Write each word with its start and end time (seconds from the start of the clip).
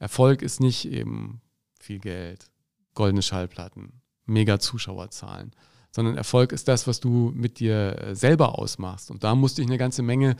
Erfolg 0.00 0.40
ist 0.42 0.60
nicht 0.60 0.86
eben 0.90 1.42
viel 1.78 1.98
Geld, 1.98 2.50
goldene 2.94 3.22
Schallplatten, 3.22 4.00
mega 4.24 4.58
Zuschauerzahlen, 4.58 5.52
sondern 5.90 6.16
Erfolg 6.16 6.52
ist 6.52 6.68
das, 6.68 6.86
was 6.86 7.00
du 7.00 7.32
mit 7.34 7.60
dir 7.60 8.00
äh, 8.00 8.16
selber 8.16 8.58
ausmachst. 8.58 9.10
Und 9.10 9.22
da 9.24 9.34
musste 9.34 9.60
ich 9.60 9.68
eine 9.68 9.78
ganze 9.78 10.02
Menge 10.02 10.36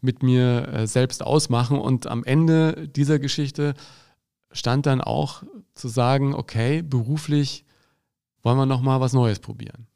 mit 0.00 0.22
mir 0.22 0.68
äh, 0.68 0.86
selbst 0.86 1.22
ausmachen. 1.22 1.78
Und 1.78 2.06
am 2.06 2.24
Ende 2.24 2.88
dieser 2.88 3.18
Geschichte 3.18 3.74
stand 4.50 4.86
dann 4.86 5.00
auch 5.00 5.42
zu 5.74 5.88
sagen, 5.88 6.34
okay, 6.34 6.82
beruflich 6.82 7.64
wollen 8.42 8.56
wir 8.56 8.66
noch 8.66 8.80
mal 8.80 9.00
was 9.00 9.12
Neues 9.12 9.40
probieren. 9.40 9.86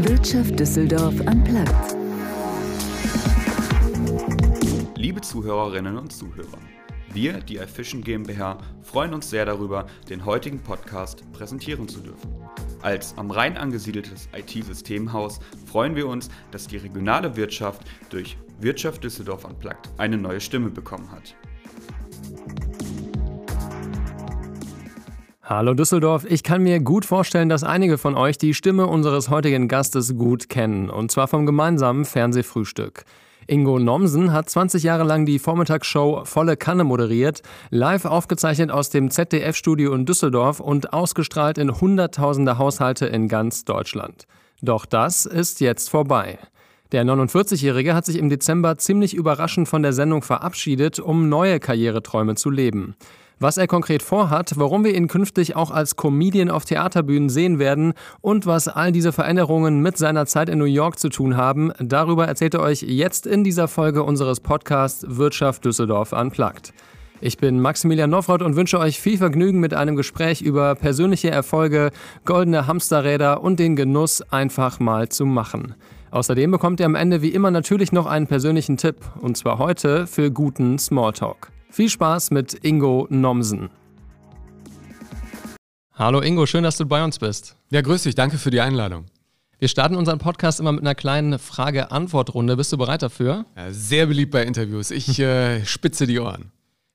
Wirtschaft 0.00 0.58
Düsseldorf 0.58 1.14
am 1.26 1.44
Platz. 1.44 1.95
Liebe 4.98 5.20
Zuhörerinnen 5.20 5.98
und 5.98 6.10
Zuhörer, 6.10 6.58
wir, 7.12 7.34
die 7.40 7.58
Efficient 7.58 8.06
GmbH, 8.06 8.56
freuen 8.80 9.12
uns 9.12 9.28
sehr 9.28 9.44
darüber, 9.44 9.84
den 10.08 10.24
heutigen 10.24 10.58
Podcast 10.58 11.30
präsentieren 11.34 11.86
zu 11.86 12.00
dürfen. 12.00 12.34
Als 12.80 13.12
am 13.18 13.30
Rhein 13.30 13.58
angesiedeltes 13.58 14.30
IT-Systemhaus 14.34 15.40
freuen 15.66 15.96
wir 15.96 16.08
uns, 16.08 16.30
dass 16.50 16.66
die 16.66 16.78
regionale 16.78 17.36
Wirtschaft 17.36 17.82
durch 18.08 18.38
Wirtschaft 18.58 19.04
Düsseldorf 19.04 19.44
Unplugged 19.44 19.90
eine 19.98 20.16
neue 20.16 20.40
Stimme 20.40 20.70
bekommen 20.70 21.10
hat. 21.12 21.34
Hallo 25.42 25.74
Düsseldorf, 25.74 26.24
ich 26.26 26.42
kann 26.42 26.62
mir 26.62 26.80
gut 26.80 27.04
vorstellen, 27.04 27.50
dass 27.50 27.64
einige 27.64 27.98
von 27.98 28.16
euch 28.16 28.38
die 28.38 28.54
Stimme 28.54 28.86
unseres 28.86 29.28
heutigen 29.28 29.68
Gastes 29.68 30.16
gut 30.16 30.48
kennen, 30.48 30.88
und 30.88 31.12
zwar 31.12 31.28
vom 31.28 31.44
gemeinsamen 31.44 32.06
Fernsehfrühstück. 32.06 33.04
Ingo 33.48 33.78
Nomsen 33.78 34.32
hat 34.32 34.50
20 34.50 34.82
Jahre 34.82 35.04
lang 35.04 35.24
die 35.24 35.38
Vormittagsshow 35.38 36.24
Volle 36.24 36.56
Kanne 36.56 36.82
moderiert, 36.82 37.42
live 37.70 38.04
aufgezeichnet 38.04 38.72
aus 38.72 38.90
dem 38.90 39.10
ZDF-Studio 39.10 39.94
in 39.94 40.04
Düsseldorf 40.04 40.58
und 40.58 40.92
ausgestrahlt 40.92 41.56
in 41.56 41.80
Hunderttausende 41.80 42.58
Haushalte 42.58 43.06
in 43.06 43.28
ganz 43.28 43.64
Deutschland. 43.64 44.26
Doch 44.62 44.84
das 44.84 45.26
ist 45.26 45.60
jetzt 45.60 45.90
vorbei. 45.90 46.38
Der 46.90 47.04
49-Jährige 47.04 47.94
hat 47.94 48.06
sich 48.06 48.18
im 48.18 48.30
Dezember 48.30 48.78
ziemlich 48.78 49.14
überraschend 49.14 49.68
von 49.68 49.82
der 49.82 49.92
Sendung 49.92 50.22
verabschiedet, 50.22 50.98
um 50.98 51.28
neue 51.28 51.60
Karriereträume 51.60 52.34
zu 52.34 52.50
leben. 52.50 52.96
Was 53.38 53.58
er 53.58 53.66
konkret 53.66 54.02
vorhat, 54.02 54.52
warum 54.56 54.82
wir 54.82 54.94
ihn 54.94 55.08
künftig 55.08 55.56
auch 55.56 55.70
als 55.70 55.96
Comedian 55.96 56.48
auf 56.48 56.64
Theaterbühnen 56.64 57.28
sehen 57.28 57.58
werden 57.58 57.92
und 58.22 58.46
was 58.46 58.66
all 58.66 58.92
diese 58.92 59.12
Veränderungen 59.12 59.82
mit 59.82 59.98
seiner 59.98 60.24
Zeit 60.24 60.48
in 60.48 60.58
New 60.58 60.64
York 60.64 60.98
zu 60.98 61.10
tun 61.10 61.36
haben, 61.36 61.70
darüber 61.78 62.26
erzählt 62.26 62.54
er 62.54 62.60
euch 62.60 62.80
jetzt 62.80 63.26
in 63.26 63.44
dieser 63.44 63.68
Folge 63.68 64.04
unseres 64.04 64.40
Podcasts 64.40 65.04
Wirtschaft 65.06 65.66
Düsseldorf 65.66 66.14
Unplugged. 66.14 66.72
Ich 67.20 67.36
bin 67.36 67.60
Maximilian 67.60 68.08
Nofroth 68.08 68.40
und 68.40 68.56
wünsche 68.56 68.78
euch 68.78 69.00
viel 69.00 69.18
Vergnügen 69.18 69.60
mit 69.60 69.74
einem 69.74 69.96
Gespräch 69.96 70.40
über 70.40 70.74
persönliche 70.74 71.30
Erfolge, 71.30 71.90
goldene 72.24 72.66
Hamsterräder 72.66 73.42
und 73.42 73.60
den 73.60 73.76
Genuss, 73.76 74.22
einfach 74.32 74.80
mal 74.80 75.10
zu 75.10 75.26
machen. 75.26 75.74
Außerdem 76.10 76.50
bekommt 76.50 76.80
ihr 76.80 76.86
am 76.86 76.94
Ende 76.94 77.20
wie 77.20 77.34
immer 77.34 77.50
natürlich 77.50 77.92
noch 77.92 78.06
einen 78.06 78.28
persönlichen 78.28 78.78
Tipp, 78.78 78.96
und 79.20 79.36
zwar 79.36 79.58
heute 79.58 80.06
für 80.06 80.30
guten 80.30 80.78
Smalltalk. 80.78 81.50
Viel 81.76 81.90
Spaß 81.90 82.30
mit 82.30 82.54
Ingo 82.64 83.06
Nomsen. 83.10 83.68
Hallo 85.92 86.22
Ingo, 86.22 86.46
schön, 86.46 86.64
dass 86.64 86.78
du 86.78 86.86
bei 86.86 87.04
uns 87.04 87.18
bist. 87.18 87.54
Ja, 87.70 87.82
grüß 87.82 88.04
dich, 88.04 88.14
danke 88.14 88.38
für 88.38 88.48
die 88.48 88.62
Einladung. 88.62 89.04
Wir 89.58 89.68
starten 89.68 89.94
unseren 89.94 90.18
Podcast 90.18 90.58
immer 90.58 90.72
mit 90.72 90.80
einer 90.80 90.94
kleinen 90.94 91.38
Frage-Antwort-Runde. 91.38 92.56
Bist 92.56 92.72
du 92.72 92.78
bereit 92.78 93.02
dafür? 93.02 93.44
Ja, 93.58 93.70
sehr 93.72 94.06
beliebt 94.06 94.30
bei 94.32 94.44
Interviews. 94.44 94.90
Ich 94.90 95.18
äh, 95.18 95.66
spitze 95.66 96.06
die 96.06 96.18
Ohren. 96.18 96.50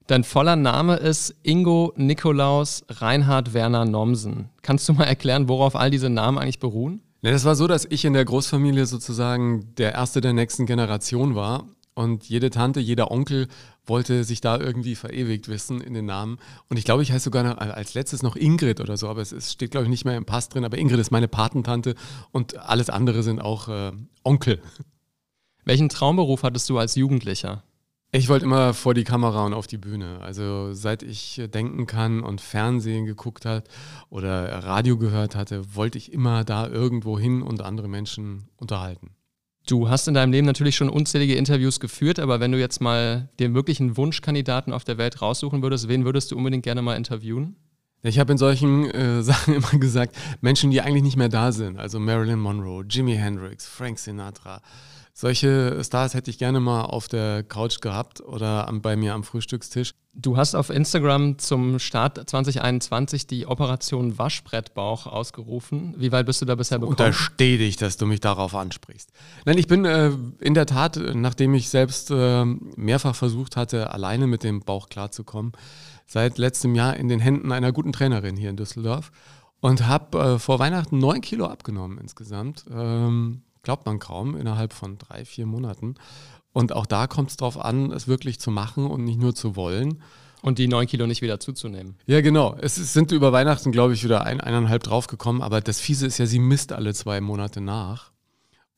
Dein 0.08 0.24
voller 0.24 0.56
Name 0.56 0.96
ist 0.96 1.36
Ingo 1.44 1.94
Nikolaus 1.96 2.84
Reinhard 2.90 3.54
Werner 3.54 3.86
Nomsen. 3.86 4.50
Kannst 4.64 4.90
du 4.90 4.94
mal 4.94 5.04
erklären, 5.04 5.48
worauf 5.48 5.76
all 5.76 5.92
diese 5.92 6.10
Namen 6.10 6.40
eigentlich 6.40 6.58
beruhen? 6.58 7.02
Ja, 7.22 7.30
das 7.30 7.46
war 7.46 7.54
so, 7.54 7.68
dass 7.68 7.86
ich 7.86 8.04
in 8.04 8.14
der 8.14 8.26
Großfamilie 8.26 8.88
sozusagen 8.88 9.76
der 9.78 9.94
Erste 9.94 10.22
der 10.22 10.34
nächsten 10.34 10.66
Generation 10.66 11.36
war. 11.36 11.68
Und 11.94 12.30
jede 12.30 12.50
Tante, 12.50 12.80
jeder 12.80 13.12
Onkel 13.12 13.48
wollte 13.86 14.24
sich 14.24 14.42
da 14.42 14.60
irgendwie 14.60 14.96
verewigt 14.96 15.48
wissen 15.48 15.82
in 15.82 15.94
den 15.94 16.06
Namen. 16.06 16.38
Und 16.70 16.78
ich 16.78 16.86
glaube, 16.86 17.04
ich 17.04 17.12
heiße 17.12 17.26
sogar 17.26 17.44
noch, 17.44 17.58
als 17.58 17.94
letztes 17.94 18.24
noch 18.24 18.36
Ingrid 18.36 18.80
oder 18.80 18.98
so, 18.98 19.10
aber 19.10 19.22
es 19.22 19.32
ist, 19.32 19.52
steht, 19.52 19.72
glaube 19.72 19.86
ich, 19.86 19.90
nicht 19.90 20.06
mehr 20.06 20.18
im 20.18 20.26
Pass 20.26 20.50
drin. 20.50 20.66
Aber 20.66 20.78
Ingrid 20.78 21.00
ist 21.00 21.12
meine 21.12 21.28
Patentante 21.28 21.96
und 22.32 22.58
alles 22.58 22.90
andere 22.90 23.24
sind 23.24 23.42
auch 23.42 23.68
äh, 23.68 23.92
Onkel. 24.24 24.62
Welchen 25.66 25.90
Traumberuf 25.90 26.44
hattest 26.44 26.70
du 26.70 26.78
als 26.78 26.96
Jugendlicher? 26.96 27.64
Ich 28.14 28.28
wollte 28.28 28.46
immer 28.46 28.74
vor 28.74 28.94
die 28.94 29.06
Kamera 29.06 29.46
und 29.46 29.54
auf 29.54 29.68
die 29.68 29.78
Bühne. 29.78 30.20
Also 30.22 30.74
seit 30.74 31.02
ich 31.02 31.42
denken 31.54 31.88
kann 31.88 32.22
und 32.22 32.42
Fernsehen 32.42 33.06
geguckt 33.06 33.46
hat 33.46 33.70
oder 34.10 34.66
Radio 34.66 34.98
gehört 34.98 35.36
hatte, 35.36 35.76
wollte 35.76 35.98
ich 35.98 36.12
immer 36.12 36.44
da 36.44 36.68
irgendwo 36.68 37.18
hin 37.18 37.42
und 37.42 37.62
andere 37.62 37.88
Menschen 37.88 38.50
unterhalten. 38.58 39.12
Du 39.72 39.88
hast 39.88 40.06
in 40.10 40.14
deinem 40.14 40.34
Leben 40.34 40.46
natürlich 40.46 40.76
schon 40.76 40.90
unzählige 40.90 41.36
Interviews 41.36 41.80
geführt, 41.80 42.20
aber 42.20 42.42
wenn 42.42 42.52
du 42.52 42.60
jetzt 42.60 42.82
mal 42.82 43.30
den 43.40 43.54
wirklichen 43.54 43.96
Wunschkandidaten 43.96 44.74
auf 44.74 44.84
der 44.84 44.98
Welt 44.98 45.22
raussuchen 45.22 45.64
würdest, 45.64 45.88
wen 45.88 46.04
würdest 46.04 46.30
du 46.30 46.36
unbedingt 46.36 46.64
gerne 46.64 46.82
mal 46.82 46.98
interviewen? 46.98 47.56
Ich 48.04 48.20
habe 48.20 48.34
in 48.34 48.38
solchen 48.38 48.92
äh, 48.92 49.24
Sachen 49.24 49.54
immer 49.54 49.80
gesagt, 49.80 50.18
Menschen, 50.42 50.72
die 50.72 50.82
eigentlich 50.82 51.04
nicht 51.04 51.16
mehr 51.16 51.30
da 51.30 51.54
sind. 51.54 51.80
Also 51.80 52.02
Marilyn 52.02 52.40
Monroe, 52.40 52.84
Jimi 52.84 53.16
Hendrix, 53.16 53.66
Frank 53.66 53.98
Sinatra, 53.98 54.62
solche 55.22 55.84
Stars 55.84 56.16
hätte 56.16 56.32
ich 56.32 56.40
gerne 56.40 56.60
mal 56.60 56.82
auf 56.82 57.08
der 57.08 57.44
Couch 57.44 57.80
gehabt 57.80 58.22
oder 58.22 58.68
bei 58.82 58.96
mir 58.96 59.14
am 59.14 59.24
Frühstückstisch. 59.24 59.94
Du 60.14 60.36
hast 60.36 60.56
auf 60.56 60.72
Instagram 60.72 61.38
zum 61.38 61.78
Start 61.78 62.28
2021 62.28 63.28
die 63.28 63.46
Operation 63.46 64.18
Waschbrettbauch 64.18 65.06
ausgerufen. 65.06 65.94
Wie 65.96 66.12
weit 66.12 66.26
bist 66.26 66.42
du 66.42 66.46
da 66.46 66.56
bisher 66.56 66.80
bekommen? 66.80 66.98
Unterstehe 66.98 67.60
dich, 67.60 67.78
dass 67.78 67.98
du 67.98 68.08
mich 68.08 68.20
darauf 68.20 68.56
ansprichst. 68.56 69.12
Nein, 69.46 69.60
ich 69.60 69.68
bin 69.68 69.86
äh, 69.86 70.12
in 70.40 70.56
der 70.56 70.66
Tat, 70.66 71.00
nachdem 71.14 71.54
ich 71.54 71.70
selbst 71.70 72.10
äh, 72.10 72.44
mehrfach 72.44 73.16
versucht 73.16 73.56
hatte, 73.56 73.92
alleine 73.92 74.26
mit 74.26 74.44
dem 74.44 74.62
Bauch 74.62 74.90
klarzukommen, 74.90 75.52
seit 76.08 76.40
letztem 76.40 76.74
Jahr 76.74 76.98
in 76.98 77.10
den 77.10 77.20
Händen 77.20 77.52
einer 77.52 77.72
guten 77.72 77.94
Trainerin 77.94 78.38
hier 78.38 78.50
in 78.50 78.58
Düsseldorf 78.58 79.12
und 79.60 79.86
habe 79.86 80.18
äh, 80.18 80.40
vor 80.40 80.58
Weihnachten 80.58 80.98
neun 80.98 81.22
Kilo 81.22 81.46
abgenommen 81.46 82.00
insgesamt. 82.00 82.66
Ähm, 82.74 83.44
Glaubt 83.64 83.86
man 83.86 84.00
kaum, 84.00 84.36
innerhalb 84.36 84.74
von 84.74 84.98
drei, 84.98 85.26
vier 85.26 85.46
Monaten. 85.46 85.96
Und 86.54 86.74
auch 86.74 86.86
da 86.86 87.08
kommt 87.08 87.30
es 87.30 87.38
darauf 87.38 87.60
an, 87.64 87.92
es 87.92 88.08
wirklich 88.08 88.40
zu 88.40 88.52
machen 88.52 88.86
und 88.86 89.04
nicht 89.04 89.20
nur 89.20 89.36
zu 89.36 89.56
wollen. 89.56 90.02
Und 90.42 90.58
die 90.58 90.68
neun 90.68 90.88
Kilo 90.88 91.06
nicht 91.06 91.22
wieder 91.22 91.40
zuzunehmen. 91.40 91.96
Ja, 92.08 92.22
genau. 92.22 92.58
Es 92.60 92.76
sind 92.76 93.12
über 93.12 93.32
Weihnachten, 93.32 93.72
glaube 93.72 93.94
ich, 93.94 94.04
wieder 94.04 94.26
ein, 94.26 94.42
eineinhalb 94.42 94.82
draufgekommen. 94.82 95.44
Aber 95.44 95.62
das 95.62 95.80
Fiese 95.80 96.08
ist 96.08 96.18
ja, 96.18 96.26
sie 96.26 96.40
misst 96.40 96.74
alle 96.74 96.96
zwei 96.96 97.22
Monate 97.22 97.62
nach. 97.62 98.12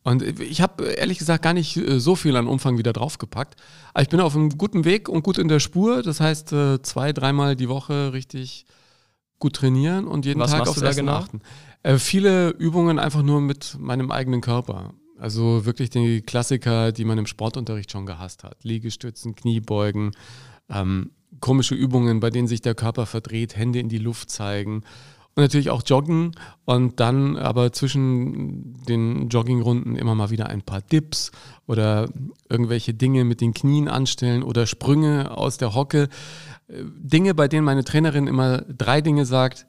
Und 0.04 0.22
ich 0.42 0.60
habe 0.60 0.84
ehrlich 0.84 1.18
gesagt 1.20 1.42
gar 1.44 1.54
nicht 1.54 1.78
äh, 1.78 2.00
so 2.00 2.16
viel 2.16 2.36
an 2.36 2.48
Umfang 2.48 2.78
wieder 2.78 2.92
draufgepackt. 2.92 3.56
Aber 3.94 4.04
ich 4.04 4.10
bin 4.10 4.20
auf 4.20 4.36
einem 4.36 4.58
guten 4.58 4.84
Weg 4.84 5.08
und 5.08 5.24
gut 5.24 5.38
in 5.38 5.48
der 5.48 5.62
Spur. 5.62 6.04
Das 6.04 6.20
heißt, 6.20 6.52
äh, 6.52 6.82
zwei, 6.82 7.14
dreimal 7.14 7.56
die 7.56 7.70
Woche 7.70 8.12
richtig 8.12 8.66
gut 9.40 9.56
trainieren 9.56 10.06
und 10.06 10.26
jeden 10.26 10.42
Was 10.42 10.52
Tag 10.52 10.68
aufs 10.68 10.82
Essen 10.82 11.06
genau? 11.06 11.18
achten. 11.18 11.42
Äh, 11.84 11.98
viele 11.98 12.50
Übungen 12.52 12.98
einfach 12.98 13.22
nur 13.22 13.42
mit 13.42 13.78
meinem 13.80 14.10
eigenen 14.10 14.42
Körper. 14.42 14.94
Also 15.20 15.66
wirklich 15.66 15.90
die 15.90 16.22
Klassiker, 16.22 16.92
die 16.92 17.06
man 17.06 17.18
im 17.18 17.28
Sportunterricht 17.28 17.92
schon 17.92 18.06
gehasst 18.06 18.44
hat. 18.44 18.64
Liegestützen, 18.64 19.36
Kniebeugen, 19.36 20.12
ähm, 20.70 21.12
komische 21.40 21.76
Übungen, 21.76 22.20
bei 22.20 22.30
denen 22.30 22.48
sich 22.48 22.62
der 22.62 22.76
Körper 22.76 23.06
verdreht, 23.06 23.56
Hände 23.56 23.80
in 23.80 23.90
die 23.90 24.00
Luft 24.00 24.30
zeigen. 24.30 24.84
Und 25.36 25.42
natürlich 25.42 25.72
auch 25.72 25.82
Joggen 25.84 26.34
und 26.66 27.00
dann 27.00 27.38
aber 27.38 27.74
zwischen 27.74 28.84
den 28.84 29.30
Joggingrunden 29.30 29.96
immer 29.96 30.14
mal 30.14 30.30
wieder 30.30 30.48
ein 30.48 30.62
paar 30.62 30.82
Dips 30.82 31.32
oder 31.66 32.08
irgendwelche 32.50 32.94
Dinge 32.94 33.24
mit 33.24 33.42
den 33.42 33.54
Knien 33.54 33.88
anstellen 33.88 34.44
oder 34.44 34.68
Sprünge 34.68 35.36
aus 35.36 35.58
der 35.58 35.74
Hocke. 35.74 36.10
Äh, 36.68 36.84
Dinge, 36.98 37.34
bei 37.34 37.48
denen 37.48 37.66
meine 37.66 37.84
Trainerin 37.84 38.28
immer 38.28 38.60
drei 38.62 39.02
Dinge 39.02 39.26
sagt. 39.26 39.66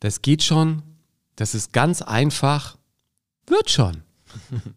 Das 0.00 0.22
geht 0.22 0.44
schon, 0.44 0.82
das 1.38 1.54
ist 1.54 1.72
ganz 1.72 2.02
einfach, 2.02 2.76
wird 3.46 3.70
schon. 3.70 4.02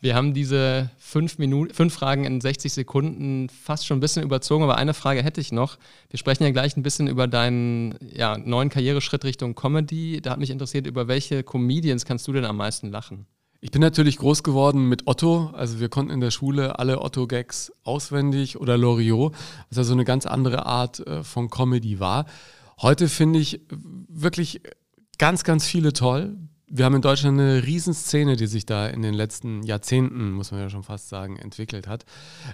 Wir 0.00 0.14
haben 0.14 0.32
diese 0.32 0.88
fünf, 0.98 1.36
Minuten, 1.36 1.74
fünf 1.74 1.92
Fragen 1.92 2.24
in 2.24 2.40
60 2.40 2.72
Sekunden 2.72 3.48
fast 3.50 3.86
schon 3.86 3.98
ein 3.98 4.00
bisschen 4.00 4.22
überzogen, 4.22 4.62
aber 4.62 4.76
eine 4.76 4.94
Frage 4.94 5.22
hätte 5.22 5.42
ich 5.42 5.52
noch. 5.52 5.76
Wir 6.08 6.18
sprechen 6.18 6.44
ja 6.44 6.52
gleich 6.52 6.74
ein 6.76 6.82
bisschen 6.82 7.06
über 7.06 7.26
deinen 7.26 7.96
ja, 8.00 8.38
neuen 8.38 8.70
Karriereschritt 8.70 9.24
Richtung 9.24 9.54
Comedy. 9.54 10.20
Da 10.22 10.30
hat 10.30 10.38
mich 10.38 10.48
interessiert, 10.48 10.86
über 10.86 11.06
welche 11.06 11.42
Comedians 11.42 12.06
kannst 12.06 12.26
du 12.28 12.32
denn 12.32 12.46
am 12.46 12.56
meisten 12.56 12.88
lachen? 12.88 13.26
Ich 13.60 13.72
bin 13.72 13.82
natürlich 13.82 14.16
groß 14.16 14.42
geworden 14.42 14.88
mit 14.88 15.06
Otto. 15.06 15.50
Also 15.52 15.80
wir 15.80 15.90
konnten 15.90 16.12
in 16.12 16.20
der 16.20 16.30
Schule 16.30 16.78
alle 16.78 17.02
Otto-Gags 17.02 17.72
auswendig 17.82 18.58
oder 18.58 18.78
Loriot, 18.78 19.34
was 19.68 19.76
ja 19.76 19.84
so 19.84 19.92
eine 19.92 20.04
ganz 20.04 20.24
andere 20.24 20.64
Art 20.64 21.00
äh, 21.00 21.24
von 21.24 21.50
Comedy 21.50 22.00
war. 22.00 22.24
Heute 22.80 23.10
finde 23.10 23.38
ich 23.38 23.60
wirklich 24.08 24.62
ganz, 25.20 25.44
ganz 25.44 25.66
viele 25.66 25.92
toll. 25.92 26.34
wir 26.66 26.86
haben 26.86 26.94
in 26.94 27.02
Deutschland 27.02 27.38
eine 27.38 27.66
Riesenszene, 27.66 28.36
die 28.36 28.46
sich 28.46 28.64
da 28.64 28.86
in 28.86 29.02
den 29.02 29.12
letzten 29.12 29.62
Jahrzehnten, 29.64 30.30
muss 30.30 30.50
man 30.50 30.60
ja 30.60 30.70
schon 30.70 30.84
fast 30.84 31.10
sagen, 31.10 31.36
entwickelt 31.36 31.86
hat. 31.88 32.06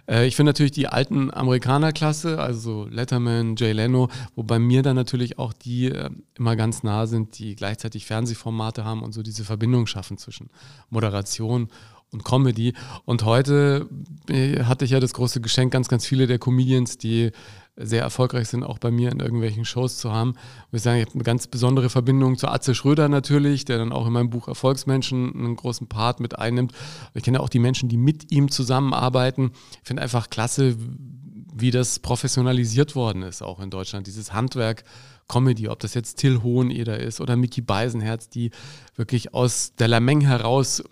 Äh, 0.08 0.26
ich 0.26 0.34
finde 0.34 0.50
natürlich 0.50 0.72
die 0.72 0.88
alten 0.88 1.32
Amerikaner 1.32 1.92
klasse, 1.92 2.40
also 2.40 2.86
Letterman, 2.90 3.54
Jay 3.56 3.70
Leno, 3.72 4.08
wobei 4.34 4.58
mir 4.58 4.82
dann 4.82 4.96
natürlich 4.96 5.38
auch 5.38 5.52
die 5.52 5.92
äh, 5.92 6.10
immer 6.34 6.56
ganz 6.56 6.82
nah 6.82 7.06
sind, 7.06 7.38
die 7.38 7.54
gleichzeitig 7.54 8.06
Fernsehformate 8.06 8.84
haben 8.84 9.02
und 9.04 9.12
so 9.12 9.22
diese 9.22 9.44
Verbindung 9.44 9.86
schaffen 9.86 10.18
zwischen 10.18 10.50
Moderation 10.90 11.68
und 12.12 12.24
Comedy. 12.24 12.74
Und 13.04 13.24
heute 13.24 13.88
äh, 14.28 14.64
hatte 14.64 14.84
ich 14.84 14.92
ja 14.92 15.00
das 15.00 15.12
große 15.14 15.40
Geschenk, 15.40 15.72
ganz, 15.72 15.88
ganz 15.88 16.06
viele 16.06 16.26
der 16.26 16.38
Comedians, 16.38 16.98
die 16.98 17.32
sehr 17.76 18.02
erfolgreich 18.02 18.48
sind, 18.48 18.64
auch 18.64 18.78
bei 18.78 18.90
mir 18.90 19.12
in 19.12 19.20
irgendwelchen 19.20 19.66
Shows 19.66 19.98
zu 19.98 20.10
haben. 20.10 20.30
Und 20.30 20.76
ich 20.76 20.82
sage, 20.82 20.98
ich 20.98 21.06
habe 21.06 21.14
eine 21.14 21.24
ganz 21.24 21.46
besondere 21.46 21.90
Verbindung 21.90 22.38
zu 22.38 22.48
Atze 22.48 22.74
Schröder 22.74 23.08
natürlich, 23.08 23.66
der 23.66 23.76
dann 23.76 23.92
auch 23.92 24.06
in 24.06 24.14
meinem 24.14 24.30
Buch 24.30 24.48
Erfolgsmenschen 24.48 25.34
einen 25.34 25.56
großen 25.56 25.86
Part 25.86 26.20
mit 26.20 26.38
einnimmt. 26.38 26.72
Ich 27.12 27.22
kenne 27.22 27.40
auch 27.40 27.50
die 27.50 27.58
Menschen, 27.58 27.88
die 27.90 27.98
mit 27.98 28.32
ihm 28.32 28.50
zusammenarbeiten. 28.50 29.50
Ich 29.82 29.88
finde 29.88 30.02
einfach 30.02 30.30
klasse, 30.30 30.76
wie 31.54 31.70
das 31.70 31.98
professionalisiert 31.98 32.94
worden 32.94 33.22
ist, 33.22 33.42
auch 33.42 33.60
in 33.60 33.70
Deutschland. 33.70 34.06
Dieses 34.06 34.32
Handwerk 34.32 34.84
Comedy, 35.28 35.68
ob 35.68 35.80
das 35.80 35.94
jetzt 35.94 36.16
Till 36.16 36.42
Hoheneder 36.42 36.98
ist 36.98 37.20
oder 37.20 37.36
Mickey 37.36 37.60
Beisenherz, 37.60 38.28
die 38.28 38.52
wirklich 38.94 39.34
aus 39.34 39.74
der 39.74 39.88
Lameng 39.88 40.20
heraus 40.20 40.82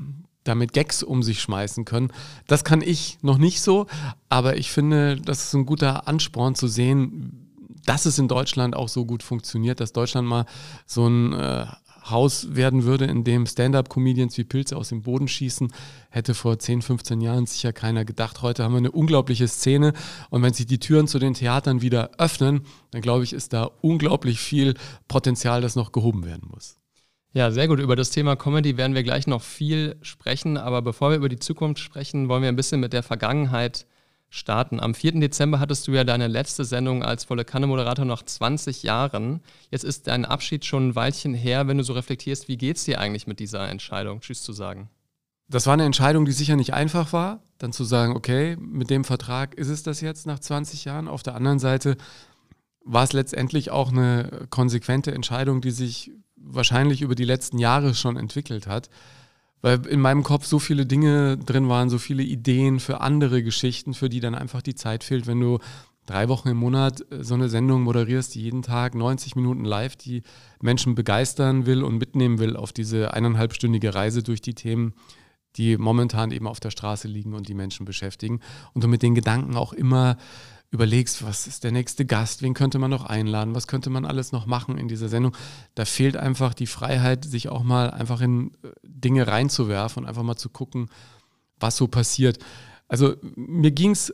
damit 0.44 0.72
Gags 0.72 1.02
um 1.02 1.22
sich 1.22 1.40
schmeißen 1.40 1.84
können. 1.84 2.12
Das 2.46 2.64
kann 2.64 2.82
ich 2.82 3.18
noch 3.22 3.38
nicht 3.38 3.60
so, 3.60 3.86
aber 4.28 4.56
ich 4.56 4.70
finde, 4.70 5.16
das 5.16 5.44
ist 5.44 5.54
ein 5.54 5.66
guter 5.66 6.06
Ansporn 6.06 6.54
zu 6.54 6.68
sehen, 6.68 7.44
dass 7.86 8.06
es 8.06 8.18
in 8.18 8.28
Deutschland 8.28 8.76
auch 8.76 8.88
so 8.88 9.04
gut 9.04 9.22
funktioniert, 9.22 9.80
dass 9.80 9.92
Deutschland 9.92 10.26
mal 10.28 10.46
so 10.86 11.06
ein 11.06 11.32
äh, 11.32 11.66
Haus 12.08 12.54
werden 12.54 12.84
würde, 12.84 13.06
in 13.06 13.24
dem 13.24 13.46
Stand-up-Comedians 13.46 14.36
wie 14.36 14.44
Pilze 14.44 14.76
aus 14.76 14.90
dem 14.90 15.02
Boden 15.02 15.26
schießen, 15.26 15.72
hätte 16.10 16.34
vor 16.34 16.58
10, 16.58 16.82
15 16.82 17.20
Jahren 17.20 17.46
sicher 17.46 17.72
keiner 17.72 18.04
gedacht. 18.04 18.42
Heute 18.42 18.62
haben 18.62 18.72
wir 18.72 18.78
eine 18.78 18.92
unglaubliche 18.92 19.48
Szene 19.48 19.94
und 20.28 20.42
wenn 20.42 20.52
sich 20.52 20.66
die 20.66 20.78
Türen 20.78 21.08
zu 21.08 21.18
den 21.18 21.34
Theatern 21.34 21.80
wieder 21.80 22.10
öffnen, 22.18 22.62
dann 22.90 23.00
glaube 23.00 23.24
ich, 23.24 23.32
ist 23.32 23.52
da 23.52 23.70
unglaublich 23.80 24.38
viel 24.38 24.74
Potenzial, 25.08 25.62
das 25.62 25.76
noch 25.76 25.92
gehoben 25.92 26.24
werden 26.24 26.48
muss. 26.52 26.76
Ja, 27.34 27.50
sehr 27.50 27.66
gut. 27.66 27.80
Über 27.80 27.96
das 27.96 28.10
Thema 28.10 28.36
Comedy 28.36 28.76
werden 28.76 28.94
wir 28.94 29.02
gleich 29.02 29.26
noch 29.26 29.42
viel 29.42 29.96
sprechen. 30.02 30.56
Aber 30.56 30.82
bevor 30.82 31.10
wir 31.10 31.16
über 31.16 31.28
die 31.28 31.40
Zukunft 31.40 31.82
sprechen, 31.82 32.28
wollen 32.28 32.42
wir 32.42 32.48
ein 32.48 32.54
bisschen 32.54 32.80
mit 32.80 32.92
der 32.92 33.02
Vergangenheit 33.02 33.86
starten. 34.30 34.78
Am 34.78 34.94
4. 34.94 35.18
Dezember 35.18 35.58
hattest 35.58 35.88
du 35.88 35.92
ja 35.92 36.04
deine 36.04 36.28
letzte 36.28 36.64
Sendung 36.64 37.02
als 37.02 37.24
volle 37.24 37.44
Kanne-Moderator 37.44 38.04
nach 38.04 38.22
20 38.22 38.84
Jahren. 38.84 39.40
Jetzt 39.72 39.82
ist 39.82 40.06
dein 40.06 40.24
Abschied 40.24 40.64
schon 40.64 40.88
ein 40.88 40.94
Weilchen 40.94 41.34
her. 41.34 41.66
Wenn 41.66 41.78
du 41.78 41.82
so 41.82 41.94
reflektierst, 41.94 42.46
wie 42.46 42.56
geht 42.56 42.76
es 42.76 42.84
dir 42.84 43.00
eigentlich 43.00 43.26
mit 43.26 43.40
dieser 43.40 43.68
Entscheidung, 43.68 44.20
Tschüss 44.20 44.42
zu 44.42 44.52
sagen? 44.52 44.88
Das 45.48 45.66
war 45.66 45.74
eine 45.74 45.84
Entscheidung, 45.84 46.26
die 46.26 46.32
sicher 46.32 46.54
nicht 46.54 46.72
einfach 46.72 47.12
war, 47.12 47.42
dann 47.58 47.72
zu 47.72 47.82
sagen, 47.82 48.14
okay, 48.14 48.56
mit 48.60 48.90
dem 48.90 49.02
Vertrag 49.02 49.54
ist 49.54 49.68
es 49.68 49.82
das 49.82 50.00
jetzt 50.00 50.24
nach 50.26 50.38
20 50.38 50.84
Jahren. 50.84 51.08
Auf 51.08 51.24
der 51.24 51.34
anderen 51.34 51.58
Seite 51.58 51.96
war 52.84 53.04
es 53.04 53.12
letztendlich 53.12 53.70
auch 53.70 53.90
eine 53.90 54.46
konsequente 54.50 55.12
Entscheidung, 55.12 55.60
die 55.60 55.70
sich 55.70 56.12
wahrscheinlich 56.36 57.02
über 57.02 57.14
die 57.14 57.24
letzten 57.24 57.58
Jahre 57.58 57.94
schon 57.94 58.16
entwickelt 58.16 58.66
hat. 58.66 58.90
Weil 59.62 59.86
in 59.86 60.00
meinem 60.00 60.22
Kopf 60.22 60.44
so 60.44 60.58
viele 60.58 60.84
Dinge 60.84 61.38
drin 61.38 61.70
waren, 61.70 61.88
so 61.88 61.98
viele 61.98 62.22
Ideen 62.22 62.80
für 62.80 63.00
andere 63.00 63.42
Geschichten, 63.42 63.94
für 63.94 64.10
die 64.10 64.20
dann 64.20 64.34
einfach 64.34 64.60
die 64.60 64.74
Zeit 64.74 65.04
fehlt, 65.04 65.26
wenn 65.26 65.40
du 65.40 65.58
drei 66.04 66.28
Wochen 66.28 66.48
im 66.48 66.58
Monat 66.58 67.00
äh, 67.10 67.24
so 67.24 67.34
eine 67.34 67.48
Sendung 67.48 67.82
moderierst, 67.82 68.34
die 68.34 68.42
jeden 68.42 68.60
Tag 68.60 68.94
90 68.94 69.36
Minuten 69.36 69.64
live 69.64 69.96
die 69.96 70.22
Menschen 70.60 70.94
begeistern 70.94 71.64
will 71.64 71.82
und 71.82 71.96
mitnehmen 71.96 72.38
will 72.38 72.56
auf 72.56 72.74
diese 72.74 73.14
eineinhalbstündige 73.14 73.94
Reise 73.94 74.22
durch 74.22 74.42
die 74.42 74.54
Themen, 74.54 74.92
die 75.56 75.78
momentan 75.78 76.30
eben 76.30 76.46
auf 76.46 76.60
der 76.60 76.70
Straße 76.70 77.08
liegen 77.08 77.32
und 77.32 77.48
die 77.48 77.54
Menschen 77.54 77.86
beschäftigen. 77.86 78.40
Und 78.74 78.84
du 78.84 78.88
mit 78.88 79.02
den 79.02 79.14
Gedanken 79.14 79.56
auch 79.56 79.72
immer 79.72 80.16
überlegst, 80.70 81.24
was 81.24 81.46
ist 81.46 81.62
der 81.64 81.72
nächste 81.72 82.04
Gast, 82.04 82.42
wen 82.42 82.54
könnte 82.54 82.78
man 82.78 82.90
noch 82.90 83.04
einladen, 83.04 83.54
was 83.54 83.66
könnte 83.66 83.90
man 83.90 84.04
alles 84.04 84.32
noch 84.32 84.46
machen 84.46 84.76
in 84.76 84.88
dieser 84.88 85.08
Sendung. 85.08 85.36
Da 85.74 85.84
fehlt 85.84 86.16
einfach 86.16 86.52
die 86.52 86.66
Freiheit, 86.66 87.24
sich 87.24 87.48
auch 87.48 87.62
mal 87.62 87.90
einfach 87.90 88.20
in 88.20 88.52
äh, 88.62 88.68
Dinge 88.82 89.26
reinzuwerfen 89.26 90.02
und 90.02 90.08
einfach 90.08 90.22
mal 90.22 90.36
zu 90.36 90.48
gucken, 90.48 90.88
was 91.60 91.76
so 91.76 91.86
passiert. 91.86 92.38
Also 92.88 93.14
mir 93.36 93.70
ging 93.70 93.92
es 93.92 94.12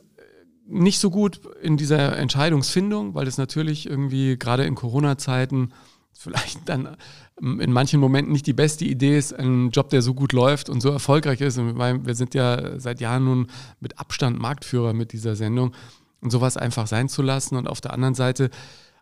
nicht 0.67 0.99
so 0.99 1.09
gut 1.09 1.41
in 1.61 1.77
dieser 1.77 2.17
Entscheidungsfindung, 2.17 3.13
weil 3.13 3.27
es 3.27 3.37
natürlich 3.37 3.89
irgendwie 3.89 4.37
gerade 4.37 4.63
in 4.63 4.75
Corona-Zeiten 4.75 5.73
vielleicht 6.13 6.69
dann 6.69 6.97
ähm, 7.41 7.59
in 7.59 7.71
manchen 7.71 7.99
Momenten 7.99 8.31
nicht 8.31 8.47
die 8.47 8.53
beste 8.53 8.85
Idee 8.85 9.17
ist, 9.17 9.33
einen 9.33 9.71
Job, 9.71 9.89
der 9.89 10.01
so 10.01 10.13
gut 10.13 10.33
läuft 10.33 10.69
und 10.69 10.81
so 10.81 10.89
erfolgreich 10.89 11.41
ist. 11.41 11.57
Und 11.57 11.77
wir 11.77 12.15
sind 12.15 12.33
ja 12.33 12.79
seit 12.79 13.01
Jahren 13.01 13.25
nun 13.25 13.47
mit 13.79 13.99
Abstand 13.99 14.39
Marktführer 14.39 14.93
mit 14.93 15.13
dieser 15.13 15.35
Sendung 15.35 15.73
und 16.21 16.31
sowas 16.31 16.57
einfach 16.57 16.87
sein 16.87 17.09
zu 17.09 17.21
lassen. 17.21 17.55
Und 17.55 17.67
auf 17.67 17.81
der 17.81 17.93
anderen 17.93 18.15
Seite, 18.15 18.49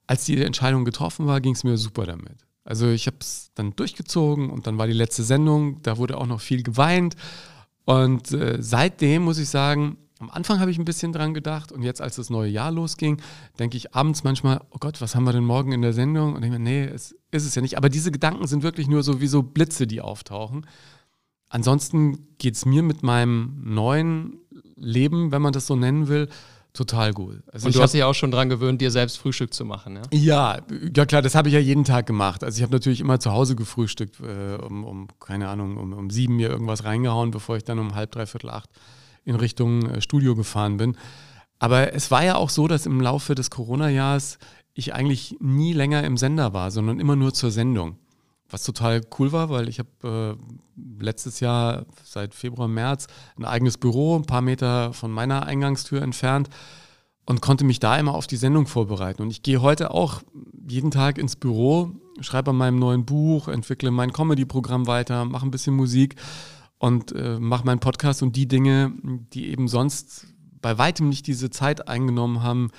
als 0.07 0.25
die 0.25 0.41
Entscheidung 0.41 0.85
getroffen 0.85 1.27
war, 1.27 1.41
ging 1.41 1.53
es 1.53 1.63
mir 1.63 1.77
super 1.77 2.05
damit. 2.05 2.45
Also 2.63 2.89
ich 2.89 3.07
habe 3.07 3.17
es 3.21 3.51
dann 3.55 3.75
durchgezogen 3.75 4.49
und 4.49 4.67
dann 4.67 4.77
war 4.77 4.87
die 4.87 4.93
letzte 4.93 5.23
Sendung, 5.23 5.81
da 5.81 5.97
wurde 5.97 6.17
auch 6.17 6.27
noch 6.27 6.41
viel 6.41 6.63
geweint. 6.63 7.15
Und 7.85 8.31
äh, 8.31 8.57
seitdem 8.59 9.23
muss 9.23 9.39
ich 9.39 9.49
sagen, 9.49 9.97
am 10.19 10.29
Anfang 10.29 10.59
habe 10.59 10.69
ich 10.69 10.77
ein 10.77 10.85
bisschen 10.85 11.13
dran 11.13 11.33
gedacht 11.33 11.71
und 11.71 11.81
jetzt, 11.81 12.01
als 12.01 12.17
das 12.17 12.29
neue 12.29 12.49
Jahr 12.49 12.71
losging, 12.71 13.21
denke 13.57 13.77
ich 13.77 13.95
abends 13.95 14.23
manchmal, 14.25 14.61
oh 14.69 14.77
Gott, 14.79 14.99
was 14.99 15.15
haben 15.15 15.23
wir 15.23 15.31
denn 15.31 15.45
morgen 15.45 15.71
in 15.71 15.81
der 15.81 15.93
Sendung? 15.93 16.35
Und 16.35 16.43
ich 16.43 16.51
mir, 16.51 16.59
nee, 16.59 16.83
es 16.83 17.15
ist 17.31 17.45
es 17.45 17.55
ja 17.55 17.61
nicht. 17.61 17.77
Aber 17.77 17.89
diese 17.89 18.11
Gedanken 18.11 18.45
sind 18.45 18.61
wirklich 18.61 18.87
nur 18.89 19.01
so 19.01 19.21
wie 19.21 19.27
so 19.27 19.41
Blitze, 19.41 19.87
die 19.87 20.01
auftauchen. 20.01 20.65
Ansonsten 21.47 22.35
geht 22.37 22.55
es 22.55 22.65
mir 22.65 22.83
mit 22.83 23.01
meinem 23.01 23.61
neuen 23.63 24.39
Leben, 24.75 25.31
wenn 25.31 25.41
man 25.41 25.53
das 25.53 25.65
so 25.65 25.75
nennen 25.75 26.09
will, 26.09 26.27
total 26.73 27.13
gut. 27.13 27.41
Also 27.51 27.67
und 27.67 27.75
du 27.75 27.81
hast 27.81 27.93
dich 27.93 28.03
auch 28.03 28.13
schon 28.13 28.31
dran 28.31 28.49
gewöhnt, 28.49 28.81
dir 28.81 28.91
selbst 28.91 29.17
Frühstück 29.17 29.53
zu 29.53 29.65
machen, 29.65 29.97
ja? 29.97 30.03
Ja, 30.11 30.57
ja 30.95 31.05
klar, 31.05 31.21
das 31.21 31.35
habe 31.35 31.49
ich 31.49 31.53
ja 31.53 31.59
jeden 31.59 31.83
Tag 31.83 32.05
gemacht. 32.05 32.43
Also 32.43 32.57
ich 32.57 32.63
habe 32.63 32.73
natürlich 32.73 33.01
immer 33.01 33.19
zu 33.19 33.31
Hause 33.31 33.55
gefrühstückt, 33.55 34.19
äh, 34.19 34.55
um, 34.55 34.83
um, 34.83 35.07
keine 35.19 35.49
Ahnung, 35.49 35.77
um, 35.77 35.93
um 35.93 36.09
sieben 36.09 36.35
mir 36.35 36.49
irgendwas 36.49 36.83
reingehauen, 36.83 37.31
bevor 37.31 37.57
ich 37.57 37.63
dann 37.63 37.79
um 37.79 37.95
halb, 37.95 38.11
dreiviertel 38.11 38.49
acht 38.49 38.69
in 39.25 39.35
Richtung 39.35 39.89
äh, 39.89 40.01
Studio 40.01 40.35
gefahren 40.35 40.77
bin. 40.77 40.95
Aber 41.59 41.93
es 41.93 42.09
war 42.11 42.23
ja 42.23 42.35
auch 42.35 42.49
so, 42.49 42.67
dass 42.67 42.85
im 42.85 43.01
Laufe 43.01 43.35
des 43.35 43.49
Corona-Jahres 43.49 44.39
ich 44.73 44.93
eigentlich 44.93 45.35
nie 45.39 45.73
länger 45.73 46.03
im 46.03 46.15
Sender 46.15 46.53
war, 46.53 46.71
sondern 46.71 46.99
immer 46.99 47.15
nur 47.15 47.33
zur 47.33 47.51
Sendung. 47.51 47.97
Was 48.49 48.63
total 48.63 49.01
cool 49.19 49.31
war, 49.31 49.49
weil 49.49 49.69
ich 49.69 49.79
habe 49.79 50.37
äh, 50.37 51.03
letztes 51.03 51.39
Jahr 51.39 51.85
seit 52.03 52.33
Februar, 52.33 52.67
März 52.67 53.07
ein 53.37 53.45
eigenes 53.45 53.77
Büro, 53.77 54.15
ein 54.15 54.25
paar 54.25 54.41
Meter 54.41 54.93
von 54.93 55.11
meiner 55.11 55.45
Eingangstür 55.45 56.01
entfernt 56.01 56.49
und 57.25 57.41
konnte 57.41 57.63
mich 57.63 57.79
da 57.79 57.95
immer 57.97 58.15
auf 58.15 58.25
die 58.25 58.37
Sendung 58.37 58.65
vorbereiten. 58.65 59.21
Und 59.21 59.29
ich 59.29 59.43
gehe 59.43 59.61
heute 59.61 59.91
auch 59.91 60.23
jeden 60.67 60.89
Tag 60.89 61.19
ins 61.19 61.35
Büro, 61.35 61.91
schreibe 62.21 62.49
an 62.49 62.57
meinem 62.57 62.79
neuen 62.79 63.05
Buch, 63.05 63.47
entwickle 63.47 63.91
mein 63.91 64.13
Comedy-Programm 64.13 64.87
weiter, 64.87 65.25
mache 65.25 65.45
ein 65.45 65.51
bisschen 65.51 65.75
Musik 65.75 66.15
und 66.79 67.11
äh, 67.11 67.39
mache 67.39 67.65
meinen 67.65 67.79
Podcast 67.79 68.23
und 68.23 68.35
die 68.35 68.47
Dinge, 68.47 68.93
die 69.33 69.49
eben 69.49 69.67
sonst 69.67 70.25
bei 70.59 70.77
weitem 70.79 71.07
nicht 71.07 71.27
diese 71.27 71.51
Zeit 71.51 71.87
eingenommen 71.87 72.41
haben, 72.41 72.71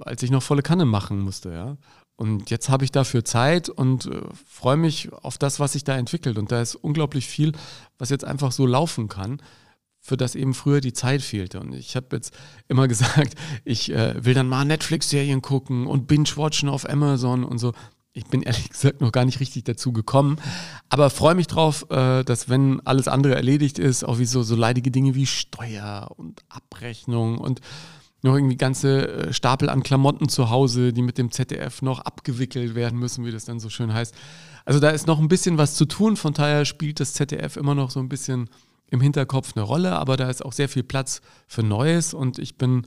als 0.00 0.22
ich 0.24 0.30
noch 0.30 0.42
volle 0.42 0.62
Kanne 0.62 0.84
machen 0.84 1.20
musste, 1.20 1.52
ja. 1.52 1.76
Und 2.16 2.48
jetzt 2.50 2.70
habe 2.70 2.84
ich 2.84 2.92
dafür 2.92 3.24
Zeit 3.24 3.68
und 3.68 4.06
äh, 4.06 4.22
freue 4.48 4.78
mich 4.78 5.12
auf 5.12 5.36
das, 5.36 5.60
was 5.60 5.74
sich 5.74 5.84
da 5.84 5.96
entwickelt. 5.96 6.38
Und 6.38 6.50
da 6.50 6.62
ist 6.62 6.74
unglaublich 6.74 7.26
viel, 7.26 7.52
was 7.98 8.08
jetzt 8.08 8.24
einfach 8.24 8.52
so 8.52 8.66
laufen 8.66 9.08
kann, 9.08 9.42
für 10.00 10.16
das 10.16 10.34
eben 10.34 10.54
früher 10.54 10.80
die 10.80 10.94
Zeit 10.94 11.20
fehlte. 11.20 11.60
Und 11.60 11.74
ich 11.74 11.94
habe 11.94 12.16
jetzt 12.16 12.34
immer 12.68 12.88
gesagt, 12.88 13.34
ich 13.64 13.92
äh, 13.92 14.24
will 14.24 14.32
dann 14.32 14.48
mal 14.48 14.64
Netflix-Serien 14.64 15.42
gucken 15.42 15.86
und 15.86 16.06
binge-watchen 16.06 16.70
auf 16.70 16.88
Amazon 16.88 17.44
und 17.44 17.58
so. 17.58 17.74
Ich 18.14 18.24
bin 18.24 18.40
ehrlich 18.40 18.70
gesagt 18.70 19.02
noch 19.02 19.12
gar 19.12 19.26
nicht 19.26 19.40
richtig 19.40 19.64
dazu 19.64 19.92
gekommen, 19.92 20.38
aber 20.88 21.10
freue 21.10 21.34
mich 21.34 21.48
drauf, 21.48 21.90
äh, 21.90 22.24
dass 22.24 22.48
wenn 22.48 22.80
alles 22.86 23.08
andere 23.08 23.34
erledigt 23.34 23.78
ist, 23.78 24.04
auch 24.04 24.18
wie 24.18 24.24
so, 24.24 24.42
so 24.42 24.56
leidige 24.56 24.90
Dinge 24.90 25.14
wie 25.14 25.26
Steuer 25.26 26.08
und 26.16 26.40
Abrechnung 26.48 27.36
und 27.36 27.60
noch 28.22 28.34
irgendwie 28.34 28.56
ganze 28.56 29.08
äh, 29.08 29.32
Stapel 29.32 29.68
an 29.68 29.82
Klamotten 29.82 30.28
zu 30.28 30.50
Hause, 30.50 30.92
die 30.92 31.02
mit 31.02 31.18
dem 31.18 31.30
ZDF 31.30 31.82
noch 31.82 32.00
abgewickelt 32.00 32.74
werden 32.74 32.98
müssen, 32.98 33.24
wie 33.24 33.30
das 33.30 33.44
dann 33.44 33.60
so 33.60 33.68
schön 33.68 33.92
heißt. 33.92 34.14
Also 34.64 34.80
da 34.80 34.90
ist 34.90 35.06
noch 35.06 35.18
ein 35.18 35.28
bisschen 35.28 35.58
was 35.58 35.74
zu 35.74 35.84
tun, 35.84 36.16
von 36.16 36.32
daher 36.32 36.64
spielt 36.64 37.00
das 37.00 37.14
ZDF 37.14 37.56
immer 37.56 37.74
noch 37.74 37.90
so 37.90 38.00
ein 38.00 38.08
bisschen 38.08 38.50
im 38.90 39.00
Hinterkopf 39.00 39.52
eine 39.56 39.64
Rolle, 39.64 39.92
aber 39.92 40.16
da 40.16 40.30
ist 40.30 40.44
auch 40.44 40.52
sehr 40.52 40.68
viel 40.68 40.82
Platz 40.82 41.20
für 41.46 41.62
Neues 41.62 42.14
und 42.14 42.38
ich 42.38 42.56
bin 42.56 42.86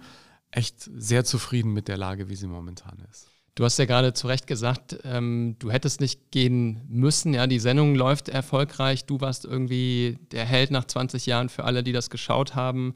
echt 0.51 0.89
sehr 0.95 1.25
zufrieden 1.25 1.73
mit 1.73 1.87
der 1.87 1.97
Lage, 1.97 2.29
wie 2.29 2.35
sie 2.35 2.47
momentan 2.47 2.99
ist. 3.09 3.27
Du 3.55 3.65
hast 3.65 3.77
ja 3.77 3.85
gerade 3.85 4.13
zu 4.13 4.27
Recht 4.27 4.47
gesagt, 4.47 4.99
ähm, 5.03 5.57
du 5.59 5.69
hättest 5.69 5.99
nicht 5.99 6.31
gehen 6.31 6.81
müssen. 6.87 7.33
Ja, 7.33 7.45
die 7.45 7.59
Sendung 7.59 7.93
läuft 7.93 8.29
erfolgreich. 8.29 9.05
Du 9.05 9.19
warst 9.19 9.43
irgendwie 9.43 10.17
der 10.31 10.45
Held 10.45 10.71
nach 10.71 10.85
20 10.85 11.25
Jahren 11.25 11.49
für 11.49 11.65
alle, 11.65 11.83
die 11.83 11.91
das 11.91 12.09
geschaut 12.09 12.55
haben. 12.55 12.93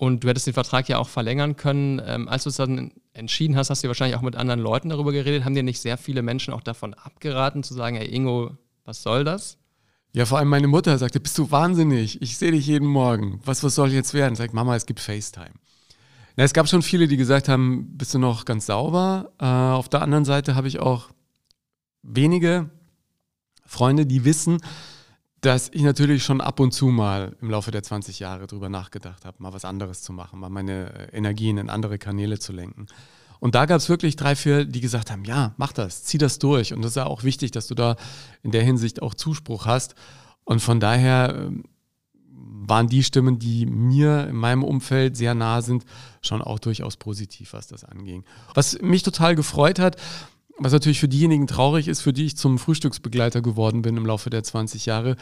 Und 0.00 0.24
du 0.24 0.28
hättest 0.28 0.46
den 0.46 0.54
Vertrag 0.54 0.88
ja 0.88 0.96
auch 0.96 1.10
verlängern 1.10 1.56
können. 1.56 2.00
Ähm, 2.02 2.26
als 2.26 2.44
du 2.44 2.48
es 2.48 2.56
dann 2.56 2.90
entschieden 3.12 3.54
hast, 3.54 3.68
hast 3.68 3.84
du 3.84 3.88
wahrscheinlich 3.88 4.16
auch 4.16 4.22
mit 4.22 4.34
anderen 4.34 4.58
Leuten 4.58 4.88
darüber 4.88 5.12
geredet. 5.12 5.44
Haben 5.44 5.54
dir 5.54 5.62
nicht 5.62 5.78
sehr 5.78 5.98
viele 5.98 6.22
Menschen 6.22 6.54
auch 6.54 6.62
davon 6.62 6.94
abgeraten, 6.94 7.62
zu 7.62 7.74
sagen, 7.74 7.96
hey 7.96 8.08
Ingo, 8.08 8.56
was 8.86 9.02
soll 9.02 9.24
das? 9.24 9.58
Ja, 10.14 10.24
vor 10.24 10.38
allem 10.38 10.48
meine 10.48 10.68
Mutter 10.68 10.96
sagte, 10.96 11.20
bist 11.20 11.36
du 11.36 11.50
wahnsinnig? 11.50 12.22
Ich 12.22 12.38
sehe 12.38 12.50
dich 12.50 12.66
jeden 12.66 12.88
Morgen. 12.88 13.42
Was, 13.44 13.62
was 13.62 13.74
soll 13.74 13.92
jetzt 13.92 14.14
werden? 14.14 14.36
Sagt 14.36 14.54
Mama, 14.54 14.74
es 14.74 14.86
gibt 14.86 15.00
FaceTime. 15.00 15.52
Na, 16.34 16.44
es 16.44 16.54
gab 16.54 16.66
schon 16.66 16.80
viele, 16.80 17.06
die 17.06 17.18
gesagt 17.18 17.50
haben, 17.50 17.98
bist 17.98 18.14
du 18.14 18.18
noch 18.18 18.46
ganz 18.46 18.64
sauber? 18.64 19.32
Äh, 19.38 19.44
auf 19.44 19.90
der 19.90 20.00
anderen 20.00 20.24
Seite 20.24 20.54
habe 20.54 20.68
ich 20.68 20.78
auch 20.78 21.10
wenige 22.02 22.70
Freunde, 23.66 24.06
die 24.06 24.24
wissen, 24.24 24.62
dass 25.40 25.70
ich 25.72 25.82
natürlich 25.82 26.22
schon 26.22 26.40
ab 26.40 26.60
und 26.60 26.72
zu 26.72 26.88
mal 26.88 27.36
im 27.40 27.50
Laufe 27.50 27.70
der 27.70 27.82
20 27.82 28.18
Jahre 28.18 28.46
drüber 28.46 28.68
nachgedacht 28.68 29.24
habe, 29.24 29.42
mal 29.42 29.52
was 29.52 29.64
anderes 29.64 30.02
zu 30.02 30.12
machen, 30.12 30.40
mal 30.40 30.50
meine 30.50 31.12
Energien 31.12 31.56
in 31.58 31.70
andere 31.70 31.98
Kanäle 31.98 32.38
zu 32.38 32.52
lenken. 32.52 32.86
Und 33.38 33.54
da 33.54 33.64
gab 33.64 33.78
es 33.78 33.88
wirklich 33.88 34.16
drei, 34.16 34.36
vier, 34.36 34.66
die 34.66 34.82
gesagt 34.82 35.10
haben, 35.10 35.24
ja, 35.24 35.54
mach 35.56 35.72
das, 35.72 36.04
zieh 36.04 36.18
das 36.18 36.38
durch. 36.38 36.74
Und 36.74 36.82
das 36.82 36.92
ist 36.92 36.96
ja 36.96 37.06
auch 37.06 37.24
wichtig, 37.24 37.52
dass 37.52 37.66
du 37.66 37.74
da 37.74 37.96
in 38.42 38.50
der 38.50 38.62
Hinsicht 38.62 39.00
auch 39.00 39.14
Zuspruch 39.14 39.64
hast. 39.64 39.94
Und 40.44 40.60
von 40.60 40.78
daher 40.78 41.34
ähm, 41.34 41.64
waren 42.70 42.86
die 42.86 43.02
Stimmen, 43.02 43.38
die 43.38 43.64
mir 43.64 44.28
in 44.28 44.36
meinem 44.36 44.62
Umfeld 44.62 45.16
sehr 45.16 45.34
nah 45.34 45.62
sind, 45.62 45.84
schon 46.20 46.42
auch 46.42 46.58
durchaus 46.58 46.98
positiv, 46.98 47.54
was 47.54 47.66
das 47.66 47.84
anging. 47.84 48.24
Was 48.52 48.80
mich 48.82 49.02
total 49.02 49.34
gefreut 49.34 49.78
hat, 49.78 49.96
was 50.60 50.72
natürlich 50.72 51.00
für 51.00 51.08
diejenigen 51.08 51.46
traurig 51.46 51.88
ist, 51.88 52.02
für 52.02 52.12
die 52.12 52.26
ich 52.26 52.36
zum 52.36 52.58
Frühstücksbegleiter 52.58 53.40
geworden 53.40 53.82
bin 53.82 53.96
im 53.96 54.06
Laufe 54.06 54.30
der 54.30 54.42
20 54.42 54.86
Jahre, 54.86 55.16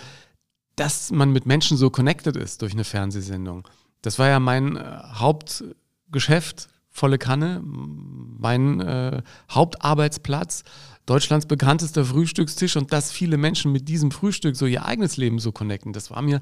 dass 0.76 1.10
man 1.10 1.32
mit 1.32 1.46
Menschen 1.46 1.76
so 1.76 1.90
connected 1.90 2.36
ist 2.36 2.62
durch 2.62 2.72
eine 2.72 2.84
Fernsehsendung. 2.84 3.66
Das 4.02 4.18
war 4.18 4.28
ja 4.28 4.40
mein 4.40 4.76
äh, 4.76 4.98
Hauptgeschäft, 5.14 6.68
volle 6.90 7.18
Kanne, 7.18 7.62
mein 7.64 8.80
äh, 8.80 9.22
Hauptarbeitsplatz, 9.50 10.64
Deutschlands 11.06 11.46
bekanntester 11.46 12.04
Frühstückstisch 12.04 12.76
und 12.76 12.92
dass 12.92 13.12
viele 13.12 13.36
Menschen 13.36 13.72
mit 13.72 13.88
diesem 13.88 14.10
Frühstück 14.10 14.56
so 14.56 14.66
ihr 14.66 14.84
eigenes 14.84 15.16
Leben 15.16 15.38
so 15.38 15.52
connecten, 15.52 15.92
das 15.92 16.10
war 16.10 16.20
mir 16.22 16.40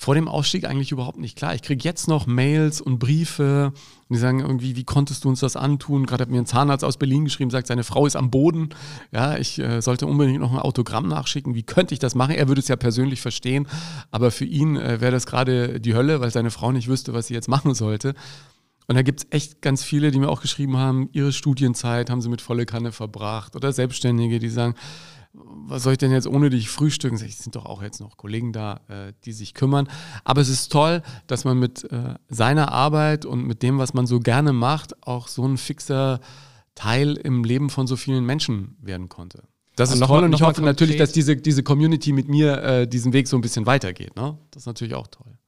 vor 0.00 0.14
dem 0.14 0.28
Ausstieg 0.28 0.64
eigentlich 0.64 0.92
überhaupt 0.92 1.18
nicht 1.18 1.36
klar. 1.36 1.54
Ich 1.54 1.60
kriege 1.60 1.84
jetzt 1.84 2.08
noch 2.08 2.26
Mails 2.26 2.80
und 2.80 2.98
Briefe, 2.98 3.74
die 4.08 4.16
sagen 4.16 4.40
irgendwie, 4.40 4.74
wie 4.74 4.84
konntest 4.84 5.24
du 5.24 5.28
uns 5.28 5.40
das 5.40 5.56
antun? 5.56 6.06
Gerade 6.06 6.22
hat 6.22 6.30
mir 6.30 6.38
ein 6.38 6.46
Zahnarzt 6.46 6.86
aus 6.86 6.96
Berlin 6.96 7.26
geschrieben, 7.26 7.50
sagt, 7.50 7.66
seine 7.66 7.84
Frau 7.84 8.06
ist 8.06 8.16
am 8.16 8.30
Boden. 8.30 8.70
Ja, 9.12 9.36
ich 9.36 9.58
äh, 9.58 9.82
sollte 9.82 10.06
unbedingt 10.06 10.40
noch 10.40 10.52
ein 10.52 10.58
Autogramm 10.58 11.06
nachschicken. 11.06 11.54
Wie 11.54 11.64
könnte 11.64 11.92
ich 11.92 11.98
das 11.98 12.14
machen? 12.14 12.34
Er 12.34 12.48
würde 12.48 12.62
es 12.62 12.68
ja 12.68 12.76
persönlich 12.76 13.20
verstehen, 13.20 13.68
aber 14.10 14.30
für 14.30 14.46
ihn 14.46 14.76
äh, 14.76 15.02
wäre 15.02 15.12
das 15.12 15.26
gerade 15.26 15.80
die 15.80 15.94
Hölle, 15.94 16.22
weil 16.22 16.30
seine 16.30 16.50
Frau 16.50 16.72
nicht 16.72 16.88
wüsste, 16.88 17.12
was 17.12 17.26
sie 17.26 17.34
jetzt 17.34 17.48
machen 17.48 17.74
sollte. 17.74 18.14
Und 18.86 18.94
da 18.94 19.02
gibt 19.02 19.20
es 19.20 19.26
echt 19.28 19.60
ganz 19.60 19.84
viele, 19.84 20.12
die 20.12 20.18
mir 20.18 20.30
auch 20.30 20.40
geschrieben 20.40 20.78
haben, 20.78 21.10
ihre 21.12 21.32
Studienzeit 21.34 22.08
haben 22.08 22.22
sie 22.22 22.30
mit 22.30 22.40
volle 22.40 22.64
Kanne 22.64 22.92
verbracht 22.92 23.54
oder 23.54 23.70
Selbstständige, 23.70 24.38
die 24.38 24.48
sagen, 24.48 24.74
was 25.32 25.84
soll 25.84 25.92
ich 25.92 25.98
denn 25.98 26.10
jetzt 26.10 26.26
ohne 26.26 26.50
dich 26.50 26.68
frühstücken? 26.68 27.14
Es 27.14 27.38
sind 27.38 27.54
doch 27.54 27.66
auch 27.66 27.82
jetzt 27.82 28.00
noch 28.00 28.16
Kollegen 28.16 28.52
da, 28.52 28.80
äh, 28.88 29.12
die 29.24 29.32
sich 29.32 29.54
kümmern. 29.54 29.88
Aber 30.24 30.40
es 30.40 30.48
ist 30.48 30.72
toll, 30.72 31.02
dass 31.26 31.44
man 31.44 31.58
mit 31.58 31.84
äh, 31.92 32.14
seiner 32.28 32.72
Arbeit 32.72 33.24
und 33.24 33.44
mit 33.44 33.62
dem, 33.62 33.78
was 33.78 33.94
man 33.94 34.06
so 34.06 34.18
gerne 34.18 34.52
macht, 34.52 35.06
auch 35.06 35.28
so 35.28 35.46
ein 35.46 35.56
fixer 35.56 36.20
Teil 36.74 37.16
im 37.16 37.44
Leben 37.44 37.70
von 37.70 37.86
so 37.86 37.96
vielen 37.96 38.24
Menschen 38.24 38.76
werden 38.80 39.08
konnte. 39.08 39.44
Das 39.76 39.92
ist 39.92 40.04
toll 40.04 40.24
und 40.24 40.34
ich 40.34 40.42
hoffe 40.42 40.62
natürlich, 40.62 40.96
dass 40.96 41.12
diese, 41.12 41.36
diese 41.36 41.62
Community 41.62 42.12
mit 42.12 42.28
mir 42.28 42.62
äh, 42.62 42.86
diesen 42.86 43.12
Weg 43.12 43.28
so 43.28 43.36
ein 43.36 43.40
bisschen 43.40 43.66
weitergeht. 43.66 44.16
Ne? 44.16 44.36
Das 44.50 44.64
ist 44.64 44.66
natürlich 44.66 44.94
auch 44.94 45.06
toll. 45.06 45.38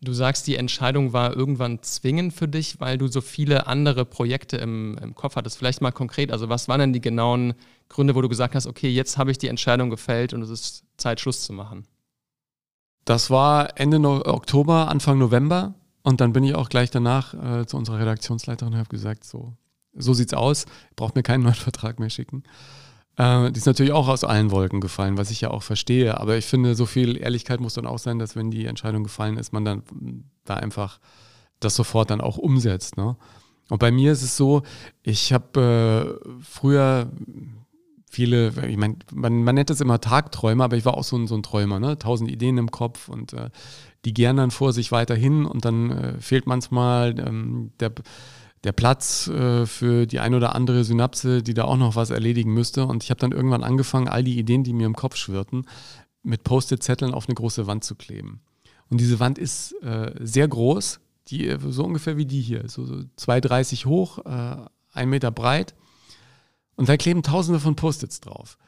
Du 0.00 0.12
sagst, 0.12 0.46
die 0.46 0.56
Entscheidung 0.56 1.12
war 1.12 1.34
irgendwann 1.34 1.82
zwingend 1.82 2.32
für 2.32 2.46
dich, 2.46 2.78
weil 2.80 2.98
du 2.98 3.08
so 3.08 3.20
viele 3.20 3.66
andere 3.66 4.04
Projekte 4.04 4.56
im, 4.56 4.96
im 4.98 5.14
Kopf 5.14 5.34
hattest. 5.34 5.58
Vielleicht 5.58 5.80
mal 5.80 5.90
konkret, 5.90 6.30
also 6.30 6.48
was 6.48 6.68
waren 6.68 6.78
denn 6.78 6.92
die 6.92 7.00
genauen 7.00 7.54
Gründe, 7.88 8.14
wo 8.14 8.20
du 8.20 8.28
gesagt 8.28 8.54
hast, 8.54 8.66
okay, 8.66 8.88
jetzt 8.88 9.18
habe 9.18 9.32
ich 9.32 9.38
die 9.38 9.48
Entscheidung 9.48 9.90
gefällt 9.90 10.34
und 10.34 10.42
es 10.42 10.50
ist 10.50 10.84
Zeit, 10.98 11.20
Schluss 11.20 11.42
zu 11.42 11.52
machen? 11.52 11.86
Das 13.04 13.30
war 13.30 13.78
Ende 13.78 13.98
no 13.98 14.22
Oktober, 14.24 14.88
Anfang 14.88 15.18
November 15.18 15.74
und 16.02 16.20
dann 16.20 16.32
bin 16.32 16.44
ich 16.44 16.54
auch 16.54 16.68
gleich 16.68 16.90
danach 16.90 17.34
äh, 17.34 17.66
zu 17.66 17.76
unserer 17.76 17.98
Redaktionsleiterin 17.98 18.74
und 18.74 18.78
habe 18.78 18.88
gesagt, 18.90 19.24
so, 19.24 19.54
so 19.94 20.14
sieht's 20.14 20.34
aus, 20.34 20.66
braucht 20.94 21.16
mir 21.16 21.22
keinen 21.22 21.42
neuen 21.42 21.54
Vertrag 21.54 21.98
mehr 21.98 22.10
schicken. 22.10 22.44
Äh, 23.18 23.50
die 23.50 23.58
ist 23.58 23.66
natürlich 23.66 23.92
auch 23.92 24.08
aus 24.08 24.24
allen 24.24 24.50
Wolken 24.50 24.80
gefallen, 24.80 25.18
was 25.18 25.30
ich 25.30 25.42
ja 25.42 25.50
auch 25.50 25.62
verstehe. 25.62 26.18
Aber 26.18 26.36
ich 26.38 26.46
finde, 26.46 26.74
so 26.74 26.86
viel 26.86 27.18
Ehrlichkeit 27.18 27.60
muss 27.60 27.74
dann 27.74 27.86
auch 27.86 27.98
sein, 27.98 28.18
dass 28.18 28.36
wenn 28.36 28.50
die 28.50 28.64
Entscheidung 28.64 29.02
gefallen 29.02 29.36
ist, 29.36 29.52
man 29.52 29.64
dann 29.64 29.82
da 30.44 30.54
einfach 30.54 31.00
das 31.60 31.74
sofort 31.74 32.10
dann 32.10 32.20
auch 32.20 32.38
umsetzt. 32.38 32.96
Ne? 32.96 33.16
Und 33.68 33.78
bei 33.80 33.90
mir 33.90 34.12
ist 34.12 34.22
es 34.22 34.36
so, 34.36 34.62
ich 35.02 35.32
habe 35.32 36.20
äh, 36.24 36.40
früher 36.42 37.10
viele, 38.10 38.52
ich 38.66 38.76
meine, 38.76 38.96
man, 39.12 39.42
man 39.42 39.54
nennt 39.54 39.70
es 39.70 39.80
immer 39.80 40.00
Tagträumer, 40.00 40.64
aber 40.64 40.76
ich 40.76 40.84
war 40.84 40.96
auch 40.96 41.04
so 41.04 41.16
ein, 41.16 41.26
so 41.26 41.34
ein 41.34 41.42
Träumer, 41.42 41.78
ne? 41.78 41.98
Tausend 41.98 42.30
Ideen 42.30 42.56
im 42.56 42.70
Kopf 42.70 43.08
und 43.08 43.34
äh, 43.34 43.50
die 44.06 44.14
gern 44.14 44.38
dann 44.38 44.50
vor 44.50 44.72
sich 44.72 44.92
weiterhin 44.92 45.44
und 45.44 45.66
dann 45.66 45.90
äh, 45.90 46.20
fehlt 46.20 46.46
manchmal 46.46 47.18
ähm, 47.18 47.72
der 47.80 47.92
der 48.64 48.72
Platz 48.72 49.28
äh, 49.28 49.66
für 49.66 50.06
die 50.06 50.20
ein 50.20 50.34
oder 50.34 50.54
andere 50.54 50.84
Synapse, 50.84 51.42
die 51.42 51.54
da 51.54 51.64
auch 51.64 51.76
noch 51.76 51.96
was 51.96 52.10
erledigen 52.10 52.52
müsste. 52.52 52.86
Und 52.86 53.04
ich 53.04 53.10
habe 53.10 53.20
dann 53.20 53.32
irgendwann 53.32 53.64
angefangen, 53.64 54.08
all 54.08 54.24
die 54.24 54.38
Ideen, 54.38 54.64
die 54.64 54.72
mir 54.72 54.86
im 54.86 54.96
Kopf 54.96 55.16
schwirrten, 55.16 55.66
mit 56.22 56.44
Post-it-Zetteln 56.44 57.14
auf 57.14 57.28
eine 57.28 57.34
große 57.34 57.66
Wand 57.66 57.84
zu 57.84 57.94
kleben. 57.94 58.40
Und 58.90 59.00
diese 59.00 59.20
Wand 59.20 59.38
ist 59.38 59.72
äh, 59.82 60.12
sehr 60.20 60.48
groß, 60.48 61.00
die, 61.28 61.48
äh, 61.48 61.58
so 61.68 61.84
ungefähr 61.84 62.16
wie 62.16 62.26
die 62.26 62.40
hier, 62.40 62.68
so, 62.68 62.84
so 62.84 62.94
2,30 63.18 63.86
hoch, 63.86 64.18
äh, 64.24 64.56
1 64.92 65.08
Meter 65.08 65.30
breit. 65.30 65.74
Und 66.76 66.88
da 66.88 66.96
kleben 66.96 67.22
tausende 67.22 67.60
von 67.60 67.76
Post-its 67.76 68.20
drauf. 68.20 68.58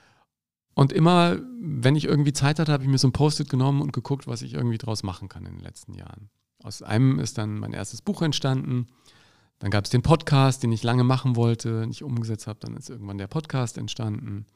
Und 0.74 0.92
immer, 0.92 1.38
wenn 1.60 1.96
ich 1.96 2.04
irgendwie 2.04 2.32
Zeit 2.32 2.58
hatte, 2.58 2.72
habe 2.72 2.84
ich 2.84 2.88
mir 2.88 2.98
so 2.98 3.08
ein 3.08 3.12
Post-it 3.12 3.48
genommen 3.48 3.82
und 3.82 3.92
geguckt, 3.92 4.26
was 4.26 4.42
ich 4.42 4.54
irgendwie 4.54 4.78
draus 4.78 5.02
machen 5.02 5.28
kann 5.28 5.46
in 5.46 5.56
den 5.56 5.64
letzten 5.64 5.94
Jahren. 5.94 6.30
Aus 6.62 6.82
einem 6.82 7.18
ist 7.18 7.38
dann 7.38 7.58
mein 7.58 7.72
erstes 7.72 8.02
Buch 8.02 8.22
entstanden. 8.22 8.86
Dann 9.60 9.70
gab 9.70 9.84
es 9.84 9.90
den 9.90 10.02
Podcast, 10.02 10.62
den 10.62 10.72
ich 10.72 10.82
lange 10.82 11.04
machen 11.04 11.36
wollte, 11.36 11.86
nicht 11.86 12.02
umgesetzt 12.02 12.46
habe. 12.46 12.58
Dann 12.60 12.76
ist 12.76 12.90
irgendwann 12.90 13.18
der 13.18 13.28
Podcast 13.28 13.78
entstanden. 13.78 14.46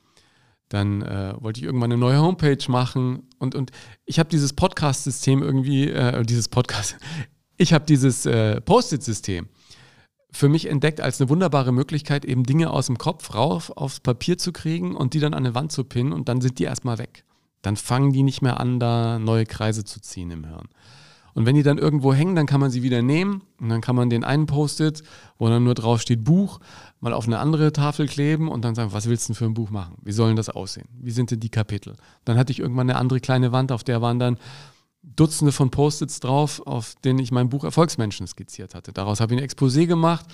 Dann 0.70 1.02
äh, 1.02 1.34
wollte 1.38 1.60
ich 1.60 1.64
irgendwann 1.64 1.92
eine 1.92 2.00
neue 2.00 2.20
Homepage 2.20 2.58
machen. 2.68 3.28
Und, 3.38 3.54
und 3.54 3.70
ich 4.06 4.18
habe 4.18 4.30
dieses 4.30 4.54
Podcast-System 4.54 5.42
irgendwie, 5.42 5.90
äh, 5.90 6.22
dieses 6.24 6.48
Podcast, 6.48 6.96
ich 7.58 7.72
habe 7.72 7.84
dieses 7.84 8.26
äh, 8.26 8.60
Post-it-System 8.60 9.48
für 10.34 10.48
mich 10.48 10.66
entdeckt 10.66 11.00
als 11.00 11.20
eine 11.20 11.30
wunderbare 11.30 11.70
Möglichkeit, 11.70 12.24
eben 12.24 12.42
Dinge 12.42 12.70
aus 12.70 12.86
dem 12.86 12.98
Kopf 12.98 13.34
rauf 13.34 13.70
aufs 13.70 14.00
Papier 14.00 14.36
zu 14.36 14.52
kriegen 14.52 14.96
und 14.96 15.14
die 15.14 15.20
dann 15.20 15.32
an 15.32 15.44
eine 15.44 15.54
Wand 15.54 15.70
zu 15.70 15.84
pinnen 15.84 16.12
und 16.12 16.28
dann 16.28 16.40
sind 16.40 16.58
die 16.58 16.64
erstmal 16.64 16.98
weg. 16.98 17.24
Dann 17.62 17.76
fangen 17.76 18.12
die 18.12 18.24
nicht 18.24 18.42
mehr 18.42 18.58
an, 18.58 18.80
da 18.80 19.20
neue 19.20 19.46
Kreise 19.46 19.84
zu 19.84 20.00
ziehen 20.00 20.32
im 20.32 20.44
Hirn. 20.44 20.68
Und 21.34 21.46
wenn 21.46 21.56
die 21.56 21.62
dann 21.62 21.78
irgendwo 21.78 22.14
hängen, 22.14 22.36
dann 22.36 22.46
kann 22.46 22.60
man 22.60 22.70
sie 22.70 22.82
wieder 22.82 23.02
nehmen 23.02 23.42
und 23.60 23.68
dann 23.68 23.80
kann 23.80 23.96
man 23.96 24.08
den 24.08 24.24
einen 24.24 24.46
Post-it, 24.46 25.02
wo 25.36 25.48
dann 25.48 25.64
nur 25.64 25.74
drauf 25.74 26.00
steht 26.00 26.24
Buch, 26.24 26.60
mal 27.00 27.12
auf 27.12 27.26
eine 27.26 27.38
andere 27.38 27.72
Tafel 27.72 28.06
kleben 28.06 28.48
und 28.48 28.64
dann 28.64 28.74
sagen, 28.74 28.92
was 28.92 29.08
willst 29.08 29.28
du 29.28 29.32
denn 29.32 29.38
für 29.38 29.44
ein 29.46 29.54
Buch 29.54 29.70
machen? 29.70 29.96
Wie 30.02 30.12
sollen 30.12 30.36
das 30.36 30.48
aussehen? 30.48 30.88
Wie 31.00 31.10
sind 31.10 31.30
denn 31.30 31.40
die 31.40 31.50
Kapitel? 31.50 31.96
Dann 32.24 32.38
hatte 32.38 32.52
ich 32.52 32.60
irgendwann 32.60 32.88
eine 32.88 32.98
andere 32.98 33.20
kleine 33.20 33.52
Wand, 33.52 33.72
auf 33.72 33.84
der 33.84 34.00
waren 34.00 34.18
dann 34.18 34.38
Dutzende 35.02 35.52
von 35.52 35.70
Post-its 35.70 36.20
drauf, 36.20 36.66
auf 36.66 36.94
denen 37.04 37.18
ich 37.18 37.30
mein 37.30 37.50
Buch 37.50 37.64
Erfolgsmenschen 37.64 38.26
skizziert 38.26 38.74
hatte. 38.74 38.92
Daraus 38.92 39.20
habe 39.20 39.34
ich 39.34 39.40
ein 39.40 39.46
Exposé 39.46 39.86
gemacht, 39.86 40.24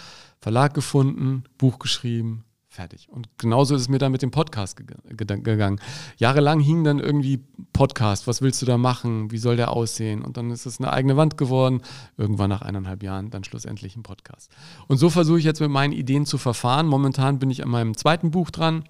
Verlag 0.40 0.74
gefunden, 0.74 1.44
Buch 1.58 1.78
geschrieben, 1.80 2.44
Fertig. 2.80 3.10
Und 3.10 3.28
genauso 3.36 3.74
ist 3.74 3.82
es 3.82 3.88
mir 3.90 3.98
dann 3.98 4.10
mit 4.10 4.22
dem 4.22 4.30
Podcast 4.30 4.74
gegangen. 4.74 5.80
Jahrelang 6.16 6.60
hing 6.60 6.82
dann 6.82 6.98
irgendwie 6.98 7.44
Podcast, 7.74 8.26
was 8.26 8.40
willst 8.40 8.62
du 8.62 8.64
da 8.64 8.78
machen, 8.78 9.30
wie 9.30 9.36
soll 9.36 9.56
der 9.56 9.72
aussehen? 9.72 10.22
Und 10.22 10.38
dann 10.38 10.50
ist 10.50 10.64
es 10.64 10.80
eine 10.80 10.90
eigene 10.90 11.18
Wand 11.18 11.36
geworden, 11.36 11.82
irgendwann 12.16 12.48
nach 12.48 12.62
eineinhalb 12.62 13.02
Jahren 13.02 13.28
dann 13.28 13.44
schlussendlich 13.44 13.96
ein 13.96 14.02
Podcast. 14.02 14.50
Und 14.88 14.96
so 14.96 15.10
versuche 15.10 15.38
ich 15.38 15.44
jetzt 15.44 15.60
mit 15.60 15.68
meinen 15.68 15.92
Ideen 15.92 16.24
zu 16.24 16.38
verfahren. 16.38 16.86
Momentan 16.86 17.38
bin 17.38 17.50
ich 17.50 17.62
an 17.62 17.68
meinem 17.68 17.94
zweiten 17.98 18.30
Buch 18.30 18.50
dran. 18.50 18.84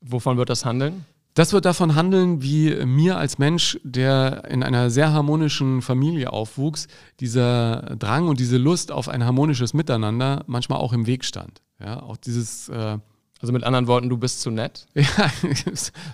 Wovon 0.00 0.38
wird 0.38 0.48
das 0.48 0.64
handeln? 0.64 1.04
Das 1.34 1.52
wird 1.52 1.66
davon 1.66 1.94
handeln, 1.94 2.40
wie 2.40 2.74
mir 2.86 3.18
als 3.18 3.36
Mensch, 3.36 3.78
der 3.84 4.44
in 4.48 4.62
einer 4.62 4.88
sehr 4.88 5.12
harmonischen 5.12 5.82
Familie 5.82 6.32
aufwuchs, 6.32 6.86
dieser 7.20 7.94
Drang 7.98 8.26
und 8.26 8.40
diese 8.40 8.56
Lust 8.56 8.90
auf 8.90 9.10
ein 9.10 9.22
harmonisches 9.22 9.74
Miteinander 9.74 10.44
manchmal 10.46 10.78
auch 10.78 10.94
im 10.94 11.06
Weg 11.06 11.26
stand. 11.26 11.60
Ja, 11.78 12.02
auch 12.02 12.16
dieses 12.16 12.70
äh, 12.70 12.98
also 13.44 13.52
mit 13.52 13.62
anderen 13.64 13.86
Worten, 13.88 14.08
du 14.08 14.16
bist 14.16 14.40
zu 14.40 14.50
nett? 14.50 14.86
Ja, 14.94 15.30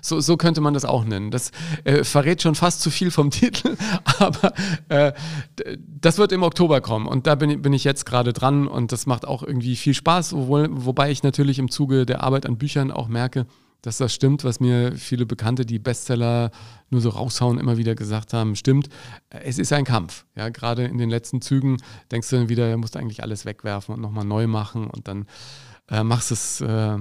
so, 0.03 0.19
so 0.19 0.37
könnte 0.37 0.61
man 0.61 0.75
das 0.75 0.85
auch 0.85 1.05
nennen. 1.05 1.31
Das 1.31 1.53
äh, 1.85 2.03
verrät 2.03 2.43
schon 2.43 2.57
fast 2.57 2.81
zu 2.81 2.91
viel 2.91 3.13
vom 3.13 3.31
Titel, 3.31 3.77
aber 4.19 4.53
äh, 4.89 5.13
das 6.01 6.19
wird 6.19 6.33
im 6.33 6.43
Oktober 6.43 6.81
kommen 6.81 7.07
und 7.07 7.29
da 7.29 7.37
bin, 7.37 7.63
bin 7.63 7.73
ich 7.73 7.85
jetzt 7.85 8.05
gerade 8.05 8.33
dran 8.33 8.67
und 8.67 8.91
das 8.91 9.07
macht 9.07 9.29
auch 9.29 9.45
irgendwie 9.45 9.77
viel 9.77 9.95
Spaß, 9.95 10.33
obwohl, 10.33 10.69
wobei 10.73 11.13
ich 11.13 11.23
natürlich 11.23 11.61
im 11.61 11.71
Zuge 11.71 12.05
der 12.05 12.25
Arbeit 12.25 12.47
an 12.47 12.59
Büchern 12.59 12.91
auch 12.91 13.07
merke, 13.07 13.47
dass 13.83 13.99
das 13.99 14.13
stimmt, 14.13 14.43
was 14.43 14.59
mir 14.59 14.97
viele 14.97 15.25
Bekannte, 15.25 15.65
die 15.65 15.79
Bestseller 15.79 16.51
nur 16.91 17.01
so 17.01 17.11
raushauen, 17.11 17.59
immer 17.59 17.77
wieder 17.77 17.95
gesagt 17.95 18.33
haben, 18.33 18.57
stimmt. 18.57 18.89
Es 19.29 19.59
ist 19.59 19.73
ein 19.73 19.85
Kampf. 19.85 20.27
Ja, 20.35 20.49
gerade 20.49 20.85
in 20.85 20.99
den 20.99 21.11
letzten 21.11 21.41
Zügen 21.41 21.77
denkst 22.11 22.29
du 22.29 22.37
dann 22.37 22.49
wieder, 22.49 22.71
du 22.73 22.77
musst 22.77 22.97
eigentlich 22.97 23.23
alles 23.23 23.45
wegwerfen 23.45 23.95
und 23.95 24.01
nochmal 24.01 24.25
neu 24.25 24.49
machen 24.49 24.89
und 24.89 25.07
dann 25.07 25.27
äh, 25.91 26.05
machst 26.05 26.31
es 26.31 26.61
äh, 26.61 26.99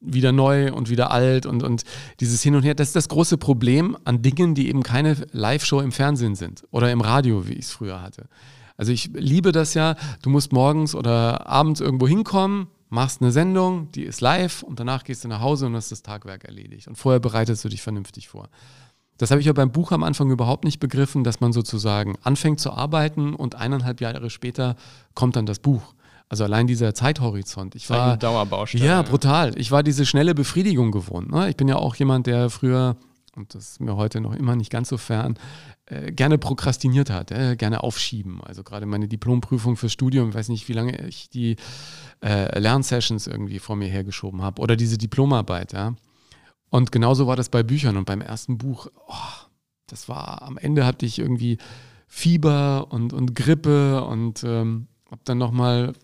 wieder 0.00 0.32
neu 0.32 0.72
und 0.72 0.88
wieder 0.88 1.10
alt 1.10 1.46
und, 1.46 1.62
und 1.62 1.82
dieses 2.20 2.42
Hin 2.42 2.54
und 2.54 2.62
Her, 2.62 2.74
das 2.74 2.88
ist 2.88 2.96
das 2.96 3.08
große 3.08 3.36
Problem 3.36 3.96
an 4.04 4.22
Dingen, 4.22 4.54
die 4.54 4.68
eben 4.68 4.82
keine 4.82 5.16
Live-Show 5.32 5.80
im 5.80 5.92
Fernsehen 5.92 6.34
sind 6.34 6.64
oder 6.70 6.90
im 6.90 7.00
Radio, 7.00 7.46
wie 7.46 7.52
ich 7.52 7.66
es 7.66 7.70
früher 7.70 8.02
hatte. 8.02 8.26
Also 8.76 8.92
ich 8.92 9.10
liebe 9.12 9.52
das 9.52 9.74
ja, 9.74 9.94
du 10.22 10.30
musst 10.30 10.52
morgens 10.52 10.94
oder 10.94 11.46
abends 11.46 11.80
irgendwo 11.80 12.08
hinkommen, 12.08 12.68
machst 12.88 13.20
eine 13.20 13.30
Sendung, 13.30 13.92
die 13.92 14.04
ist 14.04 14.22
live 14.22 14.62
und 14.62 14.80
danach 14.80 15.04
gehst 15.04 15.22
du 15.22 15.28
nach 15.28 15.40
Hause 15.40 15.66
und 15.66 15.76
hast 15.76 15.92
das 15.92 16.02
Tagwerk 16.02 16.44
erledigt. 16.44 16.88
Und 16.88 16.96
vorher 16.96 17.20
bereitest 17.20 17.62
du 17.64 17.68
dich 17.68 17.82
vernünftig 17.82 18.28
vor. 18.28 18.48
Das 19.18 19.30
habe 19.30 19.40
ich 19.40 19.46
ja 19.46 19.52
beim 19.52 19.70
Buch 19.70 19.92
am 19.92 20.02
Anfang 20.02 20.30
überhaupt 20.30 20.64
nicht 20.64 20.80
begriffen, 20.80 21.24
dass 21.24 21.40
man 21.40 21.52
sozusagen 21.52 22.16
anfängt 22.22 22.58
zu 22.58 22.72
arbeiten 22.72 23.34
und 23.34 23.54
eineinhalb 23.54 24.00
Jahre 24.00 24.30
später 24.30 24.76
kommt 25.14 25.36
dann 25.36 25.44
das 25.44 25.58
Buch. 25.58 25.94
Also 26.30 26.44
allein 26.44 26.68
dieser 26.68 26.94
Zeithorizont. 26.94 27.74
Ich 27.74 27.90
war 27.90 28.16
Dauerbaustelle. 28.16 28.84
Ja, 28.84 29.02
brutal. 29.02 29.52
Ich 29.58 29.72
war 29.72 29.82
diese 29.82 30.06
schnelle 30.06 30.34
Befriedigung 30.34 30.92
gewohnt. 30.92 31.30
Ne? 31.30 31.50
Ich 31.50 31.56
bin 31.56 31.66
ja 31.66 31.76
auch 31.76 31.96
jemand, 31.96 32.28
der 32.28 32.50
früher 32.50 32.96
und 33.36 33.54
das 33.54 33.72
ist 33.72 33.80
mir 33.80 33.96
heute 33.96 34.20
noch 34.20 34.34
immer 34.34 34.56
nicht 34.56 34.70
ganz 34.70 34.88
so 34.88 34.96
fern, 34.96 35.38
äh, 35.86 36.12
gerne 36.12 36.38
prokrastiniert 36.38 37.10
hat, 37.10 37.30
äh, 37.30 37.56
gerne 37.56 37.82
aufschieben. 37.82 38.40
Also 38.42 38.62
gerade 38.62 38.86
meine 38.86 39.08
Diplomprüfung 39.08 39.76
fürs 39.76 39.92
Studium, 39.92 40.30
ich 40.30 40.34
weiß 40.34 40.48
nicht, 40.48 40.68
wie 40.68 40.72
lange 40.72 41.06
ich 41.06 41.30
die 41.30 41.56
äh, 42.24 42.58
Lernsessions 42.58 43.26
irgendwie 43.26 43.58
vor 43.58 43.76
mir 43.76 43.88
hergeschoben 43.88 44.42
habe 44.42 44.60
oder 44.60 44.76
diese 44.76 44.98
Diplomarbeit, 44.98 45.72
ja. 45.72 45.94
Und 46.70 46.92
genauso 46.92 47.26
war 47.26 47.34
das 47.34 47.48
bei 47.48 47.64
Büchern 47.64 47.96
und 47.96 48.04
beim 48.04 48.20
ersten 48.20 48.56
Buch, 48.56 48.86
oh, 49.08 49.14
das 49.88 50.08
war, 50.08 50.42
am 50.42 50.56
Ende 50.56 50.86
hatte 50.86 51.04
ich 51.04 51.18
irgendwie 51.18 51.58
Fieber 52.06 52.88
und, 52.90 53.12
und 53.12 53.34
Grippe 53.34 54.04
und 54.04 54.44
ähm, 54.44 54.86
habe 55.10 55.22
dann 55.24 55.38
nochmal 55.38 55.94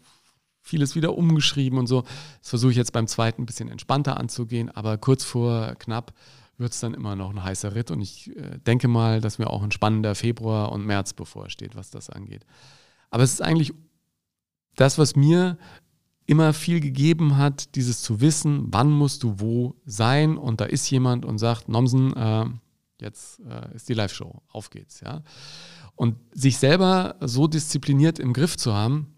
vieles 0.67 0.97
wieder 0.97 1.17
umgeschrieben 1.17 1.79
und 1.79 1.87
so. 1.87 2.03
Das 2.41 2.51
versuche 2.51 2.73
ich 2.73 2.77
jetzt 2.77 2.93
beim 2.93 3.07
zweiten 3.07 3.43
ein 3.43 3.47
bisschen 3.47 3.69
entspannter 3.69 4.19
anzugehen, 4.19 4.71
aber 4.71 4.99
kurz 4.99 5.25
vor 5.25 5.75
knapp 5.79 6.13
wird 6.59 6.73
es 6.73 6.81
dann 6.81 6.95
immer 6.95 7.15
noch 7.15 7.31
ein 7.31 7.45
heißer 7.45 7.75
Ritt 7.75 7.91
und 7.91 8.01
ich 8.01 8.35
äh, 8.37 8.59
denke 8.67 8.89
mal, 8.89 9.21
dass 9.21 9.39
mir 9.39 9.49
auch 9.49 9.63
ein 9.63 9.71
spannender 9.71 10.15
Februar 10.15 10.73
und 10.73 10.85
März 10.85 11.13
bevorsteht, 11.13 11.77
was 11.77 11.91
das 11.91 12.11
angeht. 12.11 12.45
Aber 13.11 13.23
es 13.23 13.33
ist 13.33 13.43
eigentlich 13.43 13.73
das, 14.75 14.99
was 14.99 15.17
mir 15.17 15.59
immer 16.27 16.53
viel 16.53 16.81
gegeben 16.81 17.37
hat, 17.37 17.77
dieses 17.77 18.03
zu 18.03 18.21
wissen, 18.21 18.67
wann 18.73 18.91
musst 18.91 19.23
du 19.23 19.39
wo 19.39 19.77
sein 19.85 20.37
und 20.37 20.61
da 20.61 20.65
ist 20.65 20.91
jemand 20.91 21.25
und 21.25 21.39
sagt, 21.39 21.69
Nomsen, 21.69 22.17
äh, 22.17 22.47
jetzt 23.01 23.41
äh, 23.49 23.75
ist 23.77 23.89
die 23.89 23.95
Live-Show, 23.95 24.43
auf 24.49 24.71
geht's, 24.71 25.01
ja. 25.01 25.23
Und 25.95 26.17
sich 26.33 26.59
selber 26.59 27.17
so 27.21 27.47
diszipliniert 27.47 28.19
im 28.19 28.33
Griff 28.33 28.57
zu 28.57 28.75
haben, 28.75 29.16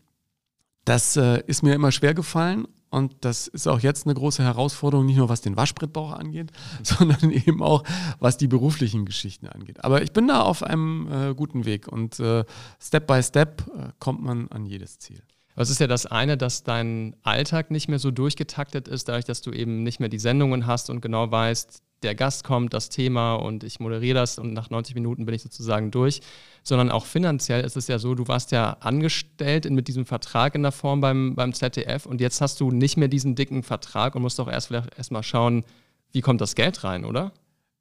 das 0.89 1.17
äh, 1.17 1.43
ist 1.47 1.63
mir 1.63 1.75
immer 1.75 1.93
schwer 1.93 2.15
gefallen 2.15 2.67
und 2.89 3.15
das 3.21 3.47
ist 3.47 3.69
auch 3.69 3.81
jetzt 3.81 4.07
eine 4.07 4.15
große 4.15 4.43
Herausforderung, 4.43 5.05
nicht 5.05 5.19
nur 5.19 5.29
was 5.29 5.43
den 5.43 5.57
Waschbrettbauch 5.57 6.13
angeht, 6.13 6.51
sondern 6.83 7.31
eben 7.31 7.63
auch 7.63 7.85
was 8.21 8.39
die 8.39 8.49
beruflichen 8.49 9.05
Geschichten 9.05 9.47
angeht. 9.47 9.85
Aber 9.85 10.03
ich 10.03 10.13
bin 10.13 10.29
da 10.29 10.41
auf 10.41 10.63
einem 10.63 11.09
äh, 11.13 11.35
guten 11.35 11.67
Weg 11.67 11.89
und 11.89 12.19
äh, 12.21 12.45
Step 12.81 13.07
by 13.07 13.23
Step 13.23 13.65
äh, 13.77 13.91
kommt 13.99 14.23
man 14.23 14.49
an 14.49 14.65
jedes 14.65 14.99
Ziel. 14.99 15.23
Was 15.55 15.71
ist 15.71 15.81
ja 15.81 15.89
das 15.89 16.07
eine, 16.07 16.39
dass 16.39 16.63
dein 16.63 17.17
Alltag 17.23 17.71
nicht 17.71 17.89
mehr 17.89 17.99
so 17.99 18.11
durchgetaktet 18.11 18.89
ist, 18.89 19.09
dadurch, 19.09 19.25
dass 19.25 19.43
du 19.43 19.51
eben 19.51 19.83
nicht 19.83 20.01
mehr 20.01 20.09
die 20.09 20.21
Sendungen 20.21 20.67
hast 20.67 20.89
und 20.89 21.03
genau 21.03 21.31
weißt, 21.31 21.83
der 22.03 22.15
Gast 22.15 22.45
kommt, 22.45 22.73
das 22.75 22.89
Thema 22.89 23.35
und 23.35 23.65
ich 23.65 23.81
moderiere 23.81 24.15
das 24.15 24.39
und 24.39 24.53
nach 24.53 24.71
90 24.71 24.95
Minuten 24.95 25.27
bin 25.27 25.35
ich 25.35 25.43
sozusagen 25.43 25.91
durch, 25.91 26.21
sondern 26.63 26.91
auch 26.91 27.07
finanziell 27.07 27.65
ist 27.65 27.77
es 27.77 27.89
ja 27.89 27.99
so, 27.99 28.15
du 28.15 28.29
warst 28.29 28.53
ja 28.53 28.77
angestellt 28.81 29.69
mit 29.71 29.89
diesem 29.89 30.07
Vertrag 30.07 30.55
in 30.55 30.63
der 30.63 30.73
Form 30.73 31.01
beim, 31.01 31.35
beim 31.35 31.53
ZDF 31.53 32.07
und 32.07 32.21
jetzt 32.21 32.41
hast 32.41 32.61
du 32.61 32.71
nicht 32.71 32.97
mehr 32.97 33.09
diesen 33.09 33.35
dicken 33.35 33.63
Vertrag 33.63 34.15
und 34.15 34.23
musst 34.23 34.39
auch 34.41 34.49
erst 34.49 34.69
vielleicht 34.69 34.97
erstmal 34.97 35.23
schauen, 35.23 35.65
wie 36.13 36.21
kommt 36.21 36.41
das 36.41 36.55
Geld 36.55 36.85
rein, 36.85 37.05
oder? 37.05 37.33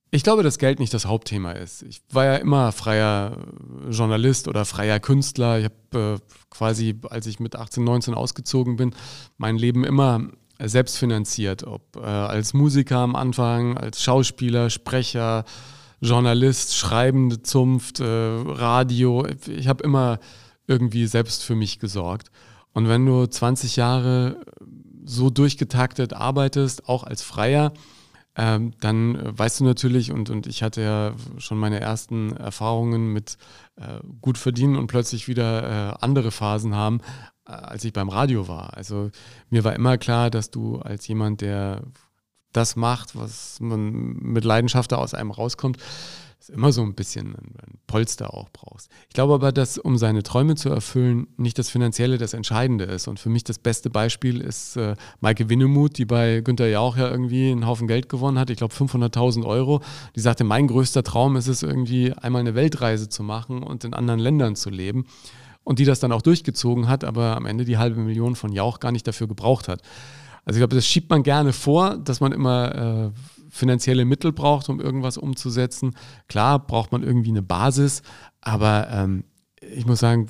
Ich 0.09 0.23
glaube, 0.23 0.41
dass 0.41 0.57
Geld 0.57 0.79
nicht 0.79 0.93
das 0.93 1.05
Hauptthema 1.05 1.51
ist. 1.51 1.83
Ich 1.83 2.01
war 2.11 2.23
ja 2.23 2.35
immer 2.37 2.71
freier 2.71 3.37
Journalist 3.89 4.47
oder 4.47 4.63
freier 4.63 5.01
Künstler. 5.01 5.59
Ich 5.59 5.65
habe 5.65 6.15
äh, 6.15 6.33
quasi, 6.49 6.95
als 7.09 7.27
ich 7.27 7.41
mit 7.41 7.57
18, 7.57 7.83
19 7.83 8.13
ausgezogen 8.13 8.77
bin, 8.77 8.95
mein 9.37 9.57
Leben 9.57 9.83
immer 9.83 10.29
selbst 10.63 10.97
finanziert. 10.97 11.63
Ob 11.65 11.95
äh, 11.95 11.99
als 12.01 12.53
Musiker 12.53 12.97
am 12.97 13.15
Anfang, 13.15 13.77
als 13.77 14.01
Schauspieler, 14.01 14.69
Sprecher, 14.69 15.45
Journalist, 15.99 16.75
schreibende 16.75 17.41
Zunft, 17.41 17.99
äh, 17.99 18.05
Radio. 18.05 19.25
Ich 19.47 19.67
habe 19.67 19.83
immer 19.83 20.19
irgendwie 20.67 21.07
selbst 21.07 21.43
für 21.43 21.55
mich 21.55 21.79
gesorgt. 21.79 22.29
Und 22.73 22.87
wenn 22.87 23.05
du 23.05 23.25
20 23.25 23.75
Jahre 23.75 24.41
so 25.05 25.29
durchgetaktet 25.29 26.13
arbeitest, 26.13 26.87
auch 26.87 27.03
als 27.03 27.23
Freier, 27.23 27.73
ähm, 28.35 28.73
dann 28.81 29.17
weißt 29.35 29.61
du 29.61 29.63
natürlich, 29.63 30.11
und, 30.11 30.29
und 30.29 30.45
ich 30.45 30.61
hatte 30.61 30.81
ja 30.81 31.13
schon 31.39 31.57
meine 31.57 31.79
ersten 31.79 32.37
Erfahrungen 32.37 33.11
mit 33.11 33.37
äh, 33.77 33.99
gut 34.21 34.37
verdienen 34.37 34.75
und 34.75 34.87
plötzlich 34.87 35.27
wieder 35.27 35.63
äh, 35.63 35.97
andere 36.01 36.29
Phasen 36.29 36.75
haben, 36.75 37.01
als 37.47 37.83
ich 37.83 37.93
beim 37.93 38.09
Radio 38.09 38.47
war. 38.47 38.75
Also 38.75 39.09
mir 39.49 39.63
war 39.63 39.73
immer 39.73 39.97
klar, 39.97 40.29
dass 40.29 40.51
du 40.51 40.79
als 40.79 41.07
jemand, 41.07 41.41
der 41.41 41.81
das 42.53 42.75
macht, 42.75 43.15
was 43.15 43.59
man 43.59 43.91
mit 44.17 44.43
Leidenschaft 44.43 44.91
da 44.91 44.97
aus 44.97 45.13
einem 45.13 45.31
rauskommt, 45.31 45.77
immer 46.49 46.71
so 46.71 46.81
ein 46.81 46.93
bisschen 46.93 47.35
ein 47.35 47.79
Polster 47.87 48.33
auch 48.33 48.49
brauchst. 48.51 48.89
Ich 49.09 49.15
glaube 49.15 49.33
aber, 49.33 49.51
dass 49.51 49.77
um 49.77 49.97
seine 49.97 50.23
Träume 50.23 50.55
zu 50.55 50.69
erfüllen, 50.69 51.27
nicht 51.35 51.57
das 51.59 51.69
Finanzielle 51.69 52.17
das 52.17 52.33
Entscheidende 52.33 52.85
ist. 52.85 53.07
Und 53.07 53.19
für 53.19 53.29
mich 53.29 53.43
das 53.43 53.59
beste 53.59 53.89
Beispiel 53.89 54.39
ist 54.39 54.77
äh, 54.77 54.95
Maike 55.19 55.49
Winnemuth, 55.49 55.97
die 55.97 56.05
bei 56.05 56.41
Günter 56.41 56.67
Jauch 56.67 56.95
ja 56.95 57.09
irgendwie 57.09 57.51
einen 57.51 57.65
Haufen 57.65 57.87
Geld 57.87 58.07
gewonnen 58.07 58.39
hat. 58.39 58.49
Ich 58.49 58.57
glaube 58.57 58.73
500.000 58.73 59.45
Euro. 59.45 59.81
Die 60.15 60.21
sagte, 60.21 60.43
mein 60.43 60.67
größter 60.67 61.03
Traum 61.03 61.35
ist 61.35 61.47
es 61.47 61.63
irgendwie 61.63 62.13
einmal 62.13 62.41
eine 62.41 62.55
Weltreise 62.55 63.09
zu 63.09 63.23
machen 63.23 63.63
und 63.63 63.83
in 63.83 63.93
anderen 63.93 64.19
Ländern 64.19 64.55
zu 64.55 64.69
leben. 64.69 65.05
Und 65.67 65.79
die 65.79 65.83
das 65.83 65.99
dann 65.99 66.13
auch 66.13 66.21
durchgezogen 66.21 66.87
hat, 66.87 67.03
aber 67.03 67.35
am 67.35 67.45
Ende 67.45 67.65
die 67.65 67.77
halbe 67.77 67.99
Million 67.99 68.37
von 68.37 68.53
Jauch 68.53 68.79
gar 68.79 68.93
nicht 68.93 69.05
dafür 69.05 69.27
gebraucht 69.27 69.67
hat. 69.67 69.81
Also 70.45 70.57
ich 70.57 70.61
glaube, 70.61 70.75
das 70.75 70.87
schiebt 70.87 71.09
man 71.09 71.23
gerne 71.23 71.51
vor, 71.51 71.97
dass 71.97 72.21
man 72.21 72.31
immer 72.31 73.11
äh, 73.11 73.11
finanzielle 73.49 74.05
Mittel 74.05 74.31
braucht, 74.31 74.69
um 74.69 74.79
irgendwas 74.79 75.17
umzusetzen. 75.17 75.93
Klar 76.29 76.65
braucht 76.65 76.93
man 76.93 77.03
irgendwie 77.03 77.31
eine 77.31 77.41
Basis, 77.41 78.01
aber 78.39 78.87
ähm, 78.89 79.25
ich 79.59 79.85
muss 79.85 79.99
sagen, 79.99 80.27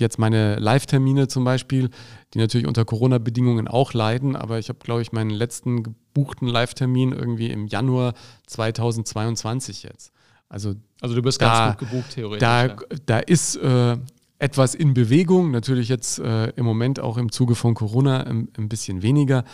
jetzt 0.00 0.18
meine 0.18 0.56
Live-Termine 0.56 1.28
zum 1.28 1.44
Beispiel, 1.44 1.90
die 2.34 2.38
natürlich 2.40 2.66
unter 2.66 2.84
Corona-Bedingungen 2.84 3.68
auch 3.68 3.92
leiden, 3.92 4.34
aber 4.34 4.58
ich 4.58 4.70
habe, 4.70 4.80
glaube 4.80 5.02
ich, 5.02 5.12
meinen 5.12 5.30
letzten 5.30 5.84
gebuchten 5.84 6.48
Live-Termin 6.48 7.12
irgendwie 7.12 7.52
im 7.52 7.68
Januar 7.68 8.14
2022 8.48 9.84
jetzt. 9.84 10.10
Also, 10.48 10.74
also 11.00 11.14
du 11.14 11.22
bist 11.22 11.40
da, 11.40 11.46
ganz 11.46 11.78
gut 11.78 11.88
gebucht, 11.88 12.10
theoretisch. 12.10 12.40
Da, 12.40 12.66
ja. 12.66 12.76
da 13.06 13.18
ist 13.20 13.54
äh, 13.54 13.96
etwas 14.40 14.74
in 14.74 14.94
Bewegung, 14.94 15.50
natürlich 15.50 15.88
jetzt 15.88 16.18
äh, 16.18 16.48
im 16.50 16.64
Moment 16.64 16.98
auch 16.98 17.18
im 17.18 17.30
Zuge 17.30 17.54
von 17.54 17.74
Corona 17.74 18.22
ein, 18.22 18.48
ein 18.56 18.68
bisschen 18.68 19.02
weniger, 19.02 19.44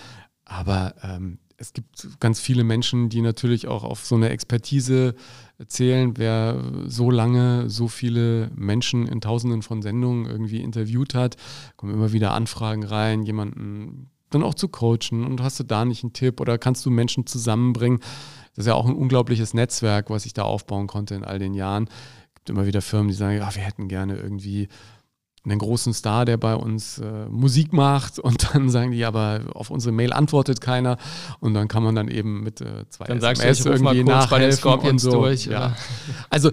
aber 0.45 0.95
ähm, 1.03 1.39
es 1.59 1.73
gibt 1.73 2.21
ganz 2.21 2.39
viele 2.39 2.65
Menschen, 2.65 3.09
die 3.09 3.21
natürlich 3.21 3.67
auch 3.67 3.83
auf 3.83 4.05
so 4.05 4.15
eine 4.15 4.29
Expertise 4.29 5.15
zählen. 5.67 6.17
Wer 6.17 6.63
so 6.87 7.11
lange 7.11 7.71
so 7.71 7.89
viele 7.89 8.51
Menschen 8.55 9.07
in 9.09 9.21
Tausenden 9.21 9.63
von 9.63 9.81
Sendungen 9.83 10.27
irgendwie 10.27 10.61
interviewt 10.61 11.15
hat, 11.15 11.37
kommen 11.77 11.95
immer 11.95 12.13
wieder 12.13 12.33
Anfragen 12.33 12.85
rein, 12.85 13.23
jemanden 13.23 14.11
dann 14.31 14.43
auch 14.43 14.55
zu 14.55 14.69
coachen 14.69 15.25
und 15.25 15.41
hast 15.41 15.59
du 15.61 15.65
da 15.65 15.85
nicht 15.85 16.03
einen 16.05 16.13
Tipp 16.13 16.41
oder 16.41 16.59
kannst 16.59 16.85
du 16.85 16.91
Menschen 16.91 17.27
zusammenbringen? 17.27 18.01
Das 18.55 18.65
ist 18.65 18.69
ja 18.69 18.75
auch 18.75 18.87
ein 18.87 18.95
unglaubliches 18.95 19.55
Netzwerk, 19.55 20.11
was 20.11 20.27
ich 20.27 20.35
da 20.35 20.43
aufbauen 20.43 20.87
konnte 20.87 21.15
in 21.15 21.25
all 21.25 21.39
den 21.39 21.55
Jahren. 21.55 21.89
Immer 22.49 22.67
wieder 22.67 22.83
Firmen, 22.83 23.09
die 23.09 23.15
sagen, 23.15 23.37
ja, 23.37 23.55
wir 23.55 23.63
hätten 23.63 23.89
gerne 23.89 24.17
irgendwie 24.17 24.69
einen 25.47 25.59
großen 25.59 25.95
Star, 25.95 26.25
der 26.25 26.37
bei 26.37 26.55
uns 26.55 26.99
äh, 26.99 27.27
Musik 27.31 27.73
macht 27.73 28.19
und 28.19 28.55
dann 28.55 28.69
sagen 28.69 28.93
die, 28.93 29.05
aber 29.05 29.41
auf 29.55 29.71
unsere 29.71 29.93
Mail 29.93 30.13
antwortet 30.13 30.61
keiner 30.61 30.99
und 31.41 31.55
dann 31.55 31.69
kann 31.69 31.83
man 31.83 31.95
dann 31.95 32.09
eben 32.09 32.43
mit 32.43 32.61
äh, 32.61 32.89
zwei 32.91 33.07
dann 33.07 33.19
SMS 33.19 33.39
sagst 33.39 33.65
du, 33.65 33.71
irgendwie 33.71 34.05
nachhelfen 34.05 34.73
und 34.73 34.99
so. 34.99 35.11
Durch, 35.11 35.47
ja. 35.47 35.77
Also 36.31 36.51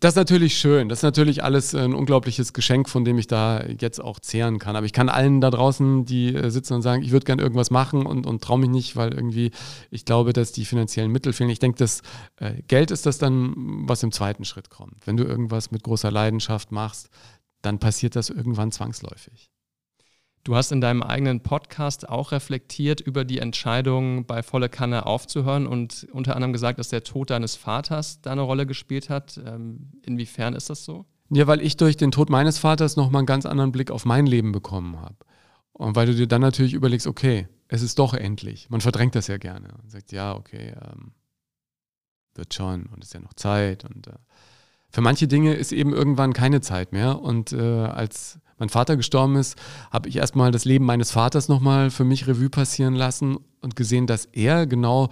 das 0.00 0.12
ist 0.12 0.16
natürlich 0.16 0.56
schön, 0.56 0.88
das 0.88 1.00
ist 1.00 1.02
natürlich 1.02 1.42
alles 1.42 1.74
ein 1.74 1.92
unglaubliches 1.92 2.52
Geschenk, 2.52 2.88
von 2.88 3.04
dem 3.04 3.18
ich 3.18 3.26
da 3.26 3.64
jetzt 3.64 4.00
auch 4.00 4.20
zehren 4.20 4.58
kann. 4.58 4.76
Aber 4.76 4.86
ich 4.86 4.92
kann 4.92 5.08
allen 5.08 5.40
da 5.40 5.50
draußen, 5.50 6.04
die 6.04 6.34
äh, 6.34 6.50
sitzen 6.50 6.74
und 6.74 6.82
sagen, 6.82 7.02
ich 7.02 7.10
würde 7.10 7.24
gerne 7.24 7.42
irgendwas 7.42 7.70
machen 7.70 8.06
und, 8.06 8.26
und 8.26 8.42
traue 8.42 8.58
mich 8.58 8.70
nicht, 8.70 8.96
weil 8.96 9.12
irgendwie 9.12 9.50
ich 9.90 10.04
glaube, 10.04 10.32
dass 10.32 10.52
die 10.52 10.64
finanziellen 10.64 11.10
Mittel 11.10 11.32
fehlen. 11.32 11.50
Ich 11.50 11.58
denke, 11.58 11.78
das 11.78 12.02
äh, 12.36 12.62
Geld 12.68 12.90
ist 12.90 13.06
das 13.06 13.18
dann, 13.18 13.54
was 13.88 14.02
im 14.02 14.12
zweiten 14.12 14.44
Schritt 14.44 14.70
kommt. 14.70 15.06
Wenn 15.06 15.16
du 15.16 15.24
irgendwas 15.24 15.70
mit 15.70 15.82
großer 15.82 16.10
Leidenschaft 16.10 16.70
machst, 16.70 17.10
dann 17.68 17.78
passiert 17.78 18.16
das 18.16 18.30
irgendwann 18.30 18.72
zwangsläufig. 18.72 19.50
Du 20.42 20.56
hast 20.56 20.72
in 20.72 20.80
deinem 20.80 21.02
eigenen 21.02 21.42
Podcast 21.42 22.08
auch 22.08 22.32
reflektiert 22.32 23.02
über 23.02 23.26
die 23.26 23.38
Entscheidung, 23.38 24.24
bei 24.24 24.42
Volle 24.42 24.70
Kanne 24.70 25.04
aufzuhören 25.04 25.66
und 25.66 26.08
unter 26.12 26.34
anderem 26.34 26.54
gesagt, 26.54 26.78
dass 26.78 26.88
der 26.88 27.04
Tod 27.04 27.28
deines 27.28 27.56
Vaters 27.56 28.22
da 28.22 28.32
eine 28.32 28.40
Rolle 28.40 28.64
gespielt 28.64 29.10
hat. 29.10 29.38
Ähm, 29.44 29.92
inwiefern 30.06 30.54
ist 30.54 30.70
das 30.70 30.84
so? 30.84 31.04
Ja, 31.28 31.46
weil 31.46 31.60
ich 31.60 31.76
durch 31.76 31.98
den 31.98 32.10
Tod 32.10 32.30
meines 32.30 32.58
Vaters 32.58 32.96
nochmal 32.96 33.20
einen 33.20 33.26
ganz 33.26 33.44
anderen 33.44 33.72
Blick 33.72 33.90
auf 33.90 34.06
mein 34.06 34.24
Leben 34.24 34.52
bekommen 34.52 34.98
habe. 34.98 35.16
Und 35.72 35.94
weil 35.94 36.06
du 36.06 36.14
dir 36.14 36.26
dann 36.26 36.40
natürlich 36.40 36.72
überlegst, 36.72 37.06
okay, 37.06 37.46
es 37.68 37.82
ist 37.82 37.98
doch 37.98 38.14
endlich. 38.14 38.70
Man 38.70 38.80
verdrängt 38.80 39.14
das 39.14 39.26
ja 39.26 39.36
gerne 39.36 39.68
und 39.82 39.90
sagt, 39.90 40.12
ja, 40.12 40.34
okay, 40.34 40.74
ähm, 40.80 41.12
wird 42.34 42.54
schon 42.54 42.86
und 42.86 43.02
es 43.02 43.08
ist 43.08 43.14
ja 43.14 43.20
noch 43.20 43.34
Zeit. 43.34 43.84
Und 43.84 44.06
äh, 44.06 44.16
für 44.90 45.00
manche 45.00 45.28
Dinge 45.28 45.54
ist 45.54 45.72
eben 45.72 45.92
irgendwann 45.92 46.32
keine 46.32 46.60
Zeit 46.60 46.92
mehr. 46.92 47.20
Und 47.20 47.52
äh, 47.52 47.58
als 47.58 48.38
mein 48.58 48.68
Vater 48.68 48.96
gestorben 48.96 49.36
ist, 49.36 49.56
habe 49.90 50.08
ich 50.08 50.16
erstmal 50.16 50.50
das 50.50 50.64
Leben 50.64 50.84
meines 50.84 51.10
Vaters 51.10 51.48
nochmal 51.48 51.90
für 51.90 52.04
mich 52.04 52.26
Revue 52.26 52.50
passieren 52.50 52.94
lassen 52.94 53.38
und 53.60 53.76
gesehen, 53.76 54.06
dass 54.06 54.24
er 54.26 54.66
genau 54.66 55.08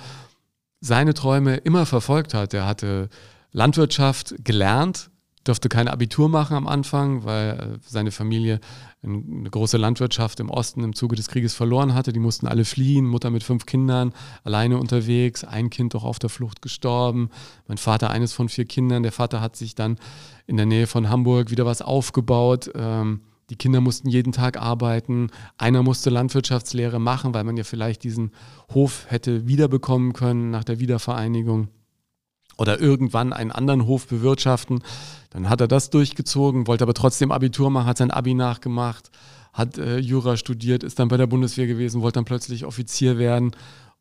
seine 0.81 1.15
Träume 1.15 1.57
immer 1.57 1.87
verfolgt 1.87 2.35
hat. 2.35 2.55
Er 2.55 2.67
hatte 2.67 3.09
Landwirtschaft 3.53 4.35
gelernt, 4.45 5.11
durfte 5.49 5.69
kein 5.69 5.89
Abitur 5.89 6.29
machen 6.29 6.57
am 6.57 6.67
Anfang, 6.67 7.25
weil 7.25 7.51
äh, 7.51 7.79
seine 7.87 8.11
Familie 8.11 8.61
eine 9.03 9.49
große 9.49 9.77
Landwirtschaft 9.77 10.41
im 10.41 10.51
Osten 10.51 10.83
im 10.83 10.95
Zuge 10.95 11.17
des 11.17 11.29
Krieges 11.29 11.55
verloren 11.55 11.95
hatte. 11.95 12.13
Die 12.13 12.21
mussten 12.21 12.47
alle 12.47 12.65
fliehen, 12.65 13.07
Mutter 13.07 13.31
mit 13.31 13.45
fünf 13.45 13.67
Kindern, 13.67 14.13
alleine 14.43 14.79
unterwegs, 14.79 15.45
ein 15.45 15.71
Kind 15.71 15.95
doch 15.95 16.05
auf 16.05 16.19
der 16.19 16.31
Flucht 16.31 16.63
gestorben, 16.63 17.31
mein 17.69 17.79
Vater 17.79 18.11
eines 18.11 18.33
von 18.33 18.49
vier 18.49 18.65
Kindern. 18.65 19.03
Der 19.03 19.13
Vater 19.13 19.41
hat 19.41 19.57
sich 19.57 19.75
dann 19.75 19.99
in 20.47 20.57
der 20.57 20.67
Nähe 20.67 20.87
von 20.87 21.09
Hamburg 21.09 21.51
wieder 21.51 21.67
was 21.67 21.83
aufgebaut. 21.83 22.71
Ähm, 22.75 23.21
die 23.49 23.57
Kinder 23.57 23.81
mussten 23.81 24.09
jeden 24.09 24.33
Tag 24.33 24.61
arbeiten. 24.61 25.29
Einer 25.57 25.85
musste 25.85 26.11
Landwirtschaftslehre 26.11 26.99
machen, 26.99 27.33
weil 27.33 27.45
man 27.45 27.57
ja 27.57 27.63
vielleicht 27.63 28.03
diesen 28.03 28.33
Hof 28.75 29.07
hätte 29.09 29.47
wiederbekommen 29.47 30.13
können 30.13 30.51
nach 30.51 30.65
der 30.65 30.81
Wiedervereinigung 30.81 31.69
oder 32.57 32.81
irgendwann 32.81 33.33
einen 33.33 33.53
anderen 33.53 33.87
Hof 33.87 34.07
bewirtschaften. 34.07 34.83
Dann 35.31 35.49
hat 35.49 35.61
er 35.61 35.69
das 35.69 35.91
durchgezogen, 35.91 36.67
wollte 36.67 36.85
aber 36.85 36.95
trotzdem 36.95 37.31
Abitur 37.33 37.71
machen, 37.71 37.87
hat 37.87 37.99
sein 37.99 38.11
Abi 38.11 38.35
nachgemacht, 38.35 39.11
hat 39.53 39.79
äh, 39.79 39.99
Jura 39.99 40.37
studiert, 40.37 40.83
ist 40.83 40.99
dann 40.99 41.09
bei 41.09 41.17
der 41.17 41.27
Bundeswehr 41.27 41.67
gewesen, 41.67 42.03
wollte 42.03 42.17
dann 42.17 42.25
plötzlich 42.25 42.65
Offizier 42.65 43.19
werden 43.19 43.53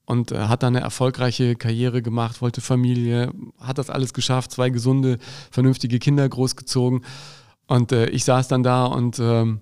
und 0.06 0.32
äh, 0.32 0.48
hat 0.48 0.64
dann 0.64 0.76
eine 0.76 0.84
erfolgreiche 0.84 1.56
Karriere 1.56 2.02
gemacht, 2.02 2.42
wollte 2.42 2.62
Familie, 2.62 3.32
hat 3.60 3.78
das 3.78 3.90
alles 3.90 4.14
geschafft, 4.14 4.52
zwei 4.52 4.70
gesunde, 4.70 5.18
vernünftige 5.52 6.00
Kinder 6.00 6.28
großgezogen. 6.28 7.04
Und 7.68 7.92
äh, 7.92 8.08
ich 8.08 8.24
saß 8.24 8.48
dann 8.48 8.64
da 8.64 8.86
und 8.86 9.20
ähm, 9.20 9.62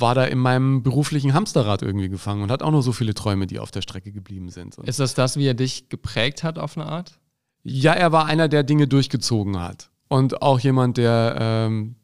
war 0.00 0.14
da 0.14 0.24
in 0.24 0.38
meinem 0.38 0.82
beruflichen 0.82 1.34
Hamsterrad 1.34 1.82
irgendwie 1.82 2.08
gefangen 2.08 2.42
und 2.42 2.50
hat 2.50 2.62
auch 2.62 2.70
noch 2.70 2.82
so 2.82 2.92
viele 2.92 3.14
Träume, 3.14 3.46
die 3.46 3.58
auf 3.58 3.70
der 3.70 3.82
Strecke 3.82 4.12
geblieben 4.12 4.50
sind. 4.50 4.76
Ist 4.78 5.00
das 5.00 5.14
das, 5.14 5.36
wie 5.36 5.46
er 5.46 5.54
dich 5.54 5.88
geprägt 5.88 6.44
hat 6.44 6.58
auf 6.58 6.76
eine 6.76 6.86
Art? 6.86 7.18
Ja, 7.70 7.92
er 7.92 8.12
war 8.12 8.24
einer, 8.24 8.48
der 8.48 8.62
Dinge 8.62 8.88
durchgezogen 8.88 9.60
hat. 9.60 9.90
Und 10.08 10.40
auch 10.40 10.58
jemand, 10.58 10.96
der, 10.96 11.36
ähm, 11.38 11.96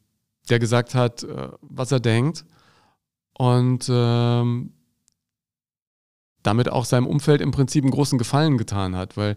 der 0.47 0.59
gesagt 0.59 0.93
hat, 0.93 1.23
äh, 1.23 1.49
was 1.61 1.91
er 1.91 1.99
denkt. 1.99 2.45
Und 3.33 3.89
ähm, 3.89 4.73
damit 6.43 6.69
auch 6.69 6.85
seinem 6.85 7.07
Umfeld 7.07 7.41
im 7.41 7.49
Prinzip 7.49 7.83
einen 7.83 7.91
großen 7.91 8.19
Gefallen 8.19 8.59
getan 8.59 8.95
hat, 8.95 9.17
weil 9.17 9.35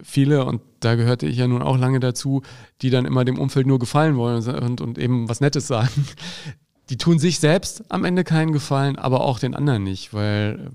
viele, 0.00 0.44
und 0.44 0.62
da 0.78 0.94
gehörte 0.94 1.26
ich 1.26 1.36
ja 1.36 1.48
nun 1.48 1.62
auch 1.62 1.76
lange 1.76 1.98
dazu, 1.98 2.42
die 2.80 2.90
dann 2.90 3.04
immer 3.04 3.24
dem 3.24 3.36
Umfeld 3.36 3.66
nur 3.66 3.80
gefallen 3.80 4.16
wollen 4.16 4.46
und, 4.46 4.80
und 4.80 4.96
eben 4.96 5.28
was 5.28 5.40
Nettes 5.40 5.66
sagen, 5.66 6.06
die 6.88 6.96
tun 6.96 7.18
sich 7.18 7.40
selbst 7.40 7.90
am 7.90 8.04
Ende 8.04 8.22
keinen 8.22 8.52
Gefallen, 8.52 8.96
aber 8.96 9.22
auch 9.22 9.40
den 9.40 9.56
anderen 9.56 9.82
nicht, 9.82 10.14
weil 10.14 10.70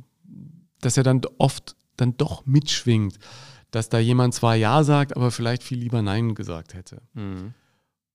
das 0.81 0.97
ja 0.97 1.03
dann 1.03 1.21
oft 1.37 1.77
dann 1.95 2.17
doch 2.17 2.45
mitschwingt 2.45 3.17
dass 3.73 3.89
da 3.89 3.97
jemand 3.97 4.35
zwar 4.35 4.55
Ja 4.55 4.83
sagt, 4.83 5.15
aber 5.15 5.31
vielleicht 5.31 5.63
viel 5.63 5.79
lieber 5.79 6.01
Nein 6.01 6.35
gesagt 6.35 6.75
hätte. 6.75 7.01
Mhm. 7.13 7.53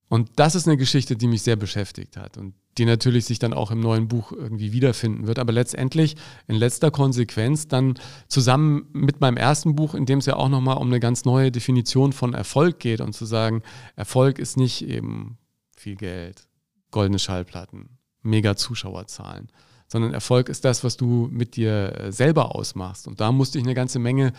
Und 0.09 0.31
das 0.37 0.55
ist 0.55 0.67
eine 0.67 0.77
Geschichte, 0.77 1.17
die 1.17 1.27
mich 1.27 1.43
sehr 1.43 1.57
beschäftigt 1.57 2.17
hat 2.17 2.39
und 2.39 2.55
die 2.79 2.85
natürlich 2.85 3.25
sich 3.25 3.41
dann 3.41 3.53
auch 3.53 3.73
im 3.73 3.81
neuen 3.81 4.07
Buch 4.07 4.33
irgendwie 4.33 4.73
wiederfinden 4.73 5.27
wird. 5.27 5.41
Aber 5.41 5.53
letztendlich 5.53 6.17
in 6.47 6.55
letzter 6.55 6.91
Konsequenz 6.91 7.67
dann 7.67 7.95
zusammen 8.29 8.87
mit 8.93 9.21
meinem 9.21 9.37
ersten 9.37 9.75
Buch, 9.75 9.95
in 9.95 10.07
dem 10.07 10.21
es 10.21 10.27
ja 10.27 10.37
auch 10.37 10.49
nochmal 10.49 10.79
um 10.79 10.87
eine 10.87 11.01
ganz 11.01 11.25
neue 11.25 11.51
Definition 11.51 12.13
von 12.13 12.35
Erfolg 12.35 12.79
geht 12.79 13.01
und 13.01 13.15
zu 13.15 13.27
sagen, 13.27 13.63
Erfolg 13.97 14.39
ist 14.39 14.57
nicht 14.57 14.87
eben 14.87 15.39
viel 15.77 15.97
Geld, 15.97 16.47
goldene 16.93 17.19
Schallplatten, 17.19 17.99
mega 18.23 18.57
Zuschauerzahlen, 18.57 19.49
sondern 19.89 20.15
Erfolg 20.15 20.49
ist 20.49 20.65
das, 20.65 20.85
was 20.85 20.97
du 20.97 21.29
mit 21.33 21.57
dir 21.57 22.07
selber 22.11 22.55
ausmachst. 22.55 23.09
Und 23.09 23.21
da 23.21 23.33
musste 23.33 23.59
ich 23.59 23.65
eine 23.65 23.75
ganze 23.75 23.99
Menge 23.99 24.33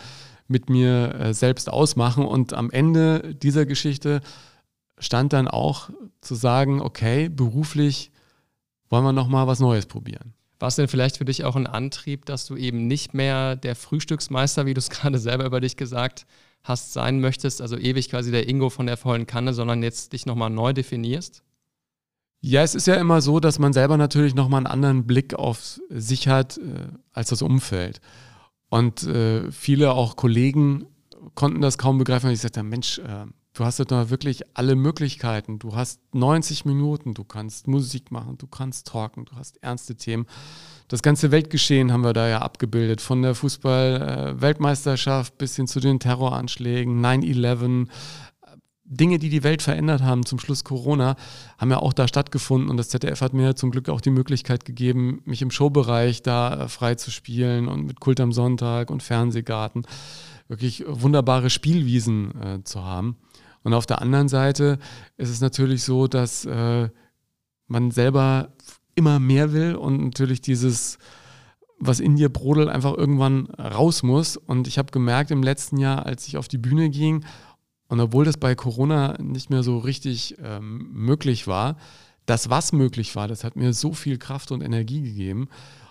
mit 0.50 0.68
mir 0.68 1.14
äh, 1.14 1.34
selbst 1.34 1.70
ausmachen. 1.70 2.26
Und 2.26 2.52
am 2.52 2.70
Ende 2.70 3.34
dieser 3.34 3.64
Geschichte 3.64 4.20
stand 4.98 5.32
dann 5.32 5.48
auch 5.48 5.90
zu 6.20 6.34
sagen, 6.34 6.82
okay, 6.82 7.28
beruflich 7.28 8.10
wollen 8.88 9.04
wir 9.04 9.12
nochmal 9.12 9.46
was 9.46 9.60
Neues 9.60 9.86
probieren. 9.86 10.34
War 10.58 10.68
es 10.68 10.76
denn 10.76 10.88
vielleicht 10.88 11.16
für 11.16 11.24
dich 11.24 11.44
auch 11.44 11.56
ein 11.56 11.66
Antrieb, 11.66 12.26
dass 12.26 12.44
du 12.46 12.56
eben 12.56 12.86
nicht 12.86 13.14
mehr 13.14 13.56
der 13.56 13.76
Frühstücksmeister, 13.76 14.66
wie 14.66 14.74
du 14.74 14.78
es 14.78 14.90
gerade 14.90 15.18
selber 15.18 15.46
über 15.46 15.60
dich 15.60 15.76
gesagt 15.76 16.26
hast, 16.62 16.92
sein 16.92 17.20
möchtest, 17.20 17.62
also 17.62 17.78
ewig 17.78 18.10
quasi 18.10 18.30
der 18.30 18.46
Ingo 18.46 18.68
von 18.68 18.86
der 18.86 18.98
vollen 18.98 19.26
Kanne, 19.26 19.54
sondern 19.54 19.82
jetzt 19.82 20.12
dich 20.12 20.26
nochmal 20.26 20.50
neu 20.50 20.74
definierst? 20.74 21.42
Ja, 22.42 22.62
es 22.62 22.74
ist 22.74 22.86
ja 22.86 22.94
immer 22.94 23.20
so, 23.20 23.38
dass 23.38 23.58
man 23.58 23.72
selber 23.72 23.96
natürlich 23.96 24.34
nochmal 24.34 24.58
einen 24.58 24.66
anderen 24.66 25.06
Blick 25.06 25.34
auf 25.34 25.80
sich 25.88 26.28
hat 26.28 26.58
äh, 26.58 26.88
als 27.12 27.28
das 27.28 27.42
Umfeld. 27.42 28.00
Und 28.70 29.02
äh, 29.02 29.52
viele 29.52 29.92
auch 29.92 30.16
Kollegen 30.16 30.86
konnten 31.34 31.60
das 31.60 31.76
kaum 31.76 31.98
begreifen, 31.98 32.28
weil 32.28 32.34
ich 32.34 32.40
sagte, 32.40 32.62
Mensch, 32.62 32.98
äh, 32.98 33.26
du 33.52 33.64
hast 33.64 33.80
da 33.80 34.10
wirklich 34.10 34.42
alle 34.54 34.76
Möglichkeiten. 34.76 35.58
Du 35.58 35.74
hast 35.74 36.00
90 36.14 36.64
Minuten, 36.64 37.12
du 37.14 37.24
kannst 37.24 37.66
Musik 37.68 38.12
machen, 38.12 38.38
du 38.38 38.46
kannst 38.46 38.86
talken, 38.86 39.26
du 39.26 39.34
hast 39.36 39.62
ernste 39.62 39.96
Themen. 39.96 40.26
Das 40.88 41.02
ganze 41.02 41.30
Weltgeschehen 41.30 41.92
haben 41.92 42.04
wir 42.04 42.12
da 42.12 42.28
ja 42.28 42.42
abgebildet, 42.42 43.00
von 43.00 43.22
der 43.22 43.34
Fußball-Weltmeisterschaft 43.34 45.36
bis 45.36 45.56
hin 45.56 45.66
zu 45.66 45.80
den 45.80 45.98
Terroranschlägen, 46.00 47.04
9-11, 47.04 47.88
Dinge, 48.92 49.20
die 49.20 49.28
die 49.28 49.44
Welt 49.44 49.62
verändert 49.62 50.02
haben, 50.02 50.26
zum 50.26 50.40
Schluss 50.40 50.64
Corona, 50.64 51.14
haben 51.58 51.70
ja 51.70 51.78
auch 51.78 51.92
da 51.92 52.08
stattgefunden. 52.08 52.68
Und 52.68 52.76
das 52.76 52.88
ZDF 52.88 53.20
hat 53.20 53.32
mir 53.32 53.54
zum 53.54 53.70
Glück 53.70 53.88
auch 53.88 54.00
die 54.00 54.10
Möglichkeit 54.10 54.64
gegeben, 54.64 55.22
mich 55.24 55.42
im 55.42 55.52
Showbereich 55.52 56.22
da 56.22 56.64
äh, 56.64 56.68
frei 56.68 56.96
zu 56.96 57.12
spielen 57.12 57.68
und 57.68 57.86
mit 57.86 58.00
Kult 58.00 58.20
am 58.20 58.32
Sonntag 58.32 58.90
und 58.90 59.02
Fernsehgarten 59.02 59.86
wirklich 60.48 60.84
wunderbare 60.88 61.48
Spielwiesen 61.48 62.42
äh, 62.42 62.64
zu 62.64 62.84
haben. 62.84 63.16
Und 63.62 63.74
auf 63.74 63.86
der 63.86 64.02
anderen 64.02 64.28
Seite 64.28 64.80
ist 65.16 65.28
es 65.28 65.40
natürlich 65.40 65.84
so, 65.84 66.08
dass 66.08 66.44
äh, 66.44 66.88
man 67.68 67.90
selber 67.92 68.52
immer 68.96 69.20
mehr 69.20 69.52
will 69.52 69.76
und 69.76 70.02
natürlich 70.02 70.40
dieses, 70.40 70.98
was 71.78 72.00
in 72.00 72.16
dir 72.16 72.28
brodelt, 72.28 72.68
einfach 72.68 72.94
irgendwann 72.96 73.46
raus 73.50 74.02
muss. 74.02 74.36
Und 74.36 74.66
ich 74.66 74.78
habe 74.78 74.90
gemerkt 74.90 75.30
im 75.30 75.44
letzten 75.44 75.76
Jahr, 75.76 76.04
als 76.04 76.26
ich 76.26 76.36
auf 76.36 76.48
die 76.48 76.58
Bühne 76.58 76.90
ging 76.90 77.24
und 77.90 77.98
obwohl 77.98 78.24
das 78.24 78.36
bei 78.36 78.54
Corona 78.54 79.20
nicht 79.20 79.50
mehr 79.50 79.64
so 79.64 79.76
richtig 79.78 80.36
ähm, 80.40 80.92
möglich 80.92 81.48
war, 81.48 81.76
das, 82.24 82.48
was 82.48 82.72
möglich 82.72 83.16
war, 83.16 83.26
das 83.26 83.42
hat 83.42 83.56
mir 83.56 83.72
so 83.72 83.94
viel 83.94 84.16
Kraft 84.16 84.52
und 84.52 84.62
Energie 84.62 85.02
gegeben. 85.02 85.48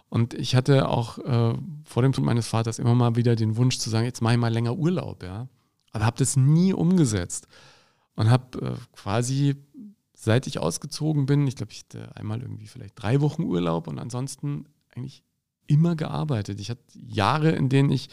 Und 0.07 0.33
ich 0.33 0.55
hatte 0.55 0.87
auch 0.87 1.17
äh, 1.17 1.57
vor 1.83 2.01
dem 2.01 2.13
Tod 2.13 2.23
meines 2.23 2.47
Vaters 2.47 2.79
immer 2.79 2.95
mal 2.95 3.17
wieder 3.17 3.35
den 3.35 3.57
Wunsch 3.57 3.79
zu 3.79 3.89
sagen, 3.89 4.05
jetzt 4.05 4.21
mache 4.21 4.35
ich 4.35 4.39
mal 4.39 4.47
länger 4.47 4.77
Urlaub, 4.77 5.23
ja. 5.23 5.49
Aber 5.91 6.05
habe 6.05 6.17
das 6.17 6.37
nie 6.37 6.71
umgesetzt. 6.71 7.49
Und 8.15 8.29
habe 8.29 8.59
äh, 8.65 8.95
quasi, 8.95 9.57
seit 10.13 10.47
ich 10.47 10.57
ausgezogen 10.57 11.25
bin, 11.25 11.47
ich 11.47 11.57
glaube, 11.57 11.73
ich 11.73 11.83
hatte 11.83 12.15
einmal 12.15 12.41
irgendwie 12.41 12.67
vielleicht 12.67 12.93
drei 12.95 13.19
Wochen 13.19 13.43
Urlaub 13.43 13.87
und 13.87 13.99
ansonsten 13.99 14.67
eigentlich 14.95 15.21
immer 15.67 15.97
gearbeitet. 15.97 16.61
Ich 16.61 16.69
hatte 16.69 16.81
Jahre, 16.93 17.51
in 17.51 17.67
denen 17.67 17.89
ich 17.89 18.09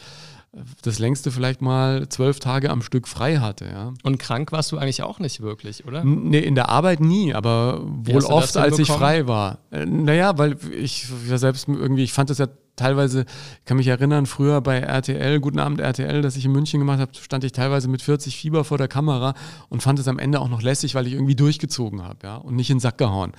das 0.83 0.99
längste 0.99 1.31
vielleicht 1.31 1.61
mal 1.61 2.09
zwölf 2.09 2.40
Tage 2.40 2.71
am 2.71 2.83
Stück 2.83 3.09
frei 3.09 3.38
hatte. 3.38 3.66
Ja. 3.66 3.92
Und 4.03 4.19
krank 4.19 4.53
warst 4.53 4.73
du 4.73 4.79
eigentlich 4.79 5.03
auch 5.03 5.19
nicht 5.19 5.40
wirklich, 5.40 5.85
oder? 5.87 6.03
Nee, 6.05 6.38
in 6.38 6.55
der 6.55 6.69
Arbeit 6.69 7.01
nie, 7.01 7.35
aber 7.35 7.83
wohl 7.85 8.25
oft, 8.25 8.57
als 8.57 8.79
ich 8.79 8.88
frei 8.88 9.27
war. 9.27 9.59
Äh, 9.71 9.85
naja, 9.85 10.38
weil 10.38 10.57
ich 10.73 11.07
ja 11.29 11.37
selbst 11.38 11.69
irgendwie, 11.69 12.05
ich 12.05 12.12
fand 12.12 12.31
das 12.31 12.38
ja 12.38 12.47
teilweise, 12.77 13.27
ich 13.59 13.64
kann 13.64 13.77
mich 13.77 13.87
erinnern, 13.87 14.27
früher 14.27 14.61
bei 14.61 14.79
RTL, 14.79 15.40
Guten 15.40 15.59
Abend 15.59 15.81
RTL, 15.81 16.23
das 16.23 16.37
ich 16.37 16.45
in 16.45 16.53
München 16.53 16.81
gemacht 16.81 17.01
habe, 17.01 17.12
stand 17.21 17.45
ich 17.45 17.53
teilweise 17.53 17.88
mit 17.88 18.03
40 18.03 18.37
Fieber 18.37 18.64
vor 18.64 18.79
der 18.79 18.88
Kamera 18.88 19.35
und 19.69 19.83
fand 19.83 19.99
es 19.99 20.09
am 20.09 20.19
Ende 20.19 20.40
auch 20.40 20.49
noch 20.49 20.62
lässig, 20.62 20.95
weil 20.95 21.07
ich 21.07 21.14
irgendwie 21.14 21.35
durchgezogen 21.35 22.03
habe, 22.03 22.19
ja, 22.23 22.37
und 22.37 22.57
nicht 22.57 22.71
in 22.71 22.77
den 22.77 22.81
Sack 22.81 22.99
gehauen. 22.99 23.33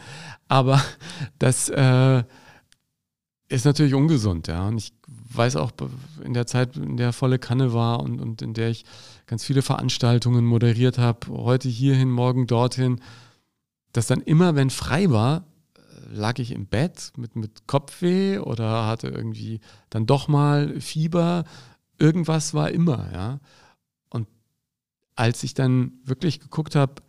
Aber 0.47 0.81
das 1.39 1.69
äh, 1.69 2.23
ist 3.49 3.65
natürlich 3.65 3.93
ungesund, 3.93 4.47
ja. 4.47 4.67
Und 4.67 4.77
ich 4.77 4.93
weiß 5.37 5.55
auch 5.55 5.71
in 6.23 6.33
der 6.33 6.47
Zeit, 6.47 6.75
in 6.77 6.97
der 6.97 7.13
volle 7.13 7.39
Kanne 7.39 7.73
war 7.73 8.01
und, 8.01 8.19
und 8.19 8.41
in 8.41 8.53
der 8.53 8.69
ich 8.69 8.85
ganz 9.25 9.43
viele 9.43 9.61
Veranstaltungen 9.61 10.45
moderiert 10.45 10.97
habe, 10.97 11.27
heute 11.29 11.69
hierhin, 11.69 12.09
morgen 12.09 12.47
dorthin, 12.47 13.01
dass 13.91 14.07
dann 14.07 14.21
immer, 14.21 14.55
wenn 14.55 14.69
frei 14.69 15.09
war, 15.09 15.45
lag 16.09 16.39
ich 16.39 16.51
im 16.51 16.65
Bett 16.65 17.11
mit, 17.17 17.35
mit 17.35 17.67
Kopfweh 17.67 18.39
oder 18.39 18.85
hatte 18.85 19.07
irgendwie 19.07 19.59
dann 19.89 20.05
doch 20.05 20.27
mal 20.27 20.79
Fieber. 20.79 21.43
Irgendwas 21.99 22.53
war 22.53 22.71
immer, 22.71 23.11
ja. 23.11 23.39
Und 24.09 24.27
als 25.15 25.43
ich 25.43 25.53
dann 25.53 25.93
wirklich 26.03 26.39
geguckt 26.39 26.75
habe, 26.75 27.01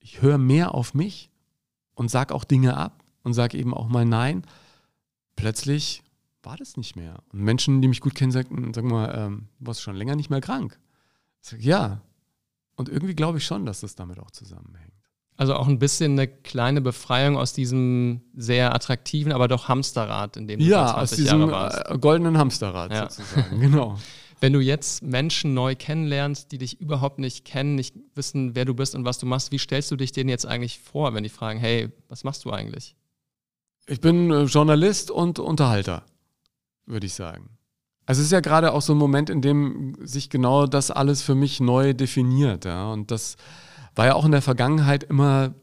ich 0.00 0.22
höre 0.22 0.38
mehr 0.38 0.74
auf 0.74 0.94
mich 0.94 1.30
und 1.94 2.10
sage 2.10 2.34
auch 2.34 2.44
Dinge 2.44 2.76
ab 2.76 3.04
und 3.22 3.34
sage 3.34 3.58
eben 3.58 3.74
auch 3.74 3.88
mal 3.88 4.04
Nein, 4.04 4.42
plötzlich 5.36 6.02
war 6.48 6.56
das 6.56 6.78
nicht 6.78 6.96
mehr. 6.96 7.22
Und 7.30 7.42
Menschen, 7.42 7.82
die 7.82 7.88
mich 7.88 8.00
gut 8.00 8.14
kennen, 8.14 8.32
sagten, 8.32 8.72
sag 8.72 8.82
mal, 8.82 9.14
ähm, 9.14 9.48
du 9.60 9.66
warst 9.66 9.82
schon 9.82 9.94
länger 9.94 10.16
nicht 10.16 10.30
mehr 10.30 10.40
krank. 10.40 10.80
Ich 11.42 11.50
sag, 11.50 11.62
ja. 11.62 12.00
Und 12.74 12.88
irgendwie 12.88 13.14
glaube 13.14 13.36
ich 13.36 13.44
schon, 13.44 13.66
dass 13.66 13.80
das 13.80 13.96
damit 13.96 14.18
auch 14.18 14.30
zusammenhängt. 14.30 14.94
Also 15.36 15.54
auch 15.54 15.68
ein 15.68 15.78
bisschen 15.78 16.12
eine 16.12 16.26
kleine 16.26 16.80
Befreiung 16.80 17.36
aus 17.36 17.52
diesem 17.52 18.22
sehr 18.34 18.74
attraktiven, 18.74 19.30
aber 19.30 19.46
doch 19.46 19.68
Hamsterrad, 19.68 20.38
in 20.38 20.48
dem 20.48 20.58
du 20.58 20.64
ja, 20.64 20.94
20 20.94 21.02
aus 21.02 21.10
diesem 21.16 21.40
Jahre 21.40 21.52
warst. 21.52 21.90
Äh, 21.90 21.98
goldenen 21.98 22.38
Hamsterrad 22.38 22.92
ja. 22.92 23.10
sozusagen, 23.10 23.60
genau. 23.60 23.98
Wenn 24.40 24.54
du 24.54 24.60
jetzt 24.60 25.02
Menschen 25.02 25.52
neu 25.52 25.74
kennenlernst, 25.76 26.50
die 26.50 26.58
dich 26.58 26.80
überhaupt 26.80 27.18
nicht 27.18 27.44
kennen, 27.44 27.74
nicht 27.74 27.94
wissen, 28.14 28.54
wer 28.54 28.64
du 28.64 28.72
bist 28.72 28.94
und 28.94 29.04
was 29.04 29.18
du 29.18 29.26
machst, 29.26 29.52
wie 29.52 29.58
stellst 29.58 29.90
du 29.90 29.96
dich 29.96 30.12
denen 30.12 30.30
jetzt 30.30 30.46
eigentlich 30.46 30.78
vor, 30.78 31.12
wenn 31.12 31.24
die 31.24 31.28
fragen, 31.28 31.60
hey, 31.60 31.90
was 32.08 32.24
machst 32.24 32.46
du 32.46 32.50
eigentlich? 32.50 32.96
Ich 33.86 34.00
bin 34.00 34.30
äh, 34.30 34.44
Journalist 34.44 35.10
und 35.10 35.38
Unterhalter, 35.38 36.04
würde 36.88 37.06
ich 37.06 37.14
sagen. 37.14 37.50
Also 38.08 38.20
es 38.20 38.28
ist 38.28 38.32
ja 38.32 38.40
gerade 38.40 38.72
auch 38.72 38.80
so 38.80 38.94
ein 38.94 38.98
Moment, 38.98 39.28
in 39.28 39.42
dem 39.42 39.94
sich 40.02 40.30
genau 40.30 40.66
das 40.66 40.90
alles 40.90 41.20
für 41.20 41.34
mich 41.34 41.60
neu 41.60 41.92
definiert. 41.92 42.64
Ja? 42.64 42.90
Und 42.90 43.10
das 43.10 43.36
war 43.94 44.06
ja 44.06 44.14
auch 44.14 44.24
in 44.24 44.32
der 44.32 44.40
Vergangenheit 44.40 45.04
immer 45.04 45.54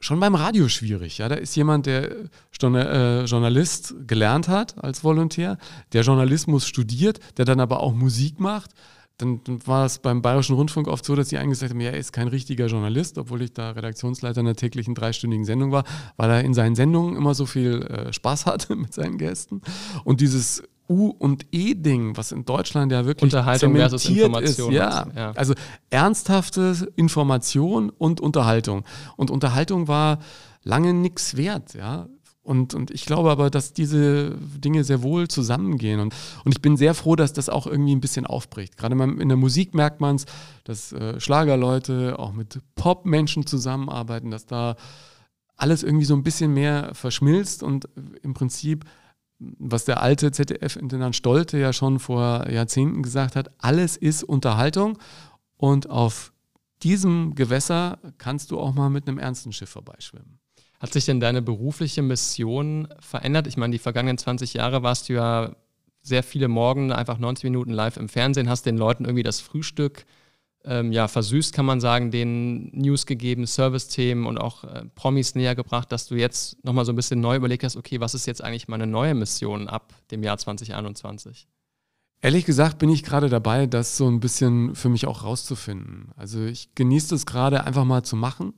schon 0.00 0.18
beim 0.18 0.34
Radio 0.34 0.66
schwierig. 0.68 1.18
Ja? 1.18 1.28
Da 1.28 1.36
ist 1.36 1.54
jemand, 1.54 1.86
der 1.86 2.10
äh, 2.10 3.24
Journalist 3.24 3.94
gelernt 4.08 4.48
hat 4.48 4.82
als 4.82 5.04
Volontär, 5.04 5.58
der 5.92 6.02
Journalismus 6.02 6.66
studiert, 6.66 7.20
der 7.36 7.44
dann 7.44 7.60
aber 7.60 7.78
auch 7.78 7.94
Musik 7.94 8.40
macht. 8.40 8.72
Dann, 9.18 9.40
war 9.66 9.86
es 9.86 10.00
beim 10.00 10.22
Bayerischen 10.22 10.56
Rundfunk 10.56 10.88
oft 10.88 11.04
so, 11.04 11.14
dass 11.14 11.28
sie 11.28 11.38
eingesagt 11.38 11.70
haben, 11.70 11.80
ja, 11.80 11.90
er 11.90 11.98
ist 11.98 12.12
kein 12.12 12.26
richtiger 12.26 12.66
Journalist, 12.66 13.16
obwohl 13.16 13.42
ich 13.42 13.52
da 13.52 13.70
Redaktionsleiter 13.70 14.40
einer 14.40 14.56
täglichen 14.56 14.96
dreistündigen 14.96 15.44
Sendung 15.44 15.70
war, 15.70 15.84
weil 16.16 16.30
er 16.30 16.42
in 16.42 16.54
seinen 16.54 16.74
Sendungen 16.74 17.14
immer 17.14 17.34
so 17.34 17.46
viel 17.46 17.82
äh, 17.82 18.12
Spaß 18.12 18.46
hatte 18.46 18.74
mit 18.74 18.92
seinen 18.92 19.18
Gästen. 19.18 19.62
Und 20.02 20.20
dieses 20.20 20.64
U- 20.88 21.14
und 21.18 21.46
E-Ding, 21.52 22.16
was 22.16 22.32
in 22.32 22.44
Deutschland 22.44 22.92
ja 22.92 23.06
wirklich 23.06 23.32
Unterhaltung 23.32 23.74
versus 23.74 24.04
Information. 24.08 24.72
Ist, 24.72 24.76
ja. 24.76 25.06
ja. 25.14 25.32
Also 25.32 25.54
ernsthafte 25.90 26.88
Information 26.96 27.90
und 27.90 28.20
Unterhaltung. 28.20 28.84
Und 29.16 29.30
Unterhaltung 29.30 29.88
war 29.88 30.18
lange 30.62 30.92
nichts 30.92 31.36
wert, 31.36 31.74
ja. 31.74 32.08
Und, 32.44 32.74
und 32.74 32.90
ich 32.90 33.06
glaube 33.06 33.30
aber, 33.30 33.50
dass 33.50 33.72
diese 33.72 34.36
Dinge 34.58 34.82
sehr 34.82 35.02
wohl 35.02 35.28
zusammengehen. 35.28 36.00
Und, 36.00 36.12
und 36.44 36.52
ich 36.52 36.60
bin 36.60 36.76
sehr 36.76 36.94
froh, 36.94 37.14
dass 37.14 37.32
das 37.32 37.48
auch 37.48 37.68
irgendwie 37.68 37.94
ein 37.94 38.00
bisschen 38.00 38.26
aufbricht. 38.26 38.76
Gerade 38.76 39.00
in 39.00 39.28
der 39.28 39.36
Musik 39.36 39.74
merkt 39.74 40.00
man 40.00 40.16
es, 40.16 40.26
dass 40.64 40.92
äh, 40.92 41.20
Schlagerleute 41.20 42.18
auch 42.18 42.32
mit 42.32 42.58
Pop-Menschen 42.74 43.46
zusammenarbeiten, 43.46 44.32
dass 44.32 44.46
da 44.46 44.74
alles 45.56 45.84
irgendwie 45.84 46.04
so 46.04 46.14
ein 46.14 46.24
bisschen 46.24 46.52
mehr 46.52 46.90
verschmilzt 46.94 47.62
und 47.62 47.88
im 48.22 48.34
Prinzip 48.34 48.84
was 49.58 49.84
der 49.84 50.02
alte 50.02 50.30
ZDF-Intendant 50.30 51.16
Stolte 51.16 51.58
ja 51.58 51.72
schon 51.72 51.98
vor 51.98 52.48
Jahrzehnten 52.48 53.02
gesagt 53.02 53.36
hat, 53.36 53.50
alles 53.58 53.96
ist 53.96 54.22
Unterhaltung 54.22 54.98
und 55.56 55.90
auf 55.90 56.32
diesem 56.82 57.34
Gewässer 57.34 57.98
kannst 58.18 58.50
du 58.50 58.58
auch 58.58 58.74
mal 58.74 58.90
mit 58.90 59.06
einem 59.06 59.18
ernsten 59.18 59.52
Schiff 59.52 59.70
vorbeischwimmen. 59.70 60.38
Hat 60.80 60.92
sich 60.92 61.04
denn 61.04 61.20
deine 61.20 61.42
berufliche 61.42 62.02
Mission 62.02 62.88
verändert? 62.98 63.46
Ich 63.46 63.56
meine, 63.56 63.72
die 63.72 63.78
vergangenen 63.78 64.18
20 64.18 64.54
Jahre 64.54 64.82
warst 64.82 65.08
du 65.08 65.14
ja 65.14 65.54
sehr 66.02 66.24
viele 66.24 66.48
Morgen 66.48 66.90
einfach 66.90 67.18
90 67.18 67.44
Minuten 67.44 67.70
live 67.70 67.96
im 67.96 68.08
Fernsehen, 68.08 68.48
hast 68.48 68.66
den 68.66 68.76
Leuten 68.76 69.04
irgendwie 69.04 69.22
das 69.22 69.40
Frühstück 69.40 70.04
ähm, 70.64 70.92
ja, 70.92 71.08
versüßt, 71.08 71.52
kann 71.52 71.66
man 71.66 71.80
sagen, 71.80 72.10
den 72.10 72.70
News 72.72 73.06
gegeben, 73.06 73.46
Service-Themen 73.46 74.26
und 74.26 74.38
auch 74.38 74.64
äh, 74.64 74.84
Promis 74.94 75.34
näher 75.34 75.54
gebracht, 75.54 75.90
dass 75.90 76.06
du 76.06 76.14
jetzt 76.14 76.62
nochmal 76.64 76.84
so 76.84 76.92
ein 76.92 76.96
bisschen 76.96 77.20
neu 77.20 77.36
überlegt 77.36 77.64
hast, 77.64 77.76
okay, 77.76 78.00
was 78.00 78.14
ist 78.14 78.26
jetzt 78.26 78.42
eigentlich 78.42 78.68
meine 78.68 78.86
neue 78.86 79.14
Mission 79.14 79.68
ab 79.68 79.92
dem 80.10 80.22
Jahr 80.22 80.38
2021? 80.38 81.48
Ehrlich 82.20 82.44
gesagt 82.44 82.78
bin 82.78 82.88
ich 82.88 83.02
gerade 83.02 83.28
dabei, 83.28 83.66
das 83.66 83.96
so 83.96 84.08
ein 84.08 84.20
bisschen 84.20 84.76
für 84.76 84.88
mich 84.88 85.06
auch 85.06 85.24
rauszufinden. 85.24 86.12
Also 86.16 86.44
ich 86.44 86.72
genieße 86.76 87.14
es 87.16 87.26
gerade 87.26 87.64
einfach 87.64 87.84
mal 87.84 88.04
zu 88.04 88.14
machen 88.14 88.54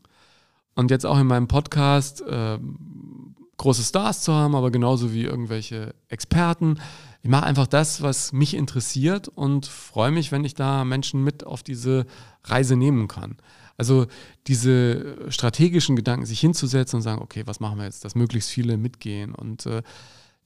und 0.75 0.91
jetzt 0.91 1.07
auch 1.07 1.19
in 1.19 1.27
meinem 1.27 1.49
Podcast 1.49 2.21
äh, 2.21 2.59
große 3.57 3.83
Stars 3.83 4.23
zu 4.23 4.35
haben, 4.35 4.55
aber 4.55 4.71
genauso 4.71 5.15
wie 5.15 5.25
irgendwelche 5.25 5.95
Experten 6.09 6.79
ich 7.25 7.31
mache 7.31 7.47
einfach 7.47 7.67
das, 7.67 8.03
was 8.03 8.35
mich 8.35 8.53
interessiert 8.53 9.29
und 9.29 9.65
freue 9.65 10.11
mich, 10.11 10.31
wenn 10.31 10.45
ich 10.45 10.55
da 10.55 10.85
Menschen 10.85 11.25
mit 11.25 11.47
auf 11.47 11.63
diese 11.63 12.05
Reise 12.45 12.77
nehmen 12.77 13.09
kann. 13.09 13.39
Also 13.79 14.07
diese 14.47 15.17
strategischen 15.31 15.97
Gedanken, 15.97 16.27
sich 16.27 16.39
hinzusetzen 16.39 16.99
und 16.99 17.03
sagen, 17.03 17.23
okay, 17.23 17.45
was 17.47 17.61
machen 17.61 17.79
wir 17.79 17.87
jetzt, 17.87 18.05
dass 18.05 18.15
möglichst 18.15 18.51
viele 18.51 18.77
mitgehen. 18.77 19.35
Und 19.35 19.65
äh, 19.65 19.83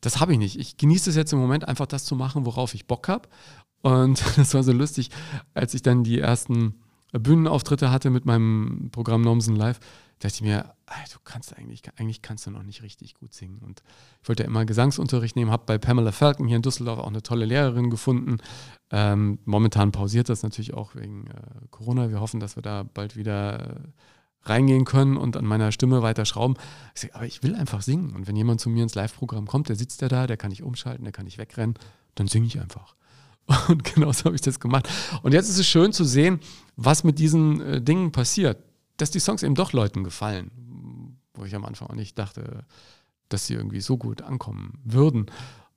das 0.01 0.21
habe 0.21 0.35
ich 0.35 0.39
nicht. 0.39 0.57
Ich 0.57 0.77
genieße 0.77 1.11
es 1.11 1.17
jetzt 1.17 1.33
im 1.33 1.41
Moment 1.41 1.67
einfach 1.67 1.87
das 1.87 2.05
zu 2.05 2.15
machen, 2.15 2.47
worauf 2.47 2.75
ich 2.75 2.87
Bock 2.87 3.09
habe. 3.09 3.29
Und 3.83 4.23
das 4.37 4.55
war 4.55 4.63
so 4.63 4.71
lustig, 4.71 5.11
als 5.55 5.75
ich 5.75 5.83
dann 5.83 6.05
die 6.05 6.21
ersten 6.21 6.77
Bühnenauftritte 7.11 7.91
hatte 7.91 8.11
mit 8.11 8.25
meinem 8.25 8.91
Programm 8.93 9.23
Nomsen 9.23 9.57
Live 9.57 9.81
dachte 10.19 10.35
ich 10.35 10.43
mir, 10.43 10.75
du 11.13 11.19
kannst 11.25 11.57
eigentlich, 11.57 11.83
eigentlich 11.97 12.23
kannst 12.23 12.47
du 12.47 12.51
noch 12.51 12.63
nicht 12.63 12.83
richtig 12.83 13.15
gut 13.15 13.33
singen. 13.33 13.59
Und 13.59 13.83
ich 14.23 14.29
wollte 14.29 14.43
ja 14.43 14.49
immer 14.49 14.65
Gesangsunterricht 14.65 15.37
nehmen, 15.37 15.51
habe 15.51 15.65
bei 15.67 15.79
Pamela 15.79 16.13
Falcon 16.13 16.47
hier 16.47 16.57
in 16.57 16.63
Düsseldorf 16.63 16.99
auch 16.99 17.09
eine 17.09 17.23
tolle 17.23 17.45
Lehrerin 17.45 17.91
gefunden. 17.91 18.39
Ähm, 18.91 19.39
momentan 19.45 19.93
pausiert 19.93 20.29
das 20.29 20.43
natürlich 20.43 20.75
auch 20.75 20.95
wegen 20.95 21.27
äh, 21.29 21.67
Corona. 21.71 22.11
Wir 22.11 22.21
hoffen, 22.21 22.41
dass 22.41 22.57
wir 22.57 22.63
da 22.63 22.83
bald 22.83 23.17
wieder 23.17 23.61
äh, 23.61 24.49
reingehen 24.49 24.85
können 24.85 25.17
und 25.17 25.37
an 25.37 25.45
meiner 25.45 25.73
Stimme 25.73 26.03
weiter 26.03 26.25
schrauben. 26.25 26.55
Ich 26.95 27.03
sage, 27.03 27.15
aber 27.15 27.27
ich 27.27 27.43
will 27.43 27.55
einfach 27.55 27.83
singen. 27.83 28.15
Und 28.17 28.27
wenn 28.27 28.37
jemand 28.37 28.61
zu 28.61 28.71
mir 28.71 28.83
ins 28.83 28.95
Live-Programm 28.95 29.47
kommt, 29.47 29.69
der 29.69 29.77
sitzt 29.77 30.01
ja 30.01 30.09
da, 30.09 30.27
der 30.27 30.37
kann 30.37 30.51
ich 30.51 30.63
umschalten, 30.63 31.05
der 31.05 31.13
kann 31.13 31.27
ich 31.27 31.39
wegrennen, 31.39 31.75
dann 32.15 32.27
singe 32.27 32.47
ich 32.47 32.61
einfach. 32.61 32.97
Und 33.69 33.85
genauso 33.85 34.25
habe 34.25 34.35
ich 34.35 34.43
das 34.43 34.59
gemacht. 34.59 34.89
Und 35.23 35.33
jetzt 35.33 35.49
ist 35.49 35.59
es 35.59 35.67
schön 35.67 35.93
zu 35.93 36.05
sehen, 36.05 36.41
was 36.77 37.05
mit 37.05 37.19
diesen 37.19 37.61
äh, 37.61 37.81
Dingen 37.81 38.13
passiert 38.13 38.68
dass 38.99 39.11
die 39.11 39.21
Songs 39.21 39.43
eben 39.43 39.55
doch 39.55 39.73
Leuten 39.73 40.05
gefallen, 40.05 41.19
wo 41.35 41.45
ich 41.45 41.55
am 41.55 41.65
Anfang 41.65 41.89
auch 41.89 41.95
nicht 41.95 42.19
dachte, 42.19 42.65
dass 43.29 43.47
sie 43.47 43.55
irgendwie 43.55 43.81
so 43.81 43.97
gut 43.97 44.23
ankommen 44.23 44.79
würden. 44.85 45.27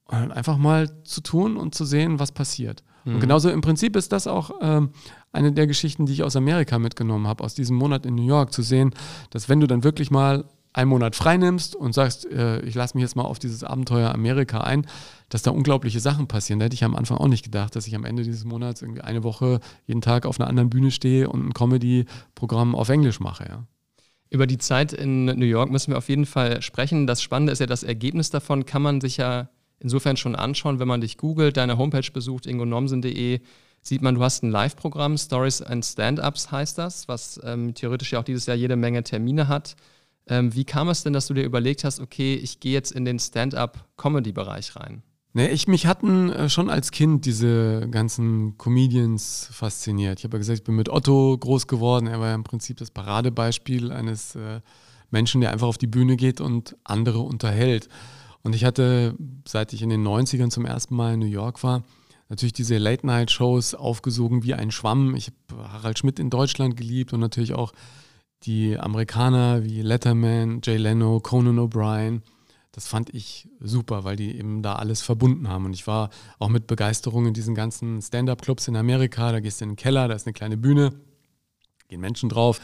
Und 0.05 0.31
einfach 0.31 0.57
mal 0.57 1.03
zu 1.03 1.21
tun 1.21 1.55
und 1.55 1.73
zu 1.73 1.85
sehen, 1.85 2.19
was 2.19 2.33
passiert. 2.33 2.83
Mhm. 3.05 3.15
Und 3.15 3.19
genauso 3.21 3.49
im 3.49 3.61
Prinzip 3.61 3.95
ist 3.95 4.11
das 4.11 4.27
auch 4.27 4.51
ähm, 4.61 4.91
eine 5.31 5.53
der 5.53 5.67
Geschichten, 5.67 6.05
die 6.05 6.13
ich 6.13 6.23
aus 6.23 6.35
Amerika 6.35 6.79
mitgenommen 6.79 7.27
habe, 7.27 7.43
aus 7.43 7.53
diesem 7.53 7.77
Monat 7.77 8.05
in 8.05 8.15
New 8.15 8.25
York, 8.25 8.51
zu 8.51 8.61
sehen, 8.61 8.93
dass 9.29 9.47
wenn 9.47 9.61
du 9.61 9.67
dann 9.67 9.83
wirklich 9.83 10.11
mal 10.11 10.45
einen 10.73 10.89
Monat 10.89 11.15
frei 11.15 11.37
nimmst 11.37 11.75
und 11.75 11.93
sagst, 11.93 12.25
äh, 12.25 12.61
ich 12.61 12.75
lasse 12.75 12.95
mich 12.95 13.01
jetzt 13.01 13.15
mal 13.15 13.23
auf 13.23 13.39
dieses 13.39 13.63
Abenteuer 13.63 14.13
Amerika 14.13 14.61
ein, 14.61 14.87
dass 15.29 15.41
da 15.41 15.51
unglaubliche 15.51 15.99
Sachen 15.99 16.27
passieren. 16.27 16.59
Da 16.59 16.65
hätte 16.65 16.75
ich 16.75 16.83
am 16.83 16.95
Anfang 16.95 17.17
auch 17.17 17.27
nicht 17.27 17.43
gedacht, 17.43 17.75
dass 17.75 17.87
ich 17.87 17.95
am 17.95 18.05
Ende 18.05 18.23
dieses 18.23 18.45
Monats 18.45 18.81
irgendwie 18.81 19.01
eine 19.01 19.23
Woche 19.23 19.59
jeden 19.85 20.01
Tag 20.01 20.25
auf 20.25 20.39
einer 20.39 20.49
anderen 20.49 20.69
Bühne 20.69 20.91
stehe 20.91 21.29
und 21.29 21.45
ein 21.45 21.53
Comedy-Programm 21.53 22.75
auf 22.75 22.89
Englisch 22.89 23.19
mache. 23.19 23.45
Ja. 23.49 23.63
Über 24.29 24.47
die 24.47 24.57
Zeit 24.57 24.93
in 24.93 25.25
New 25.25 25.45
York 25.45 25.69
müssen 25.69 25.91
wir 25.91 25.97
auf 25.97 26.07
jeden 26.07 26.25
Fall 26.25 26.61
sprechen. 26.61 27.05
Das 27.05 27.21
Spannende 27.21 27.51
ist 27.51 27.59
ja, 27.59 27.65
das 27.65 27.83
Ergebnis 27.83 28.29
davon 28.29 28.65
kann 28.65 28.81
man 28.81 29.01
sich 29.01 29.17
ja 29.17 29.49
insofern 29.79 30.15
schon 30.15 30.35
anschauen, 30.35 30.79
wenn 30.79 30.87
man 30.87 31.01
dich 31.01 31.17
googelt, 31.17 31.57
deine 31.57 31.77
Homepage 31.77 32.09
besucht, 32.13 32.45
ingonomsen.de, 32.45 33.41
sieht 33.81 34.01
man, 34.01 34.15
du 34.15 34.23
hast 34.23 34.43
ein 34.43 34.51
Live-Programm, 34.51 35.17
Stories 35.17 35.61
and 35.61 35.83
Stand-Ups 35.83 36.51
heißt 36.51 36.77
das, 36.77 37.07
was 37.07 37.41
ähm, 37.43 37.73
theoretisch 37.73 38.13
ja 38.13 38.19
auch 38.19 38.23
dieses 38.23 38.45
Jahr 38.45 38.55
jede 38.55 38.75
Menge 38.75 39.03
Termine 39.03 39.47
hat. 39.47 39.75
Ähm, 40.31 40.55
wie 40.55 40.63
kam 40.63 40.87
es 40.87 41.03
denn, 41.03 41.11
dass 41.11 41.27
du 41.27 41.33
dir 41.33 41.43
überlegt 41.43 41.83
hast, 41.83 41.99
okay, 41.99 42.35
ich 42.35 42.61
gehe 42.61 42.71
jetzt 42.71 42.93
in 42.93 43.03
den 43.03 43.19
Stand-up-Comedy-Bereich 43.19 44.77
rein? 44.77 45.03
Nee, 45.33 45.49
ich, 45.49 45.67
mich 45.67 45.87
hatten 45.87 46.29
äh, 46.29 46.47
schon 46.47 46.69
als 46.69 46.91
Kind 46.91 47.25
diese 47.25 47.85
ganzen 47.91 48.57
Comedians 48.57 49.49
fasziniert. 49.51 50.19
Ich 50.19 50.23
habe 50.23 50.37
ja 50.37 50.39
gesagt, 50.39 50.59
ich 50.59 50.63
bin 50.63 50.77
mit 50.77 50.87
Otto 50.87 51.37
groß 51.37 51.67
geworden. 51.67 52.07
Er 52.07 52.21
war 52.21 52.29
ja 52.29 52.35
im 52.35 52.45
Prinzip 52.45 52.77
das 52.77 52.91
Paradebeispiel 52.91 53.91
eines 53.91 54.35
äh, 54.35 54.61
Menschen, 55.09 55.41
der 55.41 55.51
einfach 55.51 55.67
auf 55.67 55.77
die 55.77 55.87
Bühne 55.87 56.15
geht 56.15 56.39
und 56.39 56.77
andere 56.85 57.19
unterhält. 57.19 57.89
Und 58.41 58.55
ich 58.55 58.63
hatte, 58.63 59.15
seit 59.45 59.73
ich 59.73 59.81
in 59.81 59.89
den 59.89 60.07
90ern 60.07 60.49
zum 60.49 60.65
ersten 60.65 60.95
Mal 60.95 61.15
in 61.15 61.19
New 61.19 61.25
York 61.25 61.61
war, 61.61 61.83
natürlich 62.29 62.53
diese 62.53 62.77
Late-Night-Shows 62.77 63.75
aufgesogen 63.75 64.43
wie 64.43 64.53
ein 64.53 64.71
Schwamm. 64.71 65.13
Ich 65.13 65.27
habe 65.49 65.67
Harald 65.73 65.99
Schmidt 65.99 66.19
in 66.19 66.29
Deutschland 66.29 66.77
geliebt 66.77 67.11
und 67.11 67.19
natürlich 67.19 67.53
auch 67.53 67.73
die 68.43 68.77
Amerikaner 68.77 69.63
wie 69.63 69.81
Letterman, 69.81 70.61
Jay 70.63 70.77
Leno, 70.77 71.19
Conan 71.19 71.59
O'Brien, 71.59 72.21
das 72.71 72.87
fand 72.87 73.13
ich 73.13 73.49
super, 73.59 74.05
weil 74.05 74.15
die 74.15 74.37
eben 74.37 74.63
da 74.63 74.75
alles 74.75 75.01
verbunden 75.01 75.49
haben. 75.49 75.65
Und 75.65 75.73
ich 75.73 75.87
war 75.87 76.09
auch 76.39 76.47
mit 76.47 76.67
Begeisterung 76.67 77.25
in 77.25 77.33
diesen 77.33 77.53
ganzen 77.53 78.01
Stand-up-Clubs 78.01 78.67
in 78.69 78.77
Amerika. 78.77 79.31
Da 79.31 79.41
gehst 79.41 79.59
du 79.59 79.65
in 79.65 79.71
den 79.71 79.75
Keller, 79.75 80.07
da 80.07 80.15
ist 80.15 80.25
eine 80.25 80.33
kleine 80.33 80.55
Bühne, 80.55 80.93
gehen 81.89 81.99
Menschen 81.99 82.29
drauf, 82.29 82.61